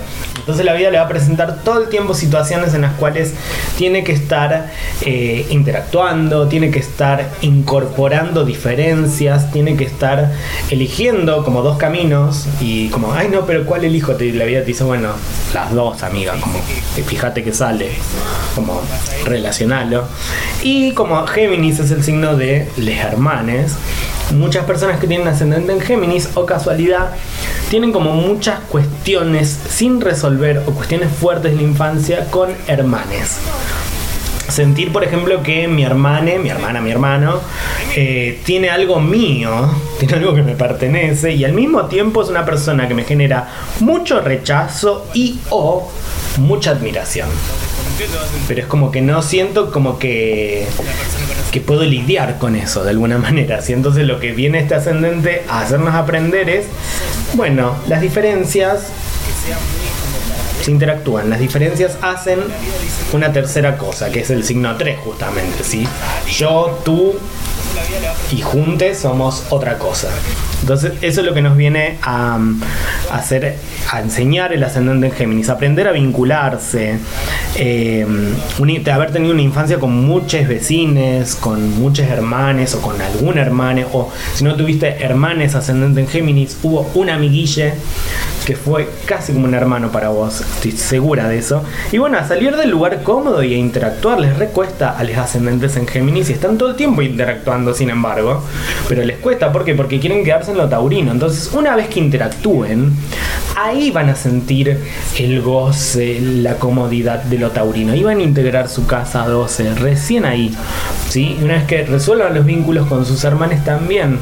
Entonces 0.47 0.65
la 0.65 0.71
vida 0.75 0.89
le 0.91 0.97
va 0.97 1.03
a 1.03 1.07
presentar 1.09 1.57
todo 1.65 1.81
el 1.83 1.89
tiempo 1.89 2.13
situaciones 2.13 2.73
en 2.73 2.79
las 2.81 2.93
cuales 2.93 3.33
tiene 3.77 4.05
que 4.05 4.13
estar 4.13 4.71
eh, 5.01 5.45
interactuando, 5.49 6.47
tiene 6.47 6.71
que 6.71 6.79
estar 6.79 7.27
incorporando 7.41 8.45
diferencias, 8.45 9.51
tiene 9.51 9.75
que 9.75 9.83
estar 9.83 10.31
eligiendo 10.69 11.43
como 11.43 11.63
dos 11.63 11.77
caminos 11.77 12.45
y 12.61 12.87
como, 12.87 13.11
ay 13.11 13.27
no, 13.27 13.45
pero 13.45 13.65
¿cuál 13.65 13.83
elijo? 13.83 14.13
Te- 14.15 14.31
La 14.31 14.45
vida 14.45 14.61
te 14.61 14.67
dice, 14.67 14.85
bueno, 14.85 15.09
las 15.53 15.73
dos, 15.73 16.01
amiga, 16.03 16.33
como 16.39 16.59
fíjate 17.05 17.43
que 17.43 17.53
sale, 17.53 17.89
como 18.55 18.81
relacionalo. 19.25 20.05
Y 20.63 20.93
como 20.93 21.27
Géminis 21.27 21.79
es 21.79 21.91
el 21.91 22.05
signo 22.05 22.37
de 22.37 22.69
les 22.77 22.99
hermanes, 22.99 23.73
muchas 24.33 24.63
personas 24.65 24.99
que 25.01 25.07
tienen 25.07 25.27
ascendente 25.27 25.73
en 25.73 25.81
Géminis 25.81 26.29
o 26.35 26.45
casualidad 26.45 27.09
tienen 27.69 27.91
como 27.91 28.11
muchas 28.11 28.59
cuestiones 28.61 29.59
sin 29.69 30.01
resolver 30.01 30.63
o 30.65 30.71
cuestiones 30.71 31.09
fuertes 31.09 31.51
de 31.51 31.57
la 31.57 31.63
infancia 31.63 32.25
con 32.31 32.49
hermanes. 32.67 33.39
Sentir, 34.47 34.93
por 34.93 35.03
ejemplo, 35.03 35.43
que 35.43 35.67
mi 35.67 35.83
hermana, 35.83 36.31
mi 36.41 36.49
hermana, 36.49 36.79
mi 36.79 36.89
hermano, 36.89 37.41
eh, 37.95 38.39
tiene 38.45 38.69
algo 38.69 39.01
mío, 39.01 39.69
tiene 39.99 40.15
algo 40.15 40.33
que 40.33 40.41
me 40.41 40.55
pertenece 40.55 41.33
y 41.33 41.43
al 41.43 41.51
mismo 41.51 41.85
tiempo 41.87 42.23
es 42.23 42.29
una 42.29 42.45
persona 42.45 42.87
que 42.87 42.93
me 42.93 43.03
genera 43.03 43.49
mucho 43.81 44.21
rechazo 44.21 45.07
y 45.13 45.39
o 45.49 45.91
mucha 46.37 46.71
admiración. 46.71 47.27
Pero 48.47 48.61
es 48.61 48.67
como 48.67 48.91
que 48.91 49.01
no 49.01 49.21
siento 49.21 49.71
como 49.71 49.97
que, 49.99 50.67
que 51.51 51.61
puedo 51.61 51.83
lidiar 51.83 52.37
con 52.37 52.55
eso 52.55 52.83
de 52.83 52.91
alguna 52.91 53.17
manera. 53.27 53.61
¿sí? 53.61 53.73
Entonces 53.73 54.05
lo 54.05 54.19
que 54.19 54.31
viene 54.31 54.59
este 54.59 54.75
ascendente 54.75 55.43
a 55.49 55.61
hacernos 55.61 55.95
aprender 55.95 56.49
es, 56.49 56.65
bueno, 57.33 57.75
las 57.87 58.01
diferencias 58.01 58.87
se 60.61 60.71
interactúan. 60.71 61.29
Las 61.29 61.39
diferencias 61.39 61.97
hacen 62.01 62.39
una 63.13 63.31
tercera 63.31 63.77
cosa, 63.77 64.09
que 64.11 64.19
es 64.19 64.29
el 64.29 64.43
signo 64.43 64.75
3 64.75 64.99
justamente, 64.99 65.63
¿sí? 65.63 65.87
Yo, 66.29 66.79
tú 66.83 67.15
y 68.31 68.41
juntes 68.41 68.99
somos 68.99 69.45
otra 69.49 69.77
cosa. 69.77 70.09
Entonces, 70.61 70.93
eso 71.01 71.21
es 71.21 71.27
lo 71.27 71.33
que 71.33 71.41
nos 71.41 71.55
viene 71.55 71.97
a, 72.01 72.37
a 73.11 73.15
hacer, 73.15 73.55
a 73.91 74.01
enseñar 74.01 74.53
el 74.53 74.63
ascendente 74.63 75.07
en 75.07 75.11
Géminis, 75.13 75.49
aprender 75.49 75.87
a 75.87 75.91
vincularse, 75.91 76.97
eh, 77.55 78.05
un- 78.59 78.89
haber 78.91 79.11
tenido 79.11 79.33
una 79.33 79.41
infancia 79.41 79.79
con 79.79 79.91
muchos 80.05 80.47
vecines, 80.47 81.35
con 81.35 81.79
muchos 81.79 82.07
hermanes 82.07 82.73
o 82.75 82.81
con 82.81 82.99
algún 83.01 83.37
hermano, 83.37 83.85
o 83.93 84.11
si 84.33 84.43
no 84.43 84.55
tuviste 84.55 85.03
hermanes 85.03 85.55
ascendente 85.55 86.01
en 86.01 86.07
Géminis, 86.07 86.57
hubo 86.63 86.89
un 86.95 87.09
amiguille 87.09 87.73
que 88.45 88.55
fue 88.55 88.87
casi 89.05 89.33
como 89.33 89.45
un 89.45 89.53
hermano 89.53 89.91
para 89.91 90.07
vos, 90.09 90.39
estoy 90.41 90.71
segura 90.71 91.27
de 91.27 91.37
eso. 91.37 91.63
Y 91.91 91.97
bueno, 91.97 92.17
a 92.17 92.25
salir 92.25 92.55
del 92.55 92.69
lugar 92.69 93.03
cómodo 93.03 93.43
y 93.43 93.53
a 93.53 93.57
interactuar 93.57 94.19
les 94.21 94.37
recuesta 94.37 94.97
a 94.97 95.03
los 95.03 95.17
ascendentes 95.17 95.75
en 95.75 95.85
Géminis 95.85 96.29
y 96.29 96.33
están 96.33 96.57
todo 96.57 96.69
el 96.69 96.75
tiempo 96.75 97.01
interactuando, 97.01 97.73
sin 97.73 97.89
embargo, 97.89 98.43
pero 98.87 99.03
les 99.03 99.17
cuesta, 99.17 99.51
¿por 99.51 99.65
qué? 99.65 99.75
Porque 99.75 99.99
quieren 99.99 100.23
quedarse 100.23 100.46
en 100.47 100.57
lo 100.57 100.67
taurino. 100.67 101.11
Entonces, 101.11 101.51
una 101.53 101.75
vez 101.75 101.87
que 101.87 101.99
interactúen, 101.99 102.93
ahí 103.55 103.91
van 103.91 104.09
a 104.09 104.15
sentir 104.15 104.79
el 105.17 105.41
goce, 105.41 106.19
la 106.19 106.55
comodidad 106.55 107.23
de 107.23 107.37
lo 107.37 107.51
taurino. 107.51 107.93
Ahí 107.93 108.03
van 108.03 108.19
a 108.19 108.23
integrar 108.23 108.69
su 108.69 108.85
casa 108.85 109.27
12, 109.27 109.75
recién 109.75 110.25
ahí. 110.25 110.55
¿sí? 111.09 111.37
Y 111.39 111.43
una 111.43 111.55
vez 111.55 111.63
que 111.65 111.83
resuelvan 111.83 112.33
los 112.35 112.45
vínculos 112.45 112.87
con 112.87 113.05
sus 113.05 113.23
hermanos 113.23 113.63
también, 113.63 114.19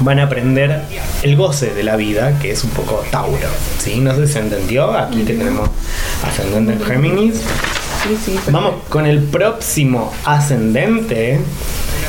van 0.00 0.20
a 0.20 0.24
aprender 0.24 0.82
el 1.22 1.36
goce 1.36 1.74
de 1.74 1.82
la 1.82 1.96
vida, 1.96 2.38
que 2.38 2.52
es 2.52 2.64
un 2.64 2.70
poco 2.70 3.04
Tauro. 3.10 3.48
¿sí? 3.78 4.00
No 4.00 4.14
sé 4.14 4.26
si 4.26 4.34
se 4.34 4.38
entendió. 4.40 4.96
Aquí 4.96 5.22
que 5.24 5.34
tenemos 5.34 5.68
ascendente 6.24 6.72
en 6.72 6.84
Géminis. 6.84 7.34
Sí, 8.02 8.16
sí. 8.24 8.30
perfecto. 8.32 8.52
Vamos 8.52 8.74
con 8.88 9.06
el 9.06 9.22
próximo 9.24 10.12
ascendente, 10.24 11.40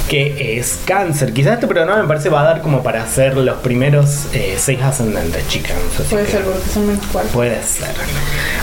que 0.09 0.57
es 0.57 0.79
cáncer. 0.85 1.33
Quizás 1.33 1.53
este 1.53 1.67
programa 1.67 2.01
me 2.01 2.07
parece 2.07 2.29
va 2.29 2.41
a 2.41 2.43
dar 2.43 2.61
como 2.61 2.81
para 2.81 3.03
hacer 3.03 3.37
los 3.37 3.57
primeros 3.59 4.25
eh, 4.33 4.55
seis 4.57 4.81
ascendentes, 4.81 5.47
chicas. 5.47 5.77
Puede 6.09 6.25
ser 6.25 6.41
porque 6.41 6.67
son 6.67 6.87
menos 6.87 7.05
cuatro. 7.11 7.31
Puede 7.31 7.61
ser. 7.63 7.89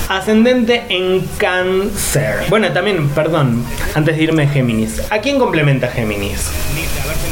Ascendente 0.09 0.82
en 0.88 1.20
cáncer. 1.38 2.47
Bueno, 2.49 2.72
también, 2.72 3.09
perdón, 3.11 3.64
antes 3.94 4.16
de 4.16 4.24
irme 4.24 4.42
a 4.42 4.49
Géminis. 4.49 5.01
¿A 5.11 5.18
quién 5.18 5.38
complementa 5.38 5.86
Géminis? 5.86 6.51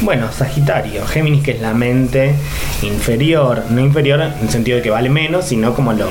Bueno, 0.01 0.31
Sagitario. 0.31 1.05
Géminis 1.05 1.43
que 1.43 1.51
es 1.51 1.61
la 1.61 1.73
mente 1.73 2.35
inferior. 2.83 3.63
No 3.69 3.81
inferior 3.81 4.21
en 4.21 4.33
el 4.41 4.49
sentido 4.49 4.77
de 4.77 4.83
que 4.83 4.89
vale 4.91 5.09
menos, 5.09 5.45
sino 5.45 5.75
como 5.75 5.91
lo, 5.91 6.09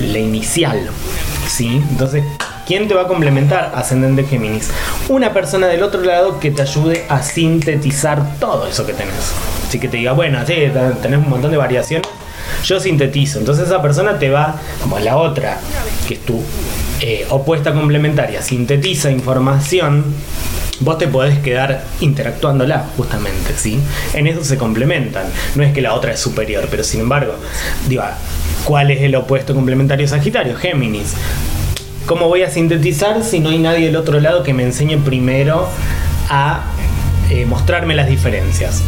la 0.00 0.18
inicial. 0.18 0.90
¿Sí? 1.46 1.80
Entonces, 1.90 2.24
¿quién 2.66 2.88
te 2.88 2.94
va 2.94 3.02
a 3.02 3.06
complementar? 3.06 3.72
Ascendente 3.74 4.24
Géminis. 4.24 4.70
Una 5.08 5.32
persona 5.32 5.66
del 5.68 5.82
otro 5.82 6.02
lado 6.02 6.40
que 6.40 6.50
te 6.50 6.62
ayude 6.62 7.04
a 7.08 7.22
sintetizar 7.22 8.38
todo 8.38 8.66
eso 8.66 8.84
que 8.86 8.92
tenés. 8.92 9.32
Así 9.66 9.78
que 9.78 9.88
te 9.88 9.96
diga, 9.96 10.12
bueno, 10.12 10.38
sí, 10.46 10.54
tenés 11.02 11.18
un 11.18 11.30
montón 11.30 11.50
de 11.50 11.56
variaciones 11.56 12.06
yo 12.64 12.80
sintetizo. 12.80 13.38
Entonces 13.38 13.66
esa 13.66 13.82
persona 13.82 14.18
te 14.18 14.30
va, 14.30 14.56
como 14.82 14.98
la 14.98 15.16
otra, 15.16 15.58
que 16.06 16.14
es 16.14 16.20
tu 16.20 16.42
eh, 17.00 17.26
opuesta 17.30 17.72
complementaria, 17.72 18.42
sintetiza 18.42 19.10
información, 19.10 20.04
vos 20.80 20.98
te 20.98 21.08
podés 21.08 21.38
quedar 21.38 21.84
interactuándola 22.00 22.86
justamente, 22.96 23.54
¿sí? 23.56 23.80
En 24.14 24.26
eso 24.26 24.44
se 24.44 24.58
complementan. 24.58 25.26
No 25.54 25.62
es 25.62 25.72
que 25.72 25.80
la 25.80 25.94
otra 25.94 26.12
es 26.12 26.20
superior, 26.20 26.68
pero 26.70 26.84
sin 26.84 27.00
embargo, 27.00 27.34
digo, 27.88 28.04
¿cuál 28.64 28.90
es 28.90 29.02
el 29.02 29.14
opuesto 29.14 29.54
complementario 29.54 30.06
Sagitario? 30.06 30.56
Géminis. 30.56 31.14
¿Cómo 32.06 32.28
voy 32.28 32.44
a 32.44 32.50
sintetizar 32.50 33.24
si 33.24 33.40
no 33.40 33.48
hay 33.48 33.58
nadie 33.58 33.86
del 33.86 33.96
otro 33.96 34.20
lado 34.20 34.44
que 34.44 34.54
me 34.54 34.62
enseñe 34.62 34.96
primero 34.96 35.68
a 36.30 36.62
eh, 37.30 37.44
mostrarme 37.46 37.96
las 37.96 38.08
diferencias? 38.08 38.80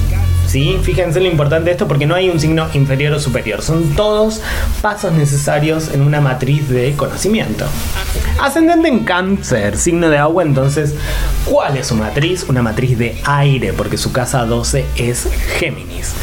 ¿Sí? 0.47 0.79
Fíjense 0.83 1.19
lo 1.21 1.27
importante 1.27 1.65
de 1.65 1.73
esto 1.73 1.89
porque 1.89 2.07
no 2.07 2.15
hay 2.15 2.31
un 2.31 2.39
signo 2.39 2.69
inferior 2.75 3.13
o 3.15 3.21
superior. 3.21 3.61
Son 3.61 3.91
todos 3.97 4.41
pasos 4.81 5.13
necesarios 5.13 5.93
en 5.93 6.03
una 6.03 6.21
matriz 6.21 6.69
de 6.69 6.95
conocimiento. 6.95 7.67
Ascendente 8.41 8.87
en 8.87 9.01
cáncer, 9.01 9.77
signo 9.77 10.09
de 10.11 10.19
agua, 10.19 10.45
entonces, 10.45 10.95
¿cuál 11.45 11.77
es 11.77 11.89
su 11.89 11.97
matriz? 11.97 12.47
Una 12.49 12.63
matriz 12.63 12.97
de 12.97 13.19
aire, 13.25 13.73
porque 13.73 13.99
su 13.99 14.13
casa 14.13 14.47
12 14.47 14.87
es 14.97 15.29
Géminis. 15.59 16.15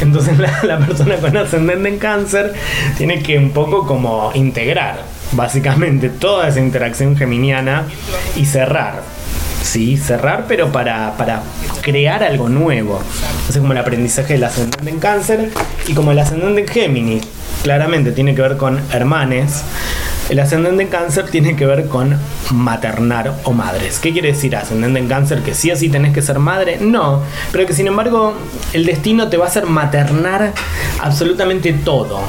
Entonces 0.00 0.38
la, 0.38 0.60
la 0.62 0.78
persona 0.78 1.16
con 1.16 1.36
ascendente 1.36 1.88
en 1.88 1.98
cáncer 1.98 2.54
tiene 2.96 3.20
que 3.20 3.36
un 3.36 3.50
poco 3.50 3.84
como 3.84 4.30
integrar, 4.34 5.15
básicamente, 5.32 6.08
toda 6.08 6.48
esa 6.48 6.60
interacción 6.60 7.16
geminiana 7.16 7.84
y 8.36 8.46
cerrar. 8.46 9.02
Sí, 9.62 9.96
cerrar, 9.96 10.44
pero 10.46 10.70
para, 10.70 11.16
para 11.16 11.42
crear 11.82 12.22
algo 12.22 12.48
nuevo. 12.48 13.00
Entonces, 13.30 13.58
como 13.58 13.72
el 13.72 13.78
aprendizaje 13.78 14.34
del 14.34 14.44
ascendente 14.44 14.88
en 14.88 15.00
cáncer 15.00 15.50
y 15.88 15.92
como 15.92 16.12
el 16.12 16.18
ascendente 16.20 16.60
en 16.60 16.68
Géminis, 16.68 17.24
claramente 17.62 18.12
tiene 18.12 18.34
que 18.34 18.42
ver 18.42 18.56
con 18.56 18.80
hermanes. 18.92 19.64
El 20.28 20.38
ascendente 20.40 20.84
en 20.84 20.88
cáncer 20.88 21.30
tiene 21.30 21.56
que 21.56 21.66
ver 21.66 21.86
con 21.88 22.16
maternar 22.50 23.34
o 23.44 23.52
madres. 23.52 23.98
¿Qué 23.98 24.12
quiere 24.12 24.28
decir 24.32 24.54
ascendente 24.56 24.98
en 24.98 25.08
cáncer? 25.08 25.42
¿Que 25.42 25.54
sí 25.54 25.70
o 25.70 25.76
sí 25.76 25.88
tenés 25.88 26.12
que 26.12 26.22
ser 26.22 26.38
madre? 26.38 26.78
No, 26.80 27.22
pero 27.50 27.66
que 27.66 27.72
sin 27.72 27.88
embargo 27.88 28.34
el 28.72 28.86
destino 28.86 29.28
te 29.28 29.36
va 29.36 29.46
a 29.46 29.48
hacer 29.48 29.66
maternar 29.66 30.52
absolutamente 31.00 31.72
todo. 31.72 32.20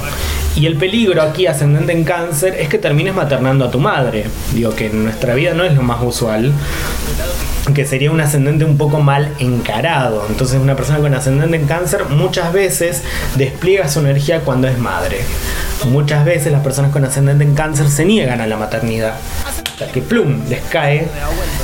Y 0.57 0.65
el 0.65 0.75
peligro 0.75 1.21
aquí, 1.21 1.45
ascendente 1.45 1.93
en 1.93 2.03
cáncer, 2.03 2.55
es 2.59 2.67
que 2.67 2.79
termines 2.79 3.13
maternando 3.13 3.65
a 3.65 3.69
tu 3.69 3.79
madre. 3.79 4.25
Digo 4.53 4.73
que 4.73 4.87
en 4.87 5.03
nuestra 5.03 5.35
vida 5.35 5.53
no 5.53 5.63
es 5.63 5.75
lo 5.75 5.83
más 5.83 5.99
usual 6.01 6.51
que 7.73 7.85
sería 7.85 8.11
un 8.11 8.21
ascendente 8.21 8.65
un 8.65 8.77
poco 8.77 8.99
mal 8.99 9.33
encarado. 9.39 10.25
Entonces 10.29 10.59
una 10.59 10.75
persona 10.75 10.99
con 10.99 11.13
ascendente 11.13 11.57
en 11.57 11.67
cáncer 11.67 12.05
muchas 12.09 12.53
veces 12.53 13.03
despliega 13.35 13.87
su 13.89 13.99
energía 13.99 14.39
cuando 14.39 14.67
es 14.67 14.79
madre. 14.79 15.19
Muchas 15.85 16.25
veces 16.25 16.51
las 16.51 16.63
personas 16.63 16.91
con 16.91 17.03
ascendente 17.05 17.43
en 17.43 17.53
cáncer 17.55 17.89
se 17.89 18.05
niegan 18.05 18.41
a 18.41 18.47
la 18.47 18.57
maternidad. 18.57 19.15
Hasta 19.45 19.91
que 19.91 20.01
plum, 20.01 20.47
les 20.49 20.61
cae 20.61 21.07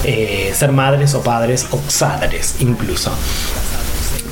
eh, 0.03 0.51
ser 0.53 0.71
madres 0.71 1.13
o 1.13 1.23
padres 1.23 1.67
o 1.71 1.79
padres 1.99 2.57
incluso. 2.59 3.11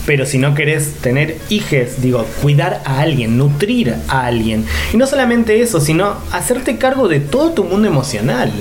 Pero 0.06 0.26
si 0.26 0.38
no 0.38 0.56
querés 0.56 0.96
tener 0.96 1.38
hijes, 1.50 2.02
digo, 2.02 2.26
cuidar 2.42 2.82
a 2.86 3.02
alguien, 3.02 3.38
nutrir 3.38 3.96
a 4.08 4.26
alguien. 4.26 4.66
Y 4.94 4.98
no 4.98 5.06
solamente 5.06 5.62
eso, 5.62 5.80
sino 5.80 6.16
hacerte 6.32 6.78
cargo 6.78 7.08
de 7.08 7.20
todo 7.20 7.52
tu 7.52 7.64
mundo 7.64 7.88
emocional, 7.88 8.52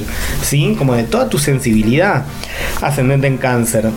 ¿sí? 0.42 0.74
Como 0.78 0.94
de 0.94 1.04
toda 1.04 1.28
tu 1.28 1.38
sensibilidad 1.38 2.24
ascendente 2.82 3.26
en 3.26 3.38
cáncer. 3.38 3.90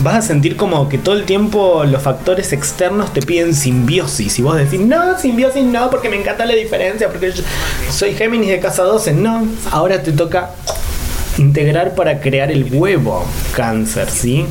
Vas 0.00 0.16
a 0.16 0.22
sentir 0.22 0.56
como 0.56 0.88
que 0.88 0.98
todo 0.98 1.14
el 1.14 1.24
tiempo 1.24 1.84
los 1.84 2.02
factores 2.02 2.52
externos 2.52 3.12
te 3.12 3.22
piden 3.22 3.54
simbiosis. 3.54 4.38
Y 4.38 4.42
vos 4.42 4.56
decís, 4.56 4.80
no, 4.80 5.18
simbiosis 5.18 5.64
no, 5.64 5.90
porque 5.90 6.08
me 6.08 6.16
encanta 6.16 6.44
la 6.44 6.54
diferencia, 6.54 7.08
porque 7.08 7.32
yo 7.32 7.42
soy 7.90 8.14
Géminis 8.14 8.48
de 8.48 8.60
casa 8.60 8.82
12. 8.82 9.12
No, 9.12 9.46
ahora 9.70 10.02
te 10.02 10.12
toca 10.12 10.50
integrar 11.38 11.94
para 11.94 12.20
crear 12.20 12.50
el 12.50 12.72
huevo 12.72 13.24
cáncer, 13.54 14.08
¿sí? 14.10 14.44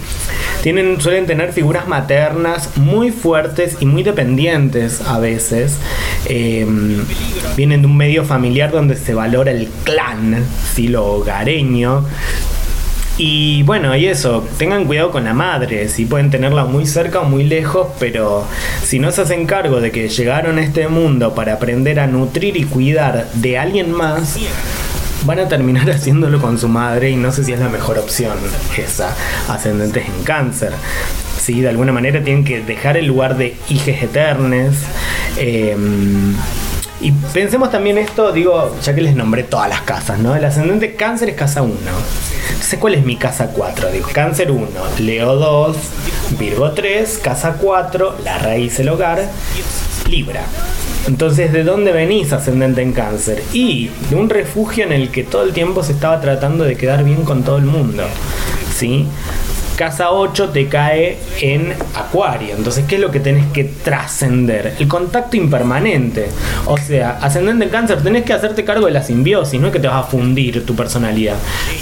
Tienen, 0.64 1.02
suelen 1.02 1.26
tener 1.26 1.54
figuras 1.54 1.88
maternas 1.88 2.78
muy 2.78 3.12
fuertes 3.12 3.78
y 3.80 3.86
muy 3.86 4.04
dependientes 4.04 5.02
a 5.02 5.20
veces. 5.20 5.78
Eh, 6.26 6.66
vienen 7.56 7.82
de 7.82 7.88
un 7.88 7.98
medio 7.98 8.26
familiar 8.26 8.72
donde 8.72 8.96
se 8.96 9.14
valora 9.14 9.52
el 9.52 9.68
clan, 9.84 10.44
¿sí? 10.74 10.88
lo 10.88 11.06
hogareño. 11.06 12.06
Y 13.18 13.64
bueno, 13.64 13.96
y 13.96 14.08
eso, 14.08 14.48
tengan 14.58 14.86
cuidado 14.86 15.12
con 15.12 15.26
la 15.26 15.34
madre, 15.34 15.90
si 15.90 16.06
pueden 16.06 16.32
tenerla 16.32 16.66
muy 16.66 16.88
cerca 16.88 17.20
o 17.20 17.26
muy 17.26 17.44
lejos, 17.44 17.88
pero 18.00 18.46
si 18.84 19.00
no 19.00 19.12
se 19.12 19.22
hacen 19.22 19.46
cargo 19.46 19.82
de 19.82 19.92
que 19.92 20.10
llegaron 20.10 20.58
a 20.58 20.64
este 20.64 20.88
mundo 20.88 21.36
para 21.36 21.54
aprender 21.54 22.00
a 22.00 22.08
nutrir 22.08 22.58
y 22.58 22.64
cuidar 22.64 23.28
de 23.34 23.60
alguien 23.60 23.92
más, 23.92 24.38
van 25.26 25.40
a 25.40 25.48
terminar 25.48 25.90
haciéndolo 25.92 26.42
con 26.42 26.58
su 26.58 26.68
madre 26.68 27.10
y 27.10 27.16
no 27.16 27.32
sé 27.32 27.44
si 27.44 27.54
es 27.54 27.60
la 27.60 27.70
mejor 27.70 27.98
opción 27.98 28.38
esa, 28.78 29.16
ascendentes 29.48 30.06
en 30.08 30.24
cáncer. 30.24 30.74
Sí, 31.40 31.62
de 31.62 31.70
alguna 31.70 31.92
manera 31.92 32.24
tienen 32.24 32.44
que 32.44 32.62
dejar 32.62 32.98
el 32.98 33.06
lugar 33.08 33.38
de 33.38 33.56
hijes 33.70 34.04
eternes. 34.04 34.76
eh, 35.38 35.76
y 37.04 37.12
pensemos 37.34 37.72
también 37.72 37.98
esto, 37.98 38.32
digo, 38.32 38.76
ya 38.84 38.94
que 38.94 39.02
les 39.02 39.16
nombré 39.16 39.42
todas 39.42 39.68
las 39.68 39.82
casas, 39.82 40.20
¿no? 40.20 40.36
El 40.36 40.46
ascendente 40.46 40.96
cáncer 40.96 41.30
es 41.30 41.36
casa 41.36 41.64
1. 41.64 41.74
Entonces, 41.74 42.80
¿cuál 42.80 42.94
es 42.94 43.04
mi 43.04 43.16
casa 43.16 43.48
4? 43.48 43.92
Digo, 43.92 44.08
cáncer 44.14 44.52
1, 44.52 44.68
Leo 45.00 45.36
2, 45.36 45.78
Virgo 46.38 46.72
3, 46.74 47.20
casa 47.24 47.58
4, 47.60 48.18
la 48.24 48.38
raíz, 48.38 48.80
el 48.80 48.90
hogar, 48.90 49.28
Libra. 50.08 50.44
Entonces, 51.08 51.52
¿de 51.52 51.64
dónde 51.64 51.92
venís 51.92 52.32
ascendente 52.32 52.82
en 52.82 52.94
cáncer? 52.94 53.44
Y 53.54 53.90
de 54.10 54.16
un 54.16 54.30
refugio 54.30 54.84
en 54.84 54.92
el 54.92 55.10
que 55.10 55.24
todo 55.24 55.44
el 55.44 55.52
tiempo 55.52 55.84
se 55.84 55.94
estaba 55.94 56.22
tratando 56.22 56.64
de 56.64 56.76
quedar 56.76 57.04
bien 57.04 57.24
con 57.24 57.44
todo 57.44 57.58
el 57.58 57.66
mundo. 57.66 58.04
¿Sí? 58.76 59.08
Casa 59.76 60.12
8 60.12 60.50
te 60.50 60.68
cae 60.68 61.18
en 61.42 61.74
Acuario. 61.96 62.56
Entonces, 62.56 62.86
¿qué 62.88 62.96
es 62.96 63.02
lo 63.02 63.10
que 63.10 63.20
tenés 63.20 63.48
que 63.52 63.64
trascender? 63.64 64.76
El 64.78 64.88
contacto 64.88 65.38
impermanente. 65.38 66.30
O 66.68 66.78
sea, 66.78 67.18
ascendente 67.20 67.66
en 67.66 67.72
cáncer, 67.72 68.04
tenés 68.04 68.24
que 68.24 68.34
hacerte 68.34 68.64
cargo 68.64 68.86
de 68.86 68.92
la 68.92 69.02
simbiosis, 69.02 69.60
no 69.60 69.68
es 69.68 69.74
que 69.74 69.80
te 69.80 69.88
vas 69.88 70.06
a 70.06 70.08
fundir 70.08 70.66
tu 70.68 70.76
personalidad. 70.76 71.36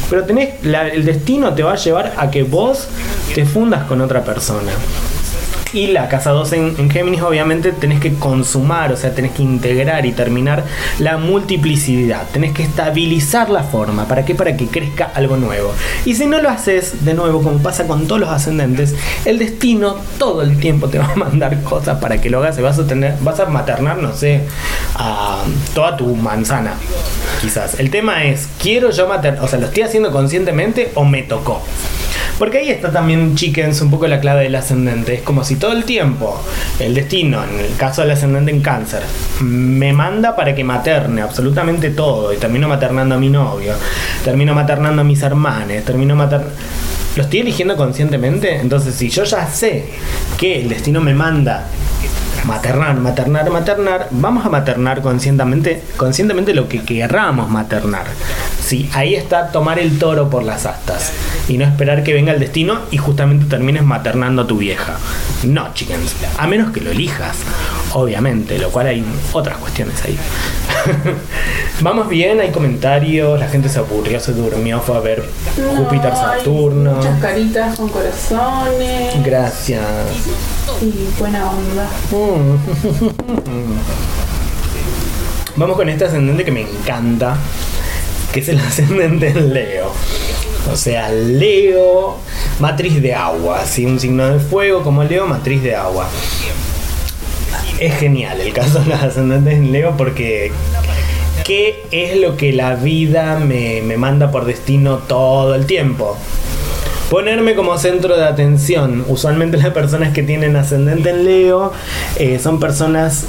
Pero 0.09 0.23
tenés, 0.23 0.49
el 0.63 1.03
destino 1.03 1.53
te 1.53 1.63
va 1.63 1.73
a 1.73 1.75
llevar 1.75 2.13
a 2.15 2.31
que 2.31 2.43
vos 2.43 2.87
te 3.35 3.45
fundas 3.45 3.83
con 3.83 3.99
otra 3.99 4.23
persona. 4.23 4.71
Y 5.73 5.87
la 5.87 6.09
casa 6.09 6.31
12 6.31 6.55
en, 6.55 6.75
en 6.79 6.89
Géminis 6.89 7.21
obviamente 7.21 7.71
tenés 7.71 7.99
que 7.99 8.15
consumar, 8.15 8.91
o 8.91 8.97
sea, 8.97 9.13
tenés 9.13 9.33
que 9.33 9.43
integrar 9.43 10.05
y 10.05 10.11
terminar 10.11 10.63
la 10.97 11.17
multiplicidad, 11.17 12.27
tenés 12.31 12.53
que 12.53 12.63
estabilizar 12.63 13.49
la 13.49 13.63
forma, 13.63 14.07
¿para 14.07 14.25
qué? 14.25 14.33
Para 14.33 14.57
que 14.57 14.67
crezca 14.67 15.11
algo 15.13 15.37
nuevo. 15.37 15.73
Y 16.05 16.15
si 16.15 16.25
no 16.25 16.41
lo 16.41 16.49
haces, 16.49 17.05
de 17.05 17.13
nuevo, 17.13 17.41
como 17.43 17.59
pasa 17.59 17.85
con 17.85 18.07
todos 18.07 18.21
los 18.21 18.29
ascendentes, 18.29 18.95
el 19.25 19.37
destino 19.37 19.95
todo 20.17 20.41
el 20.41 20.59
tiempo 20.59 20.89
te 20.89 20.97
va 20.97 21.11
a 21.11 21.15
mandar 21.15 21.61
cosas 21.63 21.99
para 21.99 22.19
que 22.19 22.29
lo 22.29 22.39
hagas 22.39 22.57
y 22.57 22.61
vas 22.61 22.79
a 22.79 22.87
tener, 22.87 23.15
vas 23.21 23.39
a 23.39 23.45
maternar, 23.45 23.97
no 23.97 24.13
sé, 24.13 24.41
a 24.95 25.43
toda 25.73 25.97
tu 25.97 26.15
manzana, 26.15 26.73
quizás. 27.41 27.79
El 27.79 27.91
tema 27.91 28.25
es, 28.25 28.47
¿quiero 28.61 28.91
yo 28.91 29.07
maternar? 29.07 29.43
O 29.43 29.47
sea, 29.47 29.59
¿lo 29.59 29.67
estoy 29.67 29.83
haciendo 29.83 30.11
conscientemente 30.11 30.91
o 30.95 31.05
me 31.05 31.23
tocó? 31.23 31.61
Porque 32.39 32.59
ahí 32.59 32.69
está 32.69 32.89
también, 32.89 33.35
chickens, 33.35 33.81
un 33.81 33.91
poco 33.91 34.07
la 34.07 34.21
clave 34.21 34.43
del 34.43 34.55
ascendente. 34.55 35.15
Es 35.15 35.21
como 35.21 35.43
si 35.43 35.57
todo 35.59 35.73
el 35.73 35.83
tiempo 35.83 36.41
el 36.79 36.93
destino, 36.93 37.43
en 37.43 37.59
el 37.59 37.75
caso 37.75 38.01
del 38.01 38.11
ascendente 38.11 38.51
en 38.51 38.61
cáncer, 38.61 39.03
me 39.41 39.93
manda 39.93 40.35
para 40.35 40.55
que 40.55 40.63
materne 40.63 41.21
absolutamente 41.21 41.91
todo. 41.91 42.33
Y 42.33 42.37
termino 42.37 42.67
maternando 42.67 43.15
a 43.15 43.17
mi 43.17 43.29
novio, 43.29 43.73
termino 44.23 44.53
maternando 44.53 45.01
a 45.01 45.05
mis 45.05 45.21
hermanos, 45.21 45.83
termino 45.85 46.15
maternando... 46.15 46.55
¿Lo 47.15 47.23
estoy 47.23 47.39
eligiendo 47.39 47.75
conscientemente? 47.75 48.55
Entonces, 48.55 48.95
si 48.95 49.09
yo 49.09 49.23
ya 49.23 49.47
sé 49.47 49.89
que 50.37 50.61
el 50.61 50.69
destino 50.69 51.01
me 51.01 51.13
manda 51.13 51.65
maternar, 52.45 52.95
maternar, 52.95 53.49
maternar, 53.49 54.07
vamos 54.11 54.45
a 54.45 54.49
maternar 54.49 55.01
conscientemente, 55.01 55.83
conscientemente 55.97 56.53
lo 56.53 56.67
que 56.67 56.83
querramos 56.83 57.49
maternar. 57.49 58.05
Sí, 58.63 58.89
ahí 58.93 59.15
está 59.15 59.51
tomar 59.51 59.79
el 59.79 59.97
toro 59.97 60.29
por 60.29 60.43
las 60.43 60.65
astas 60.65 61.11
y 61.47 61.57
no 61.57 61.65
esperar 61.65 62.03
que 62.03 62.13
venga 62.13 62.33
el 62.33 62.39
destino 62.39 62.79
y 62.91 62.97
justamente 62.97 63.45
termines 63.45 63.83
maternando 63.83 64.43
a 64.43 64.47
tu 64.47 64.57
vieja. 64.57 64.97
No, 65.43 65.73
chickens, 65.73 66.15
a 66.37 66.47
menos 66.47 66.71
que 66.71 66.81
lo 66.81 66.91
elijas, 66.91 67.37
obviamente, 67.93 68.59
lo 68.59 68.69
cual 68.69 68.87
hay 68.87 69.03
otras 69.33 69.57
cuestiones 69.57 69.95
ahí. 70.05 70.17
Vamos 71.81 72.09
bien, 72.09 72.39
hay 72.39 72.51
comentarios, 72.51 73.39
la 73.39 73.47
gente 73.47 73.69
se 73.69 73.79
aburrió, 73.79 74.19
se 74.19 74.33
durmió, 74.33 74.79
fue 74.81 74.97
a 74.97 74.99
ver 74.99 75.23
Júpiter, 75.55 76.11
No, 76.11 76.15
Saturno. 76.15 76.91
Muchas 76.93 77.19
caritas 77.19 77.75
con 77.77 77.89
corazones. 77.89 79.23
Gracias. 79.23 79.81
Y 80.81 81.09
buena 81.19 81.51
onda. 81.51 81.89
Vamos 85.57 85.75
con 85.75 85.89
este 85.89 86.05
ascendente 86.05 86.45
que 86.45 86.51
me 86.51 86.61
encanta, 86.61 87.35
que 88.31 88.39
es 88.39 88.47
el 88.47 88.59
ascendente 88.65 89.27
en 89.27 89.53
Leo. 89.53 89.91
O 90.71 90.77
sea, 90.77 91.09
Leo, 91.11 92.19
matriz 92.59 93.01
de 93.01 93.13
agua, 93.13 93.65
¿sí? 93.65 93.85
un 93.85 93.99
signo 93.99 94.25
de 94.27 94.39
fuego 94.39 94.81
como 94.81 95.03
Leo, 95.03 95.27
matriz 95.27 95.61
de 95.63 95.75
agua. 95.75 96.07
Es 97.77 97.95
genial 97.95 98.39
el 98.39 98.53
caso 98.53 98.79
de 98.83 98.85
los 98.85 99.01
ascendentes 99.01 99.55
en 99.55 99.73
Leo 99.73 99.97
porque 99.97 100.53
¿qué 101.43 101.83
es 101.91 102.15
lo 102.17 102.37
que 102.37 102.53
la 102.53 102.75
vida 102.75 103.37
me, 103.39 103.81
me 103.81 103.97
manda 103.97 104.31
por 104.31 104.45
destino 104.45 104.99
todo 104.99 105.55
el 105.55 105.65
tiempo? 105.65 106.15
Ponerme 107.09 107.55
como 107.55 107.75
centro 107.79 108.15
de 108.15 108.23
atención. 108.23 109.03
Usualmente 109.07 109.57
las 109.57 109.71
personas 109.71 110.13
que 110.13 110.21
tienen 110.21 110.55
ascendente 110.55 111.09
en 111.09 111.25
Leo 111.25 111.73
eh, 112.17 112.37
son 112.37 112.59
personas 112.59 113.25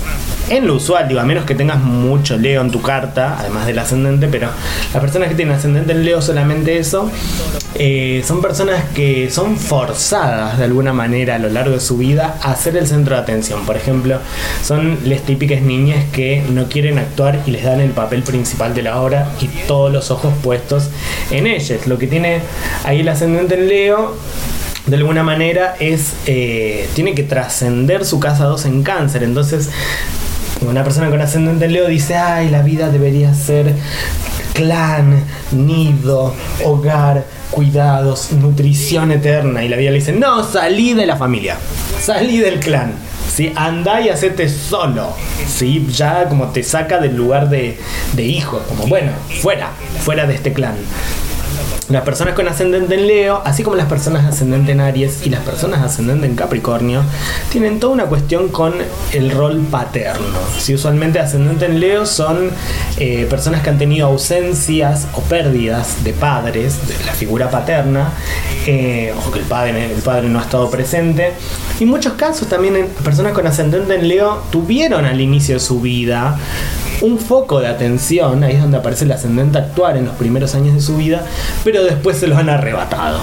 en 0.51 0.67
lo 0.67 0.75
usual, 0.75 1.09
digo, 1.09 1.21
a 1.21 1.25
menos 1.25 1.45
que 1.45 1.55
tengas 1.55 1.79
mucho 1.79 2.37
Leo 2.37 2.61
en 2.61 2.71
tu 2.71 2.83
carta, 2.83 3.37
además 3.39 3.67
del 3.67 3.79
ascendente, 3.79 4.29
pero 4.29 4.49
las 4.93 5.01
personas 5.01 5.29
que 5.29 5.37
tienen 5.37 5.55
ascendente 5.55 5.93
en 5.93 6.05
Leo 6.05 6.21
solamente 6.21 6.77
eso, 6.77 7.11
eh, 7.77 8.23
son 8.27 8.43
personas 8.43 8.85
que 8.95 9.31
son 9.31 9.57
forzadas 9.57 10.59
de 10.59 10.65
alguna 10.65 10.93
manera 10.93 11.37
a 11.37 11.39
lo 11.39 11.49
largo 11.49 11.75
de 11.75 11.81
su 11.81 11.97
vida 11.97 12.37
a 12.43 12.57
ser 12.57 12.77
el 12.77 12.89
centro 12.89 13.15
de 13.15 13.23
atención. 13.23 13.65
Por 13.65 13.77
ejemplo, 13.77 14.19
son 14.63 14.99
las 15.05 15.23
típicas 15.23 15.63
niñas 15.63 16.05
que 16.13 16.43
no 16.51 16.65
quieren 16.65 16.99
actuar 16.99 17.39
y 17.47 17.53
les 17.53 17.63
dan 17.63 17.81
el 17.81 17.91
papel 17.91 18.25
principal 18.25 18.75
de 18.75 18.83
la 18.83 19.01
obra 19.01 19.29
y 19.41 19.47
todos 19.69 19.93
los 19.93 20.11
ojos 20.11 20.35
puestos 20.43 20.91
en 21.31 21.47
ellas. 21.47 21.87
Lo 21.87 21.97
que 21.97 22.09
tiene 22.09 22.41
ahí 22.85 23.01
el 23.01 23.09
ascendente 23.09 23.55
en 23.55 23.69
Leo 23.69 24.17
de 24.87 24.97
alguna 24.97 25.23
manera 25.23 25.77
es 25.79 26.15
eh, 26.27 26.89
tiene 26.95 27.15
que 27.15 27.23
trascender 27.23 28.05
su 28.05 28.19
casa 28.19 28.47
2 28.47 28.65
en 28.65 28.83
cáncer 28.83 29.23
entonces 29.23 29.69
una 30.63 30.85
persona 30.85 31.11
con 31.11 31.21
ascendente 31.21 31.65
en 31.65 31.73
Leo 31.73 31.87
dice 31.87 32.17
ay 32.17 32.51
la 32.51 32.63
vida 32.63 32.89
debería 32.89 33.35
ser 33.35 33.75
clan 34.53 35.23
nido 35.53 36.35
hogar 36.65 37.25
cuidados 37.51 38.33
nutrición 38.33 39.11
eterna 39.11 39.65
y 39.65 39.69
la 39.69 39.77
vida 39.77 39.91
le 39.91 39.97
dice 39.97 40.13
no 40.13 40.45
salí 40.45 40.95
de 40.95 41.07
la 41.07 41.17
familia 41.17 41.57
salí 42.01 42.39
del 42.39 42.61
clan 42.61 42.93
¿sí? 43.31 43.53
Anda 43.55 44.01
y 44.01 44.09
hacete 44.09 44.49
solo, 44.49 45.15
¿sí? 45.47 45.87
Ya 45.93 46.29
como 46.29 46.49
te 46.49 46.63
saca 46.63 46.99
del 46.99 47.17
lugar 47.17 47.49
de, 47.49 47.79
de 48.15 48.25
hijo, 48.25 48.63
como 48.69 48.87
bueno, 48.87 49.13
fuera, 49.41 49.71
fuera 50.05 50.27
de 50.27 50.35
este 50.35 50.53
clan. 50.53 50.75
Las 51.91 52.05
personas 52.05 52.35
con 52.35 52.47
ascendente 52.47 52.95
en 52.95 53.09
Leo, 53.09 53.43
así 53.45 53.65
como 53.65 53.75
las 53.75 53.87
personas 53.87 54.25
ascendente 54.25 54.71
en 54.71 54.81
Aries 54.81 55.27
y 55.27 55.31
las 55.31 55.41
personas 55.41 55.83
ascendente 55.83 56.25
en 56.25 56.37
Capricornio, 56.37 57.03
tienen 57.51 57.81
toda 57.81 57.93
una 57.93 58.05
cuestión 58.05 58.47
con 58.49 58.75
el 59.13 59.31
rol 59.33 59.59
paterno. 59.59 60.39
Si 60.57 60.73
usualmente 60.73 61.19
ascendente 61.19 61.65
en 61.65 61.81
Leo 61.81 62.07
son 62.07 62.51
eh, 62.97 63.27
personas 63.29 63.63
que 63.63 63.71
han 63.71 63.79
tenido 63.79 64.07
ausencias 64.07 65.09
o 65.15 65.21
pérdidas 65.23 66.05
de 66.05 66.13
padres, 66.13 66.87
de 66.87 67.05
la 67.05 67.13
figura 67.13 67.51
paterna, 67.51 68.13
eh, 68.69 69.13
o 69.27 69.33
que 69.33 69.41
el 69.41 69.45
padre, 69.47 69.93
el 69.93 70.03
padre 70.03 70.29
no 70.29 70.39
ha 70.39 70.43
estado 70.43 70.71
presente. 70.71 71.33
Y 71.81 71.83
en 71.83 71.89
muchos 71.89 72.13
casos 72.13 72.49
también 72.49 72.87
personas 73.03 73.33
con 73.33 73.49
ascendente 73.49 73.97
en 73.97 74.07
Leo 74.07 74.45
tuvieron 74.53 75.07
al 75.07 75.21
inicio 75.21 75.55
de 75.55 75.61
su 75.61 75.81
vida 75.81 76.39
un 77.03 77.19
foco 77.19 77.61
de 77.61 77.69
atención, 77.69 78.45
ahí 78.45 78.55
es 78.55 78.63
donde 78.63 78.79
aparece 78.79 79.05
el 79.05 79.13
ascendente 79.13 79.59
actuar 79.59 79.97
en 79.97 80.07
los 80.07 80.15
primeros 80.17 80.55
años 80.55 80.75
de 80.75 80.81
su 80.81 80.97
vida, 80.97 81.25
pero 81.65 81.85
después 81.85 82.19
se 82.19 82.27
los 82.27 82.39
han 82.39 82.49
arrebatado. 82.49 83.21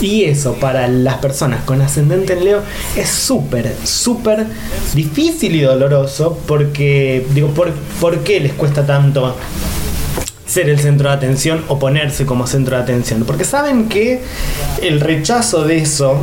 Y 0.00 0.24
eso 0.24 0.54
para 0.54 0.88
las 0.88 1.16
personas 1.16 1.64
con 1.64 1.80
ascendente 1.80 2.34
en 2.34 2.44
Leo 2.44 2.62
es 2.96 3.08
súper, 3.08 3.74
súper 3.84 4.46
difícil 4.94 5.56
y 5.56 5.62
doloroso 5.62 6.38
porque, 6.46 7.26
digo, 7.32 7.48
¿por, 7.48 7.72
¿por 8.00 8.20
qué 8.20 8.40
les 8.40 8.52
cuesta 8.52 8.84
tanto 8.84 9.34
ser 10.46 10.68
el 10.70 10.78
centro 10.78 11.08
de 11.10 11.16
atención 11.16 11.64
o 11.68 11.78
ponerse 11.78 12.24
como 12.24 12.46
centro 12.46 12.76
de 12.76 12.82
atención. 12.82 13.24
Porque 13.24 13.44
saben 13.44 13.88
que 13.88 14.22
el 14.80 15.00
rechazo 15.00 15.64
de 15.64 15.78
eso, 15.78 16.20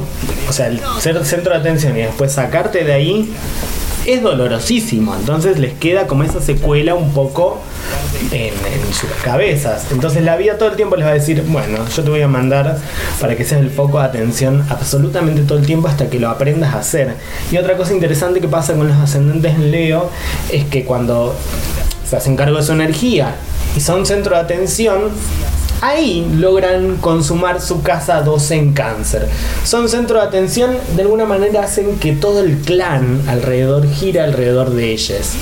o 0.50 0.54
sea, 0.54 0.68
el 0.68 0.82
ser 1.00 1.24
centro 1.26 1.54
de 1.54 1.60
atención 1.60 1.96
y 1.98 2.02
después 2.02 2.32
sacarte 2.32 2.84
de 2.84 2.94
ahí, 2.94 3.34
es 4.06 4.22
dolorosísimo. 4.22 5.16
Entonces 5.16 5.60
les 5.60 5.74
queda 5.74 6.08
como 6.08 6.24
esa 6.24 6.42
secuela 6.42 6.96
un 6.96 7.14
poco 7.14 7.60
en, 8.32 8.54
en 8.54 8.94
sus 8.94 9.10
cabezas. 9.24 9.88
Entonces 9.92 10.24
la 10.24 10.36
vida 10.38 10.58
todo 10.58 10.70
el 10.70 10.76
tiempo 10.76 10.96
les 10.96 11.06
va 11.06 11.12
a 11.12 11.16
decir, 11.16 11.44
bueno, 11.48 11.80
yo 11.88 12.04
te 12.04 12.10
voy 12.10 12.22
a 12.22 12.28
mandar 12.28 12.78
para 13.20 13.36
que 13.36 13.46
seas 13.46 13.62
el 13.62 13.70
foco 13.70 14.00
de 14.00 14.06
atención 14.06 14.66
absolutamente 14.70 15.42
todo 15.44 15.58
el 15.58 15.66
tiempo 15.66 15.88
hasta 15.88 16.10
que 16.10 16.20
lo 16.20 16.30
aprendas 16.30 16.74
a 16.74 16.80
hacer. 16.80 17.16
Y 17.52 17.58
otra 17.58 17.78
cosa 17.78 17.94
interesante 17.94 18.40
que 18.40 18.48
pasa 18.48 18.74
con 18.74 18.88
los 18.88 18.98
ascendentes 18.98 19.56
en 19.56 19.72
Leo 19.72 20.10
es 20.52 20.66
que 20.66 20.84
cuando 20.84 21.36
se 22.08 22.18
hacen 22.18 22.36
cargo 22.36 22.58
de 22.58 22.64
su 22.64 22.74
energía 22.74 23.36
y 23.76 23.80
son 23.80 24.06
centro 24.06 24.36
de 24.36 24.42
atención, 24.42 25.12
ahí 25.84 26.26
logran 26.38 26.96
consumar 26.98 27.60
su 27.60 27.82
casa 27.82 28.22
12 28.22 28.56
en 28.56 28.74
cáncer. 28.74 29.28
Son 29.66 29.90
centro 29.90 30.20
de 30.20 30.26
atención, 30.26 30.78
de 30.96 31.02
alguna 31.02 31.26
manera 31.26 31.64
hacen 31.64 32.00
que 32.00 32.14
todo 32.14 32.42
el 32.42 32.60
clan 32.60 33.22
alrededor 33.28 33.90
gire 33.90 34.22
alrededor 34.22 34.70
de 34.70 34.92
ellas. 34.92 35.34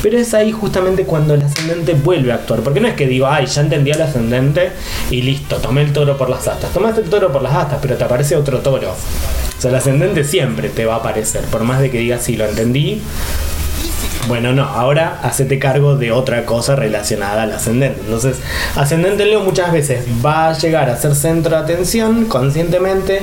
Pero 0.00 0.16
es 0.16 0.34
ahí 0.34 0.52
justamente 0.52 1.04
cuando 1.04 1.34
el 1.34 1.42
ascendente 1.42 1.94
vuelve 1.94 2.30
a 2.30 2.36
actuar. 2.36 2.60
Porque 2.60 2.80
no 2.80 2.86
es 2.86 2.94
que 2.94 3.08
digo, 3.08 3.26
ay, 3.26 3.46
ya 3.46 3.60
entendí 3.60 3.90
al 3.90 4.02
ascendente 4.02 4.70
y 5.10 5.22
listo, 5.22 5.56
tomé 5.56 5.82
el 5.82 5.92
toro 5.92 6.16
por 6.16 6.30
las 6.30 6.46
astas. 6.46 6.72
Tomaste 6.72 7.00
el 7.00 7.10
toro 7.10 7.32
por 7.32 7.42
las 7.42 7.54
astas, 7.54 7.78
pero 7.82 7.96
te 7.96 8.04
aparece 8.04 8.36
otro 8.36 8.60
toro. 8.60 8.92
O 8.92 9.60
sea, 9.60 9.70
el 9.70 9.76
ascendente 9.76 10.22
siempre 10.22 10.68
te 10.68 10.84
va 10.84 10.94
a 10.94 10.98
aparecer, 10.98 11.42
por 11.46 11.64
más 11.64 11.80
de 11.80 11.90
que 11.90 11.98
digas, 11.98 12.22
sí, 12.22 12.36
lo 12.36 12.44
entendí, 12.44 13.02
bueno, 14.28 14.52
no, 14.52 14.64
ahora 14.64 15.18
hacete 15.22 15.58
cargo 15.58 15.96
de 15.96 16.12
otra 16.12 16.44
cosa 16.44 16.76
relacionada 16.76 17.42
al 17.42 17.52
ascendente. 17.52 18.00
Entonces, 18.04 18.36
ascendente 18.76 19.22
en 19.22 19.30
Leo 19.30 19.40
muchas 19.40 19.72
veces 19.72 20.04
va 20.24 20.50
a 20.50 20.52
llegar 20.52 20.90
a 20.90 20.96
ser 20.96 21.14
centro 21.14 21.56
de 21.56 21.62
atención 21.62 22.26
conscientemente. 22.26 23.22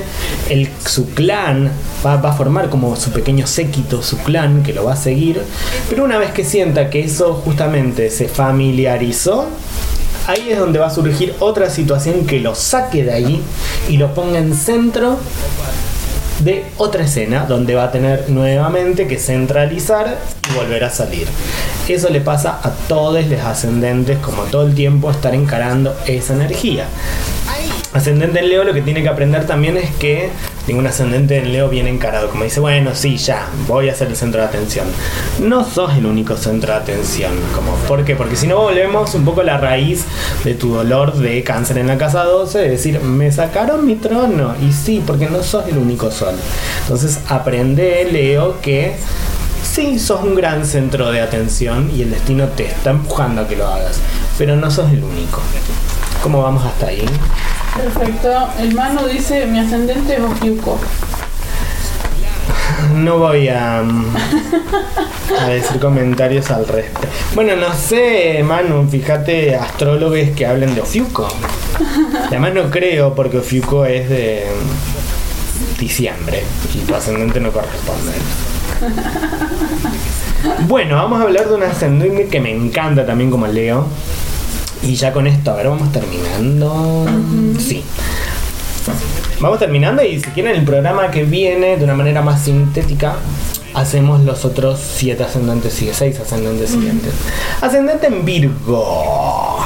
El, 0.50 0.68
su 0.84 1.10
clan 1.10 1.70
va, 2.04 2.16
va 2.16 2.30
a 2.30 2.32
formar 2.32 2.68
como 2.68 2.96
su 2.96 3.12
pequeño 3.12 3.46
séquito, 3.46 4.02
su 4.02 4.18
clan 4.18 4.64
que 4.64 4.72
lo 4.72 4.84
va 4.84 4.94
a 4.94 4.96
seguir. 4.96 5.40
Pero 5.88 6.04
una 6.04 6.18
vez 6.18 6.32
que 6.32 6.44
sienta 6.44 6.90
que 6.90 7.00
eso 7.00 7.34
justamente 7.34 8.10
se 8.10 8.26
familiarizó, 8.28 9.46
ahí 10.26 10.50
es 10.50 10.58
donde 10.58 10.80
va 10.80 10.86
a 10.86 10.90
surgir 10.90 11.34
otra 11.38 11.70
situación 11.70 12.26
que 12.26 12.40
lo 12.40 12.54
saque 12.54 13.04
de 13.04 13.12
ahí 13.12 13.42
y 13.88 13.96
lo 13.96 14.12
ponga 14.12 14.38
en 14.38 14.54
centro 14.54 15.18
de 16.40 16.64
otra 16.76 17.04
escena 17.04 17.46
donde 17.46 17.74
va 17.74 17.84
a 17.84 17.92
tener 17.92 18.28
nuevamente 18.28 19.06
que 19.06 19.18
centralizar 19.18 20.18
y 20.50 20.54
volver 20.54 20.84
a 20.84 20.90
salir. 20.90 21.26
Eso 21.88 22.10
le 22.10 22.20
pasa 22.20 22.60
a 22.62 22.70
todos 22.88 23.24
los 23.26 23.40
ascendentes 23.40 24.18
como 24.18 24.42
todo 24.44 24.66
el 24.66 24.74
tiempo 24.74 25.10
estar 25.10 25.34
encarando 25.34 25.96
esa 26.06 26.34
energía. 26.34 26.86
Ascendente 27.92 28.40
en 28.40 28.48
Leo 28.48 28.64
lo 28.64 28.74
que 28.74 28.82
tiene 28.82 29.02
que 29.02 29.08
aprender 29.08 29.46
también 29.46 29.76
es 29.76 29.90
que 29.96 30.30
ningún 30.66 30.86
ascendente 30.86 31.38
en 31.38 31.52
Leo 31.52 31.68
viene 31.68 31.90
encarado, 31.90 32.28
como 32.28 32.44
dice, 32.44 32.60
bueno, 32.60 32.90
sí, 32.94 33.16
ya, 33.16 33.48
voy 33.66 33.88
a 33.88 33.94
ser 33.94 34.08
el 34.08 34.16
centro 34.16 34.40
de 34.40 34.46
atención. 34.46 34.86
No 35.40 35.64
sos 35.64 35.94
el 35.96 36.06
único 36.06 36.36
centro 36.36 36.72
de 36.72 36.78
atención, 36.78 37.32
como, 37.54 37.74
¿por 37.88 38.04
qué? 38.04 38.16
Porque 38.16 38.36
si 38.36 38.46
no 38.46 38.58
volvemos 38.58 39.14
un 39.14 39.24
poco 39.24 39.42
a 39.42 39.44
la 39.44 39.58
raíz 39.58 40.04
de 40.44 40.54
tu 40.54 40.74
dolor 40.74 41.14
de 41.14 41.42
cáncer 41.42 41.78
en 41.78 41.86
la 41.86 41.98
casa 41.98 42.24
12, 42.24 42.58
de 42.58 42.70
decir, 42.70 43.00
me 43.00 43.30
sacaron 43.30 43.86
mi 43.86 43.96
trono, 43.96 44.54
y 44.66 44.72
sí, 44.72 45.02
porque 45.06 45.28
no 45.28 45.42
sos 45.42 45.68
el 45.68 45.78
único 45.78 46.10
sol. 46.10 46.34
Entonces 46.82 47.20
aprende, 47.28 48.08
Leo, 48.10 48.60
que 48.60 48.96
sí, 49.62 49.98
sos 49.98 50.22
un 50.22 50.34
gran 50.34 50.64
centro 50.66 51.10
de 51.12 51.20
atención 51.20 51.90
y 51.94 52.02
el 52.02 52.10
destino 52.10 52.46
te 52.48 52.66
está 52.66 52.90
empujando 52.90 53.42
a 53.42 53.48
que 53.48 53.56
lo 53.56 53.66
hagas, 53.66 54.00
pero 54.38 54.56
no 54.56 54.70
sos 54.70 54.90
el 54.90 55.04
único. 55.04 55.40
¿Cómo 56.22 56.42
vamos 56.42 56.64
hasta 56.64 56.86
ahí? 56.86 57.04
Perfecto. 57.76 58.48
El 58.58 58.74
Manu 58.74 59.06
dice, 59.06 59.46
mi 59.46 59.58
ascendente 59.58 60.14
es 60.14 60.20
Ofiuco. 60.20 60.78
No 62.94 63.18
voy 63.18 63.48
a, 63.48 63.82
mm, 63.82 64.06
a 65.40 65.48
decir 65.48 65.78
comentarios 65.78 66.50
al 66.50 66.66
respecto. 66.66 67.08
Bueno, 67.34 67.56
no 67.56 67.72
sé, 67.74 68.42
Manu, 68.42 68.88
fíjate 68.88 69.56
astrólogos 69.56 70.30
que 70.36 70.46
hablen 70.46 70.74
de 70.74 70.80
Ofiuco. 70.80 71.28
Además 72.28 72.54
no 72.54 72.70
creo 72.70 73.14
porque 73.14 73.38
Ofiuco 73.38 73.84
es 73.84 74.08
de 74.08 74.46
diciembre 75.78 76.42
y 76.74 76.78
tu 76.78 76.94
ascendente 76.94 77.40
no 77.40 77.50
corresponde. 77.52 78.12
Bueno, 80.68 80.96
vamos 80.96 81.20
a 81.20 81.24
hablar 81.24 81.48
de 81.48 81.54
un 81.54 81.62
ascendente 81.62 82.28
que 82.28 82.40
me 82.40 82.52
encanta 82.52 83.04
también 83.04 83.30
como 83.30 83.46
Leo. 83.46 83.86
Y 84.82 84.94
ya 84.94 85.12
con 85.12 85.26
esto, 85.26 85.50
a 85.50 85.56
ver, 85.56 85.68
vamos 85.68 85.92
terminando. 85.92 87.06
Sí. 87.58 87.82
Vamos 89.40 89.58
terminando 89.58 90.02
y 90.02 90.20
si 90.20 90.30
quieren 90.30 90.56
el 90.56 90.64
programa 90.64 91.10
que 91.10 91.24
viene 91.24 91.76
de 91.76 91.84
una 91.84 91.94
manera 91.94 92.22
más 92.22 92.42
sintética, 92.42 93.16
hacemos 93.74 94.24
los 94.24 94.44
otros 94.44 94.80
siete 94.80 95.24
ascendentes 95.24 95.80
y 95.82 95.92
seis 95.92 96.18
ascendentes 96.18 96.70
siguientes. 96.70 97.12
Ascendente 97.60 98.06
en 98.06 98.24
Virgo. 98.24 99.58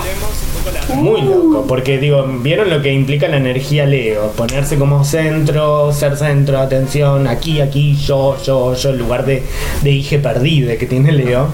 Muy 0.95 1.23
loco, 1.23 1.65
porque 1.69 1.99
digo, 1.99 2.27
¿vieron 2.43 2.69
lo 2.69 2.83
que 2.83 2.93
implica 2.93 3.29
la 3.29 3.37
energía 3.37 3.87
Leo? 3.87 4.33
Ponerse 4.33 4.77
como 4.77 5.05
centro, 5.05 5.93
ser 5.93 6.17
centro 6.17 6.59
de 6.59 6.65
atención, 6.65 7.29
aquí, 7.29 7.61
aquí, 7.61 7.97
yo, 7.97 8.37
yo, 8.43 8.75
yo, 8.75 8.91
en 8.91 8.99
lugar 8.99 9.25
de, 9.25 9.45
de 9.83 9.91
hije 9.91 10.19
perdida 10.19 10.77
que 10.77 10.87
tiene 10.87 11.13
Leo. 11.13 11.49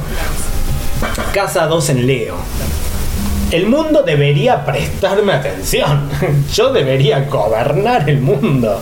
Casa 1.35 1.67
2 1.67 1.91
en 1.91 2.07
Leo. 2.07 2.37
El 3.53 3.67
mundo 3.69 4.03
debería 4.03 4.65
prestarme 4.65 5.33
atención. 5.33 6.09
Yo 6.53 6.73
debería 6.73 7.21
gobernar 7.31 8.09
el 8.11 8.21
mundo. 8.21 8.79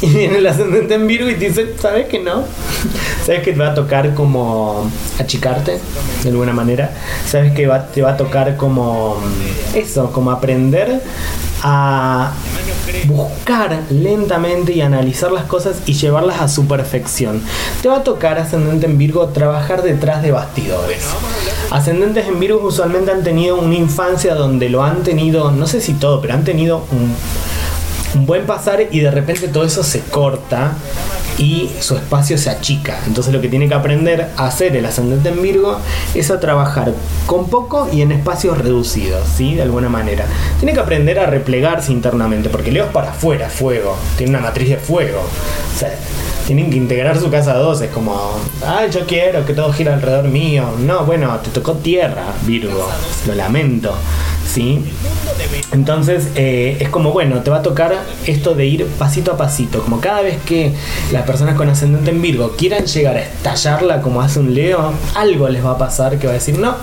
Y 0.00 0.06
viene 0.08 0.38
el 0.38 0.46
ascendente 0.46 0.94
en 0.94 1.06
Virgo 1.06 1.28
y 1.28 1.34
dice, 1.34 1.74
¿sabes 1.80 2.06
que 2.06 2.18
no? 2.18 2.44
¿Sabes 3.24 3.42
que 3.42 3.52
te 3.52 3.58
va 3.58 3.68
a 3.70 3.74
tocar 3.74 4.14
como 4.14 4.90
achicarte 5.18 5.78
de 6.22 6.28
alguna 6.28 6.52
manera? 6.52 6.90
¿Sabes 7.26 7.52
que 7.52 7.66
va- 7.66 7.86
te 7.86 8.02
va 8.02 8.10
a 8.12 8.16
tocar 8.16 8.56
como 8.56 9.16
eso, 9.74 10.10
como 10.12 10.30
aprender 10.30 11.00
a 11.66 12.30
buscar 13.06 13.80
lentamente 13.90 14.72
y 14.74 14.82
analizar 14.82 15.32
las 15.32 15.44
cosas 15.44 15.78
y 15.86 15.94
llevarlas 15.94 16.40
a 16.40 16.48
su 16.48 16.68
perfección. 16.68 17.42
Te 17.80 17.88
va 17.88 17.96
a 17.96 18.04
tocar, 18.04 18.38
ascendente 18.38 18.84
en 18.84 18.98
Virgo, 18.98 19.26
trabajar 19.28 19.82
detrás 19.82 20.22
de 20.22 20.30
bastidores. 20.30 21.06
Ascendentes 21.70 22.28
en 22.28 22.38
Virgo 22.38 22.60
usualmente 22.62 23.10
han 23.10 23.24
tenido 23.24 23.56
una 23.56 23.74
infancia 23.74 24.34
donde 24.34 24.68
lo 24.68 24.84
han 24.84 25.02
tenido, 25.02 25.50
no 25.50 25.66
sé 25.66 25.80
si 25.80 25.94
todo, 25.94 26.20
pero 26.20 26.34
han 26.34 26.44
tenido 26.44 26.84
un, 26.92 27.14
un 28.14 28.26
buen 28.26 28.46
pasar 28.46 28.80
y 28.90 29.00
de 29.00 29.10
repente 29.10 29.48
todo 29.48 29.64
eso 29.64 29.82
se 29.82 30.00
corta 30.00 30.74
y 31.38 31.70
su 31.80 31.96
espacio 31.96 32.38
se 32.38 32.50
achica. 32.50 32.98
Entonces 33.06 33.32
lo 33.32 33.40
que 33.40 33.48
tiene 33.48 33.68
que 33.68 33.74
aprender 33.74 34.30
a 34.36 34.46
hacer 34.46 34.76
el 34.76 34.86
ascendente 34.86 35.30
en 35.30 35.42
Virgo 35.42 35.78
es 36.14 36.30
a 36.30 36.40
trabajar 36.40 36.92
con 37.26 37.48
poco 37.48 37.88
y 37.92 38.02
en 38.02 38.12
espacios 38.12 38.58
reducidos, 38.58 39.26
¿sí? 39.36 39.54
De 39.54 39.62
alguna 39.62 39.88
manera. 39.88 40.26
Tiene 40.58 40.74
que 40.74 40.80
aprender 40.80 41.18
a 41.18 41.26
replegarse 41.26 41.92
internamente, 41.92 42.48
porque 42.48 42.70
Leo 42.70 42.86
es 42.86 42.92
para 42.92 43.10
afuera, 43.10 43.48
fuego. 43.48 43.96
Tiene 44.16 44.30
una 44.30 44.40
matriz 44.40 44.68
de 44.68 44.76
fuego. 44.76 45.20
O 45.20 45.78
sea, 45.78 45.92
tienen 46.46 46.70
que 46.70 46.76
integrar 46.76 47.18
su 47.18 47.30
casa 47.30 47.54
2. 47.54 47.80
Es 47.82 47.90
como, 47.90 48.32
ay, 48.66 48.90
yo 48.90 49.06
quiero 49.06 49.44
que 49.44 49.54
todo 49.54 49.72
gire 49.72 49.92
alrededor 49.92 50.28
mío. 50.28 50.68
No, 50.78 51.04
bueno, 51.04 51.38
te 51.40 51.50
tocó 51.50 51.72
tierra, 51.74 52.26
Virgo. 52.42 52.88
Lo 53.26 53.34
lamento. 53.34 53.94
¿Sí? 54.46 54.84
Entonces 55.72 56.28
eh, 56.34 56.76
es 56.80 56.88
como, 56.88 57.12
bueno, 57.12 57.40
te 57.40 57.50
va 57.50 57.58
a 57.58 57.62
tocar 57.62 57.94
esto 58.26 58.54
de 58.54 58.66
ir 58.66 58.86
pasito 58.98 59.32
a 59.32 59.36
pasito. 59.36 59.82
Como 59.82 60.00
cada 60.00 60.22
vez 60.22 60.38
que 60.44 60.72
las 61.12 61.22
personas 61.22 61.56
con 61.56 61.68
ascendente 61.68 62.10
en 62.10 62.22
Virgo 62.22 62.52
quieran 62.56 62.86
llegar 62.86 63.16
a 63.16 63.20
estallarla 63.20 64.02
como 64.02 64.22
hace 64.22 64.40
un 64.40 64.54
Leo, 64.54 64.92
algo 65.14 65.48
les 65.48 65.64
va 65.64 65.72
a 65.72 65.78
pasar 65.78 66.18
que 66.18 66.26
va 66.26 66.32
a 66.32 66.34
decir, 66.34 66.58
no, 66.58 66.76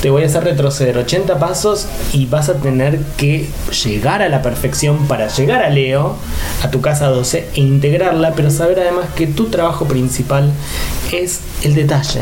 te 0.00 0.08
voy 0.08 0.22
a 0.22 0.26
hacer 0.26 0.44
retroceder 0.44 0.96
80 0.96 1.38
pasos 1.38 1.86
y 2.12 2.24
vas 2.26 2.48
a 2.48 2.54
tener 2.54 3.00
que 3.18 3.46
llegar 3.84 4.22
a 4.22 4.30
la 4.30 4.40
perfección 4.40 5.06
para 5.06 5.28
llegar 5.28 5.62
a 5.62 5.68
Leo, 5.68 6.16
a 6.62 6.70
tu 6.70 6.80
casa 6.80 7.08
12 7.08 7.48
e 7.54 7.60
integrarla, 7.60 8.32
pero 8.32 8.50
saber 8.50 8.80
además 8.80 9.06
que 9.14 9.26
tu 9.26 9.46
trabajo 9.46 9.84
principal 9.86 10.50
es 11.12 11.40
el 11.62 11.74
detalle, 11.74 12.20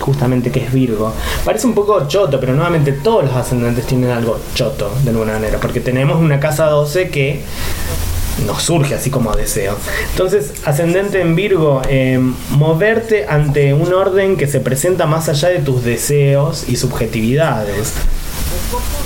justamente 0.00 0.50
que 0.50 0.64
es 0.64 0.72
Virgo. 0.72 1.12
Parece 1.44 1.66
un 1.66 1.74
poco 1.74 2.06
choto, 2.08 2.38
pero 2.40 2.52
nuevamente 2.54 2.92
todos 2.92 3.24
los 3.24 3.34
ascendentes 3.34 3.86
tienen 3.86 4.10
algo 4.10 4.38
choto 4.54 4.92
de 5.02 5.10
alguna 5.10 5.34
manera, 5.34 5.58
porque 5.58 5.80
tenemos 5.80 6.20
una 6.20 6.40
casa 6.40 6.66
12 6.66 7.10
que 7.10 7.42
nos 8.46 8.62
surge 8.62 8.94
así 8.94 9.10
como 9.10 9.32
deseo. 9.34 9.76
Entonces, 10.10 10.52
ascendente 10.64 11.20
en 11.20 11.34
Virgo, 11.34 11.82
eh, 11.88 12.18
moverte 12.50 13.26
ante 13.28 13.74
un 13.74 13.92
orden 13.92 14.36
que 14.36 14.46
se 14.46 14.60
presenta 14.60 15.06
más 15.06 15.28
allá 15.28 15.48
de 15.48 15.58
tus 15.60 15.84
deseos 15.84 16.68
y 16.68 16.76
subjetividades. 16.76 17.94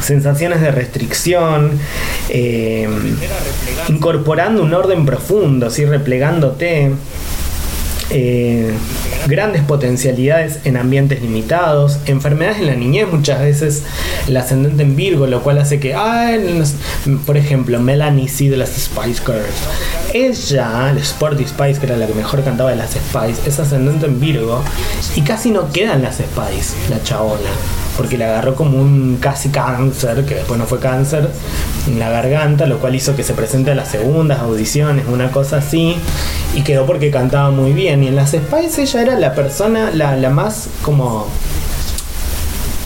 Sensaciones 0.00 0.60
de 0.60 0.70
restricción, 0.70 1.78
eh, 2.28 2.88
incorporando 3.88 4.62
un 4.62 4.72
orden 4.72 5.04
profundo, 5.04 5.70
¿sí? 5.70 5.84
replegándote. 5.84 6.92
Eh, 8.10 8.72
grandes 9.26 9.62
potencialidades 9.62 10.60
en 10.64 10.76
ambientes 10.76 11.20
limitados, 11.22 11.98
enfermedades 12.06 12.58
en 12.58 12.66
la 12.66 12.74
niñez 12.74 13.08
muchas 13.10 13.40
veces 13.40 13.82
el 14.28 14.36
ascendente 14.36 14.82
en 14.82 14.94
Virgo, 14.96 15.26
lo 15.26 15.42
cual 15.42 15.58
hace 15.58 15.80
que, 15.80 15.94
ay, 15.94 16.38
nos- 16.58 16.74
por 17.26 17.36
ejemplo, 17.36 17.80
Melanie 17.80 18.28
C 18.28 18.48
de 18.50 18.56
las 18.56 18.70
Spice 18.70 19.22
Girls, 19.24 20.12
ella, 20.14 20.92
la 20.92 21.00
Sporty 21.00 21.44
Spice, 21.46 21.80
que 21.80 21.86
era 21.86 21.96
la 21.96 22.06
que 22.06 22.14
mejor 22.14 22.42
cantaba 22.44 22.70
de 22.70 22.76
las 22.76 22.90
Spice, 22.92 23.48
es 23.48 23.58
ascendente 23.58 24.06
en 24.06 24.20
Virgo 24.20 24.62
y 25.16 25.22
casi 25.22 25.50
no 25.50 25.70
quedan 25.72 26.02
las 26.02 26.16
Spice, 26.16 26.74
la 26.90 27.02
chabola. 27.02 27.50
Porque 27.96 28.18
le 28.18 28.24
agarró 28.24 28.54
como 28.54 28.78
un 28.78 29.16
casi 29.20 29.48
cáncer, 29.48 30.24
que 30.24 30.36
después 30.36 30.58
no 30.58 30.66
fue 30.66 30.78
cáncer, 30.78 31.30
en 31.86 31.98
la 31.98 32.10
garganta, 32.10 32.66
lo 32.66 32.78
cual 32.78 32.94
hizo 32.94 33.16
que 33.16 33.22
se 33.22 33.32
presente 33.32 33.70
a 33.70 33.74
las 33.74 33.88
segundas 33.88 34.40
audiciones, 34.40 35.06
una 35.08 35.30
cosa 35.30 35.58
así, 35.58 35.96
y 36.54 36.62
quedó 36.62 36.84
porque 36.86 37.10
cantaba 37.10 37.50
muy 37.50 37.72
bien. 37.72 38.04
Y 38.04 38.08
en 38.08 38.16
las 38.16 38.30
Spice 38.32 38.82
ella 38.82 39.02
era 39.02 39.18
la 39.18 39.34
persona, 39.34 39.90
la, 39.92 40.16
la 40.16 40.30
más 40.30 40.68
como 40.82 41.26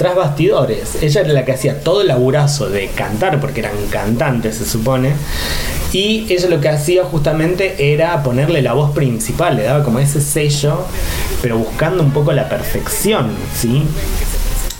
tras 0.00 0.16
bastidores. 0.16 1.02
Ella 1.02 1.20
era 1.20 1.32
la 1.34 1.44
que 1.44 1.52
hacía 1.52 1.80
todo 1.80 2.00
el 2.00 2.08
laburazo 2.08 2.70
de 2.70 2.88
cantar, 2.88 3.38
porque 3.38 3.60
eran 3.60 3.74
cantantes, 3.90 4.56
se 4.56 4.64
supone. 4.64 5.12
Y 5.92 6.24
ella 6.30 6.48
lo 6.48 6.58
que 6.58 6.70
hacía 6.70 7.04
justamente 7.04 7.92
era 7.92 8.22
ponerle 8.22 8.62
la 8.62 8.72
voz 8.72 8.92
principal, 8.92 9.56
le 9.56 9.64
daba 9.64 9.84
como 9.84 9.98
ese 9.98 10.22
sello, 10.22 10.86
pero 11.42 11.58
buscando 11.58 12.02
un 12.02 12.12
poco 12.12 12.32
la 12.32 12.48
perfección, 12.48 13.32
¿sí? 13.54 13.82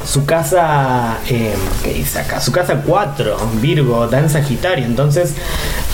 Su 0.05 0.24
casa, 0.24 1.18
eh, 1.28 1.55
¿qué 1.84 1.92
dice 1.92 2.20
acá? 2.20 2.40
Su 2.40 2.53
casa 2.53 2.82
4, 2.84 3.36
Virgo, 3.61 4.09
da 4.09 4.18
en 4.18 4.30
Sagitario. 4.30 4.86
Entonces, 4.86 5.34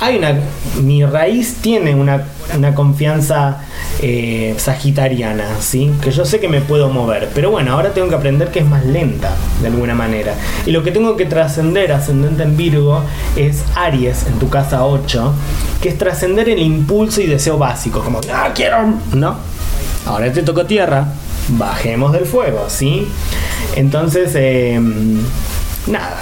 hay 0.00 0.16
una. 0.18 0.34
Mi 0.80 1.04
raíz 1.04 1.56
tiene 1.60 1.94
una, 1.94 2.22
una 2.56 2.74
confianza 2.74 3.58
eh, 4.00 4.54
sagitariana, 4.58 5.46
¿sí? 5.60 5.90
Que 6.00 6.10
yo 6.12 6.24
sé 6.24 6.38
que 6.38 6.48
me 6.48 6.60
puedo 6.60 6.88
mover. 6.88 7.30
Pero 7.34 7.50
bueno, 7.50 7.72
ahora 7.72 7.94
tengo 7.94 8.08
que 8.08 8.14
aprender 8.14 8.50
que 8.50 8.60
es 8.60 8.66
más 8.66 8.84
lenta, 8.84 9.32
de 9.60 9.68
alguna 9.68 9.94
manera. 9.94 10.34
Y 10.66 10.70
lo 10.70 10.82
que 10.82 10.92
tengo 10.92 11.16
que 11.16 11.26
trascender, 11.26 11.92
ascendente 11.92 12.44
en 12.44 12.56
Virgo, 12.56 13.02
es 13.34 13.64
Aries, 13.74 14.26
en 14.26 14.38
tu 14.38 14.48
casa 14.48 14.84
8, 14.84 15.34
que 15.82 15.88
es 15.88 15.98
trascender 15.98 16.48
el 16.48 16.60
impulso 16.60 17.20
y 17.20 17.26
deseo 17.26 17.58
básico. 17.58 18.00
Como, 18.00 18.20
ah, 18.32 18.50
quiero. 18.54 18.94
¿No? 19.12 19.36
Ahora 20.06 20.32
te 20.32 20.42
tocó 20.42 20.64
tierra. 20.64 21.08
Bajemos 21.48 22.12
del 22.12 22.26
fuego, 22.26 22.66
¿sí? 22.68 23.08
Entonces, 23.74 24.32
eh, 24.34 24.80
nada. 25.86 26.18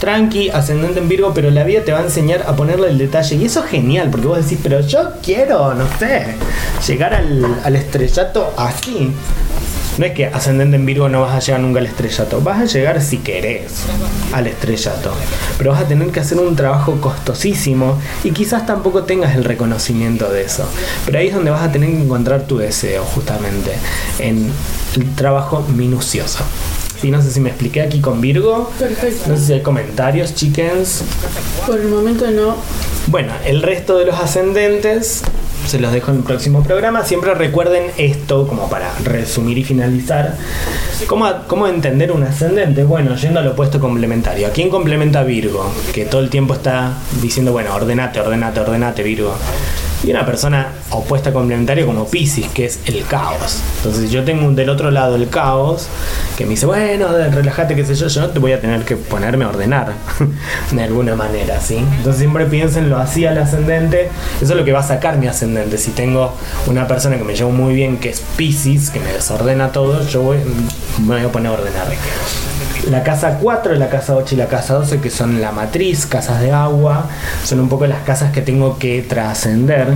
Tranqui, 0.00 0.48
ascendente 0.48 0.98
en 0.98 1.08
Virgo, 1.08 1.32
pero 1.34 1.50
la 1.50 1.62
vida 1.64 1.82
te 1.84 1.92
va 1.92 1.98
a 1.98 2.04
enseñar 2.04 2.44
a 2.46 2.56
ponerle 2.56 2.88
el 2.88 2.96
detalle. 2.96 3.36
Y 3.36 3.44
eso 3.44 3.62
es 3.64 3.70
genial, 3.70 4.08
porque 4.10 4.26
vos 4.28 4.38
decís, 4.42 4.58
pero 4.62 4.80
yo 4.80 5.12
quiero, 5.22 5.74
no 5.74 5.84
sé, 5.98 6.36
llegar 6.86 7.12
al, 7.12 7.60
al 7.62 7.76
estrellato 7.76 8.54
así. 8.56 9.12
No 9.98 10.06
es 10.06 10.12
que 10.12 10.26
ascendente 10.26 10.76
en 10.76 10.86
Virgo 10.86 11.08
no 11.08 11.22
vas 11.22 11.34
a 11.34 11.40
llegar 11.40 11.60
nunca 11.60 11.80
al 11.80 11.86
estrellato, 11.86 12.40
vas 12.40 12.60
a 12.60 12.64
llegar 12.64 13.02
si 13.02 13.18
querés 13.18 13.84
al 14.32 14.46
estrellato, 14.46 15.12
pero 15.58 15.72
vas 15.72 15.82
a 15.82 15.88
tener 15.88 16.08
que 16.08 16.20
hacer 16.20 16.38
un 16.38 16.56
trabajo 16.56 17.00
costosísimo 17.00 17.98
y 18.24 18.30
quizás 18.30 18.66
tampoco 18.66 19.04
tengas 19.04 19.34
el 19.34 19.44
reconocimiento 19.44 20.30
de 20.30 20.42
eso. 20.44 20.64
Pero 21.04 21.18
ahí 21.18 21.28
es 21.28 21.34
donde 21.34 21.50
vas 21.50 21.62
a 21.62 21.72
tener 21.72 21.90
que 21.90 22.02
encontrar 22.02 22.42
tu 22.42 22.58
deseo, 22.58 23.04
justamente, 23.04 23.72
en 24.18 24.50
el 24.96 25.14
trabajo 25.14 25.62
minucioso. 25.76 26.44
Sí, 27.00 27.10
no 27.10 27.22
sé 27.22 27.30
si 27.30 27.40
me 27.40 27.48
expliqué 27.48 27.80
aquí 27.80 28.00
con 28.00 28.20
Virgo. 28.20 28.70
Perfecto. 28.78 29.30
No 29.30 29.36
sé 29.36 29.46
si 29.46 29.52
hay 29.54 29.62
comentarios, 29.62 30.34
chickens. 30.34 31.02
Por 31.66 31.80
el 31.80 31.88
momento 31.88 32.30
no. 32.30 32.56
Bueno, 33.06 33.32
el 33.46 33.62
resto 33.62 33.96
de 33.96 34.04
los 34.04 34.20
ascendentes 34.20 35.22
se 35.70 35.78
los 35.78 35.92
dejo 35.92 36.10
en 36.10 36.16
el 36.18 36.22
próximo 36.24 36.64
programa. 36.64 37.04
Siempre 37.04 37.32
recuerden 37.32 37.92
esto, 37.96 38.48
como 38.48 38.68
para 38.68 38.92
resumir 39.04 39.56
y 39.56 39.62
finalizar. 39.62 40.36
¿Cómo, 41.06 41.30
cómo 41.46 41.68
entender 41.68 42.10
un 42.10 42.24
ascendente? 42.24 42.82
Bueno, 42.82 43.14
yendo 43.14 43.38
al 43.38 43.46
opuesto 43.46 43.78
complementario. 43.78 44.48
¿A 44.48 44.50
quién 44.50 44.68
complementa 44.68 45.22
Virgo? 45.22 45.70
Que 45.94 46.06
todo 46.06 46.22
el 46.22 46.28
tiempo 46.28 46.54
está 46.54 46.94
diciendo, 47.22 47.52
bueno, 47.52 47.72
ordenate, 47.72 48.20
ordenate, 48.20 48.58
ordenate, 48.58 49.04
Virgo. 49.04 49.32
Y 50.04 50.10
una 50.10 50.24
persona 50.24 50.68
opuesta 50.90 51.32
complementaria 51.32 51.84
como 51.84 52.06
Pisces, 52.06 52.46
que 52.48 52.64
es 52.64 52.78
el 52.86 53.04
caos. 53.04 53.60
Entonces 53.78 54.10
yo 54.10 54.24
tengo 54.24 54.50
del 54.52 54.70
otro 54.70 54.90
lado 54.90 55.16
el 55.16 55.28
caos, 55.28 55.88
que 56.38 56.44
me 56.44 56.50
dice, 56.50 56.66
bueno, 56.66 57.08
relájate, 57.30 57.74
qué 57.74 57.84
sé 57.84 57.94
yo, 57.94 58.08
yo 58.08 58.20
no 58.22 58.28
te 58.30 58.38
voy 58.38 58.52
a 58.52 58.60
tener 58.60 58.84
que 58.84 58.96
ponerme 58.96 59.44
a 59.44 59.48
ordenar 59.48 59.92
de 60.72 60.82
alguna 60.82 61.14
manera, 61.14 61.60
¿sí? 61.60 61.76
Entonces 61.76 62.18
siempre 62.18 62.46
piénsenlo 62.46 62.96
así 62.98 63.26
al 63.26 63.38
ascendente, 63.38 64.08
eso 64.40 64.52
es 64.52 64.58
lo 64.58 64.64
que 64.64 64.72
va 64.72 64.80
a 64.80 64.84
sacar 64.84 65.18
mi 65.18 65.26
ascendente. 65.26 65.76
Si 65.78 65.90
tengo 65.90 66.34
una 66.66 66.86
persona 66.86 67.18
que 67.18 67.24
me 67.24 67.34
llevo 67.34 67.50
muy 67.50 67.74
bien, 67.74 67.98
que 67.98 68.10
es 68.10 68.22
Pisces, 68.36 68.90
que 68.90 69.00
me 69.00 69.12
desordena 69.12 69.72
todo, 69.72 70.06
yo 70.06 70.22
voy, 70.22 70.38
me 71.00 71.16
voy 71.16 71.24
a 71.24 71.32
poner 71.32 71.52
a 71.52 71.54
ordenar. 71.54 71.88
La 72.90 73.02
casa 73.02 73.38
4, 73.40 73.74
la 73.74 73.88
casa 73.88 74.16
8 74.16 74.34
y 74.34 74.38
la 74.38 74.46
casa 74.46 74.74
12, 74.74 75.00
que 75.00 75.10
son 75.10 75.40
la 75.40 75.52
matriz, 75.52 76.06
casas 76.06 76.40
de 76.40 76.50
agua, 76.50 77.08
son 77.44 77.60
un 77.60 77.68
poco 77.68 77.86
las 77.86 78.02
casas 78.02 78.32
que 78.32 78.40
tengo 78.40 78.78
que 78.78 79.02
trascender. 79.02 79.88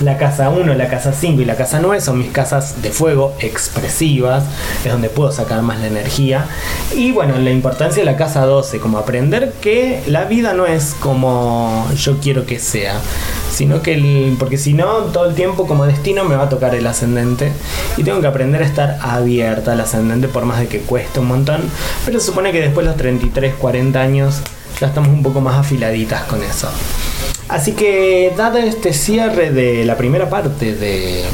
La 0.00 0.18
casa 0.18 0.50
1, 0.50 0.74
la 0.74 0.88
casa 0.88 1.14
5 1.14 1.40
y 1.40 1.46
la 1.46 1.56
casa 1.56 1.80
9 1.80 2.02
son 2.02 2.18
mis 2.18 2.30
casas 2.30 2.82
de 2.82 2.90
fuego 2.90 3.34
expresivas, 3.40 4.44
es 4.84 4.92
donde 4.92 5.08
puedo 5.08 5.32
sacar 5.32 5.62
más 5.62 5.80
la 5.80 5.86
energía. 5.86 6.44
Y 6.94 7.12
bueno, 7.12 7.38
la 7.38 7.50
importancia 7.50 8.02
de 8.02 8.04
la 8.04 8.18
casa 8.18 8.44
12, 8.44 8.78
como 8.78 8.98
aprender 8.98 9.54
que 9.62 10.02
la 10.06 10.26
vida 10.26 10.52
no 10.52 10.66
es 10.66 10.94
como 11.00 11.88
yo 11.96 12.18
quiero 12.18 12.44
que 12.44 12.58
sea, 12.58 13.00
sino 13.50 13.80
que 13.80 13.94
el, 13.94 14.36
porque 14.38 14.58
si 14.58 14.74
no, 14.74 14.86
todo 15.14 15.30
el 15.30 15.34
tiempo 15.34 15.66
como 15.66 15.86
destino 15.86 16.24
me 16.24 16.36
va 16.36 16.44
a 16.44 16.48
tocar 16.50 16.74
el 16.74 16.86
ascendente 16.86 17.50
y 17.96 18.04
tengo 18.04 18.20
que 18.20 18.26
aprender 18.26 18.62
a 18.62 18.66
estar 18.66 18.98
abierta 19.00 19.72
al 19.72 19.80
ascendente 19.80 20.28
por 20.28 20.44
más 20.44 20.60
de 20.60 20.68
que 20.68 20.80
cueste 20.80 21.20
un 21.20 21.28
montón, 21.28 21.62
pero 22.04 22.20
supone 22.20 22.52
que 22.52 22.60
después 22.60 22.84
de 22.84 22.90
los 22.90 22.98
33, 22.98 23.54
40 23.54 23.98
años 23.98 24.42
ya 24.78 24.88
estamos 24.88 25.08
un 25.08 25.22
poco 25.22 25.40
más 25.40 25.56
afiladitas 25.56 26.24
con 26.24 26.42
eso. 26.42 26.68
Así 27.48 27.72
que 27.72 28.32
dado 28.36 28.58
este 28.58 28.92
cierre 28.92 29.50
de 29.50 29.84
la 29.84 29.96
primera 29.96 30.28
parte 30.28 30.74
de 30.74 31.24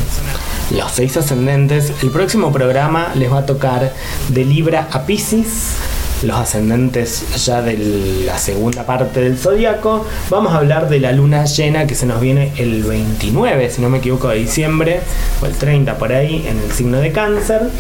los 0.71 0.93
seis 0.93 1.17
ascendentes, 1.17 1.93
el 2.03 2.11
próximo 2.11 2.53
programa 2.53 3.13
les 3.15 3.33
va 3.33 3.39
a 3.39 3.47
tocar 3.47 3.93
de 4.29 4.45
Libra 4.45 4.89
a 4.93 5.07
Pisces 5.07 5.77
los 6.25 6.37
ascendentes 6.37 7.25
ya 7.45 7.63
de 7.63 7.77
la 8.27 8.39
segunda 8.39 8.85
parte 8.85 9.21
del 9.21 9.39
zodiaco. 9.39 10.07
Vamos 10.31 10.53
a 10.53 10.59
hablar 10.59 10.89
de 10.89 11.01
la 11.01 11.13
luna 11.13 11.45
llena 11.45 11.87
que 11.87 11.95
se 11.95 12.07
nos 12.07 12.21
viene 12.21 12.53
el 12.57 12.83
29, 12.85 13.71
si 13.71 13.81
no 13.83 13.89
me 13.89 13.99
equivoco, 13.99 14.29
de 14.29 14.37
diciembre, 14.37 15.01
o 15.41 15.47
el 15.47 15.53
30 15.53 15.97
por 15.99 16.13
ahí, 16.13 16.47
en 16.49 16.59
el 16.59 16.73
signo 16.73 16.99
de 16.99 17.13
cáncer. 17.13 17.71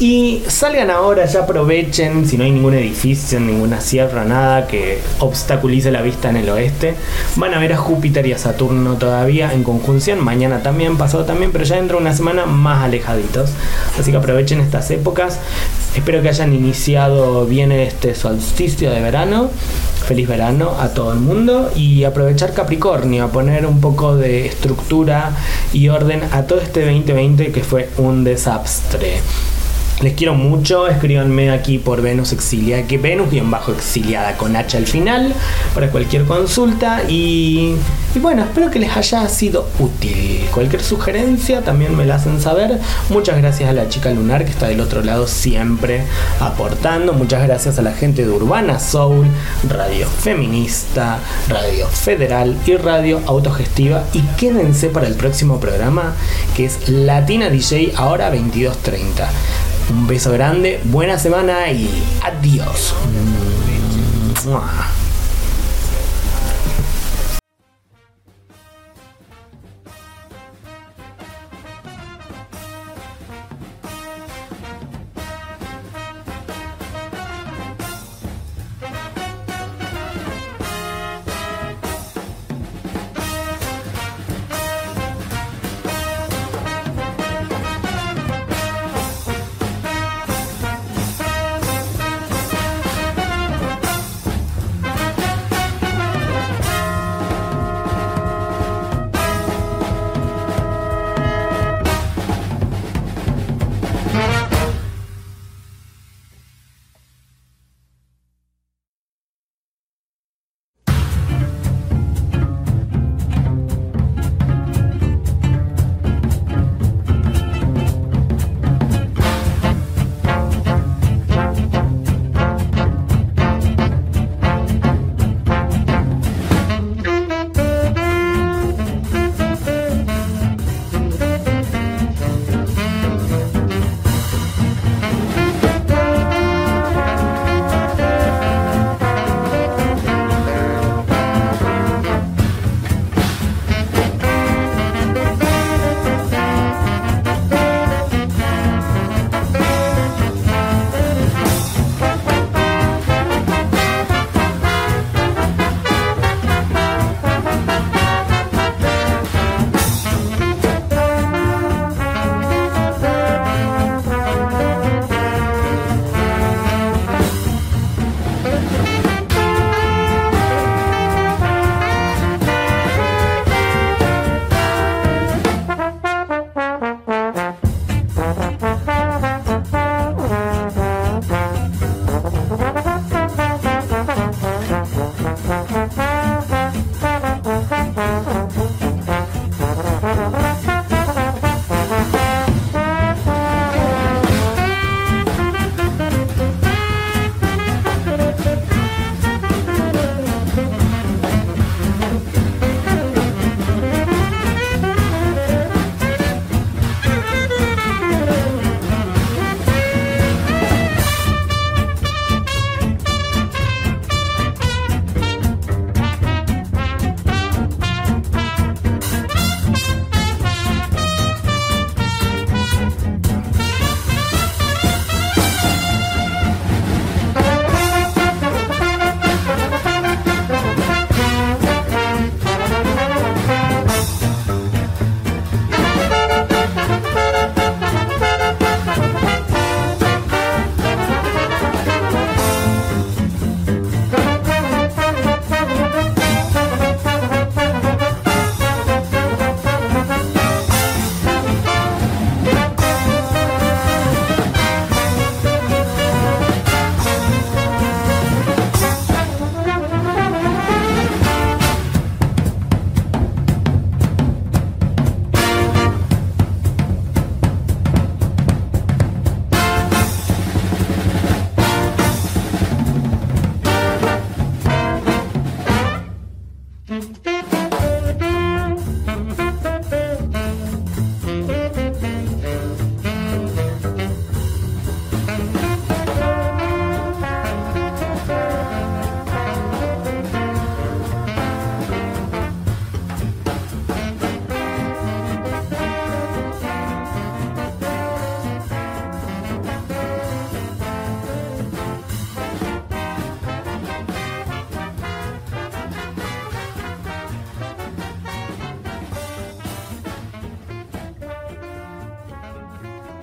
Y 0.00 0.42
salgan 0.48 0.90
ahora, 0.90 1.26
ya 1.26 1.42
aprovechen, 1.42 2.26
si 2.26 2.36
no 2.36 2.44
hay 2.44 2.50
ningún 2.50 2.74
edificio, 2.74 3.38
ninguna 3.38 3.80
sierra, 3.80 4.24
nada 4.24 4.66
que 4.66 4.98
obstaculice 5.20 5.92
la 5.92 6.02
vista 6.02 6.30
en 6.30 6.36
el 6.36 6.48
oeste. 6.48 6.94
Van 7.36 7.54
a 7.54 7.60
ver 7.60 7.72
a 7.74 7.76
Júpiter 7.76 8.26
y 8.26 8.32
a 8.32 8.38
Saturno 8.38 8.94
todavía 8.94 9.52
en 9.52 9.62
conjunción, 9.62 10.18
mañana 10.18 10.62
también, 10.62 10.96
pasado 10.96 11.24
también, 11.24 11.52
pero 11.52 11.64
ya 11.64 11.76
dentro 11.76 11.98
de 11.98 12.02
una 12.02 12.14
semana 12.14 12.46
más 12.46 12.82
alejaditos. 12.82 13.50
Así 13.98 14.10
que 14.10 14.16
aprovechen 14.16 14.60
estas 14.60 14.90
épocas. 14.90 15.38
Espero 15.94 16.22
que 16.22 16.30
hayan 16.30 16.54
iniciado 16.54 17.44
bien 17.44 17.70
este 17.70 18.14
solsticio 18.14 18.90
de 18.90 19.00
verano. 19.00 19.50
Feliz 20.06 20.26
verano 20.26 20.74
a 20.80 20.88
todo 20.88 21.12
el 21.12 21.20
mundo 21.20 21.70
y 21.76 22.04
aprovechar 22.04 22.54
Capricornio, 22.54 23.24
a 23.24 23.28
poner 23.28 23.66
un 23.66 23.80
poco 23.80 24.16
de 24.16 24.46
estructura 24.46 25.32
y 25.72 25.88
orden 25.88 26.22
a 26.32 26.44
todo 26.44 26.60
este 26.60 26.86
2020 26.86 27.52
que 27.52 27.62
fue 27.62 27.90
un 27.98 28.24
desastre. 28.24 29.20
Les 30.02 30.14
quiero 30.14 30.34
mucho, 30.34 30.88
escríbanme 30.88 31.52
aquí 31.52 31.78
por 31.78 32.02
Venus 32.02 32.32
Exiliada, 32.32 32.88
que 32.88 32.98
Venus 32.98 33.30
bien 33.30 33.48
bajo 33.52 33.70
exiliada 33.70 34.36
con 34.36 34.56
H 34.56 34.76
al 34.76 34.88
final, 34.88 35.32
para 35.76 35.92
cualquier 35.92 36.24
consulta. 36.24 37.02
Y, 37.08 37.76
y, 38.12 38.18
bueno, 38.18 38.42
espero 38.42 38.68
que 38.68 38.80
les 38.80 38.96
haya 38.96 39.28
sido 39.28 39.68
útil. 39.78 40.44
Cualquier 40.52 40.82
sugerencia 40.82 41.62
también 41.62 41.96
me 41.96 42.04
la 42.04 42.16
hacen 42.16 42.40
saber. 42.40 42.80
Muchas 43.10 43.38
gracias 43.38 43.70
a 43.70 43.72
la 43.72 43.88
chica 43.88 44.10
lunar 44.10 44.44
que 44.44 44.50
está 44.50 44.66
del 44.66 44.80
otro 44.80 45.04
lado 45.04 45.28
siempre 45.28 46.02
aportando. 46.40 47.12
Muchas 47.12 47.44
gracias 47.44 47.78
a 47.78 47.82
la 47.82 47.92
gente 47.92 48.26
de 48.26 48.30
Urbana 48.32 48.80
Soul, 48.80 49.28
Radio 49.68 50.08
Feminista, 50.08 51.20
Radio 51.48 51.86
Federal 51.86 52.56
y 52.66 52.74
Radio 52.74 53.20
Autogestiva. 53.26 54.02
Y 54.12 54.22
quédense 54.36 54.88
para 54.88 55.06
el 55.06 55.14
próximo 55.14 55.60
programa 55.60 56.14
que 56.56 56.64
es 56.64 56.88
Latina 56.88 57.50
DJ 57.50 57.92
ahora 57.94 58.30
2230. 58.30 59.30
Un 59.92 60.06
beso 60.06 60.32
grande, 60.32 60.80
buena 60.84 61.18
semana 61.18 61.70
y 61.70 61.86
adiós. 62.22 62.94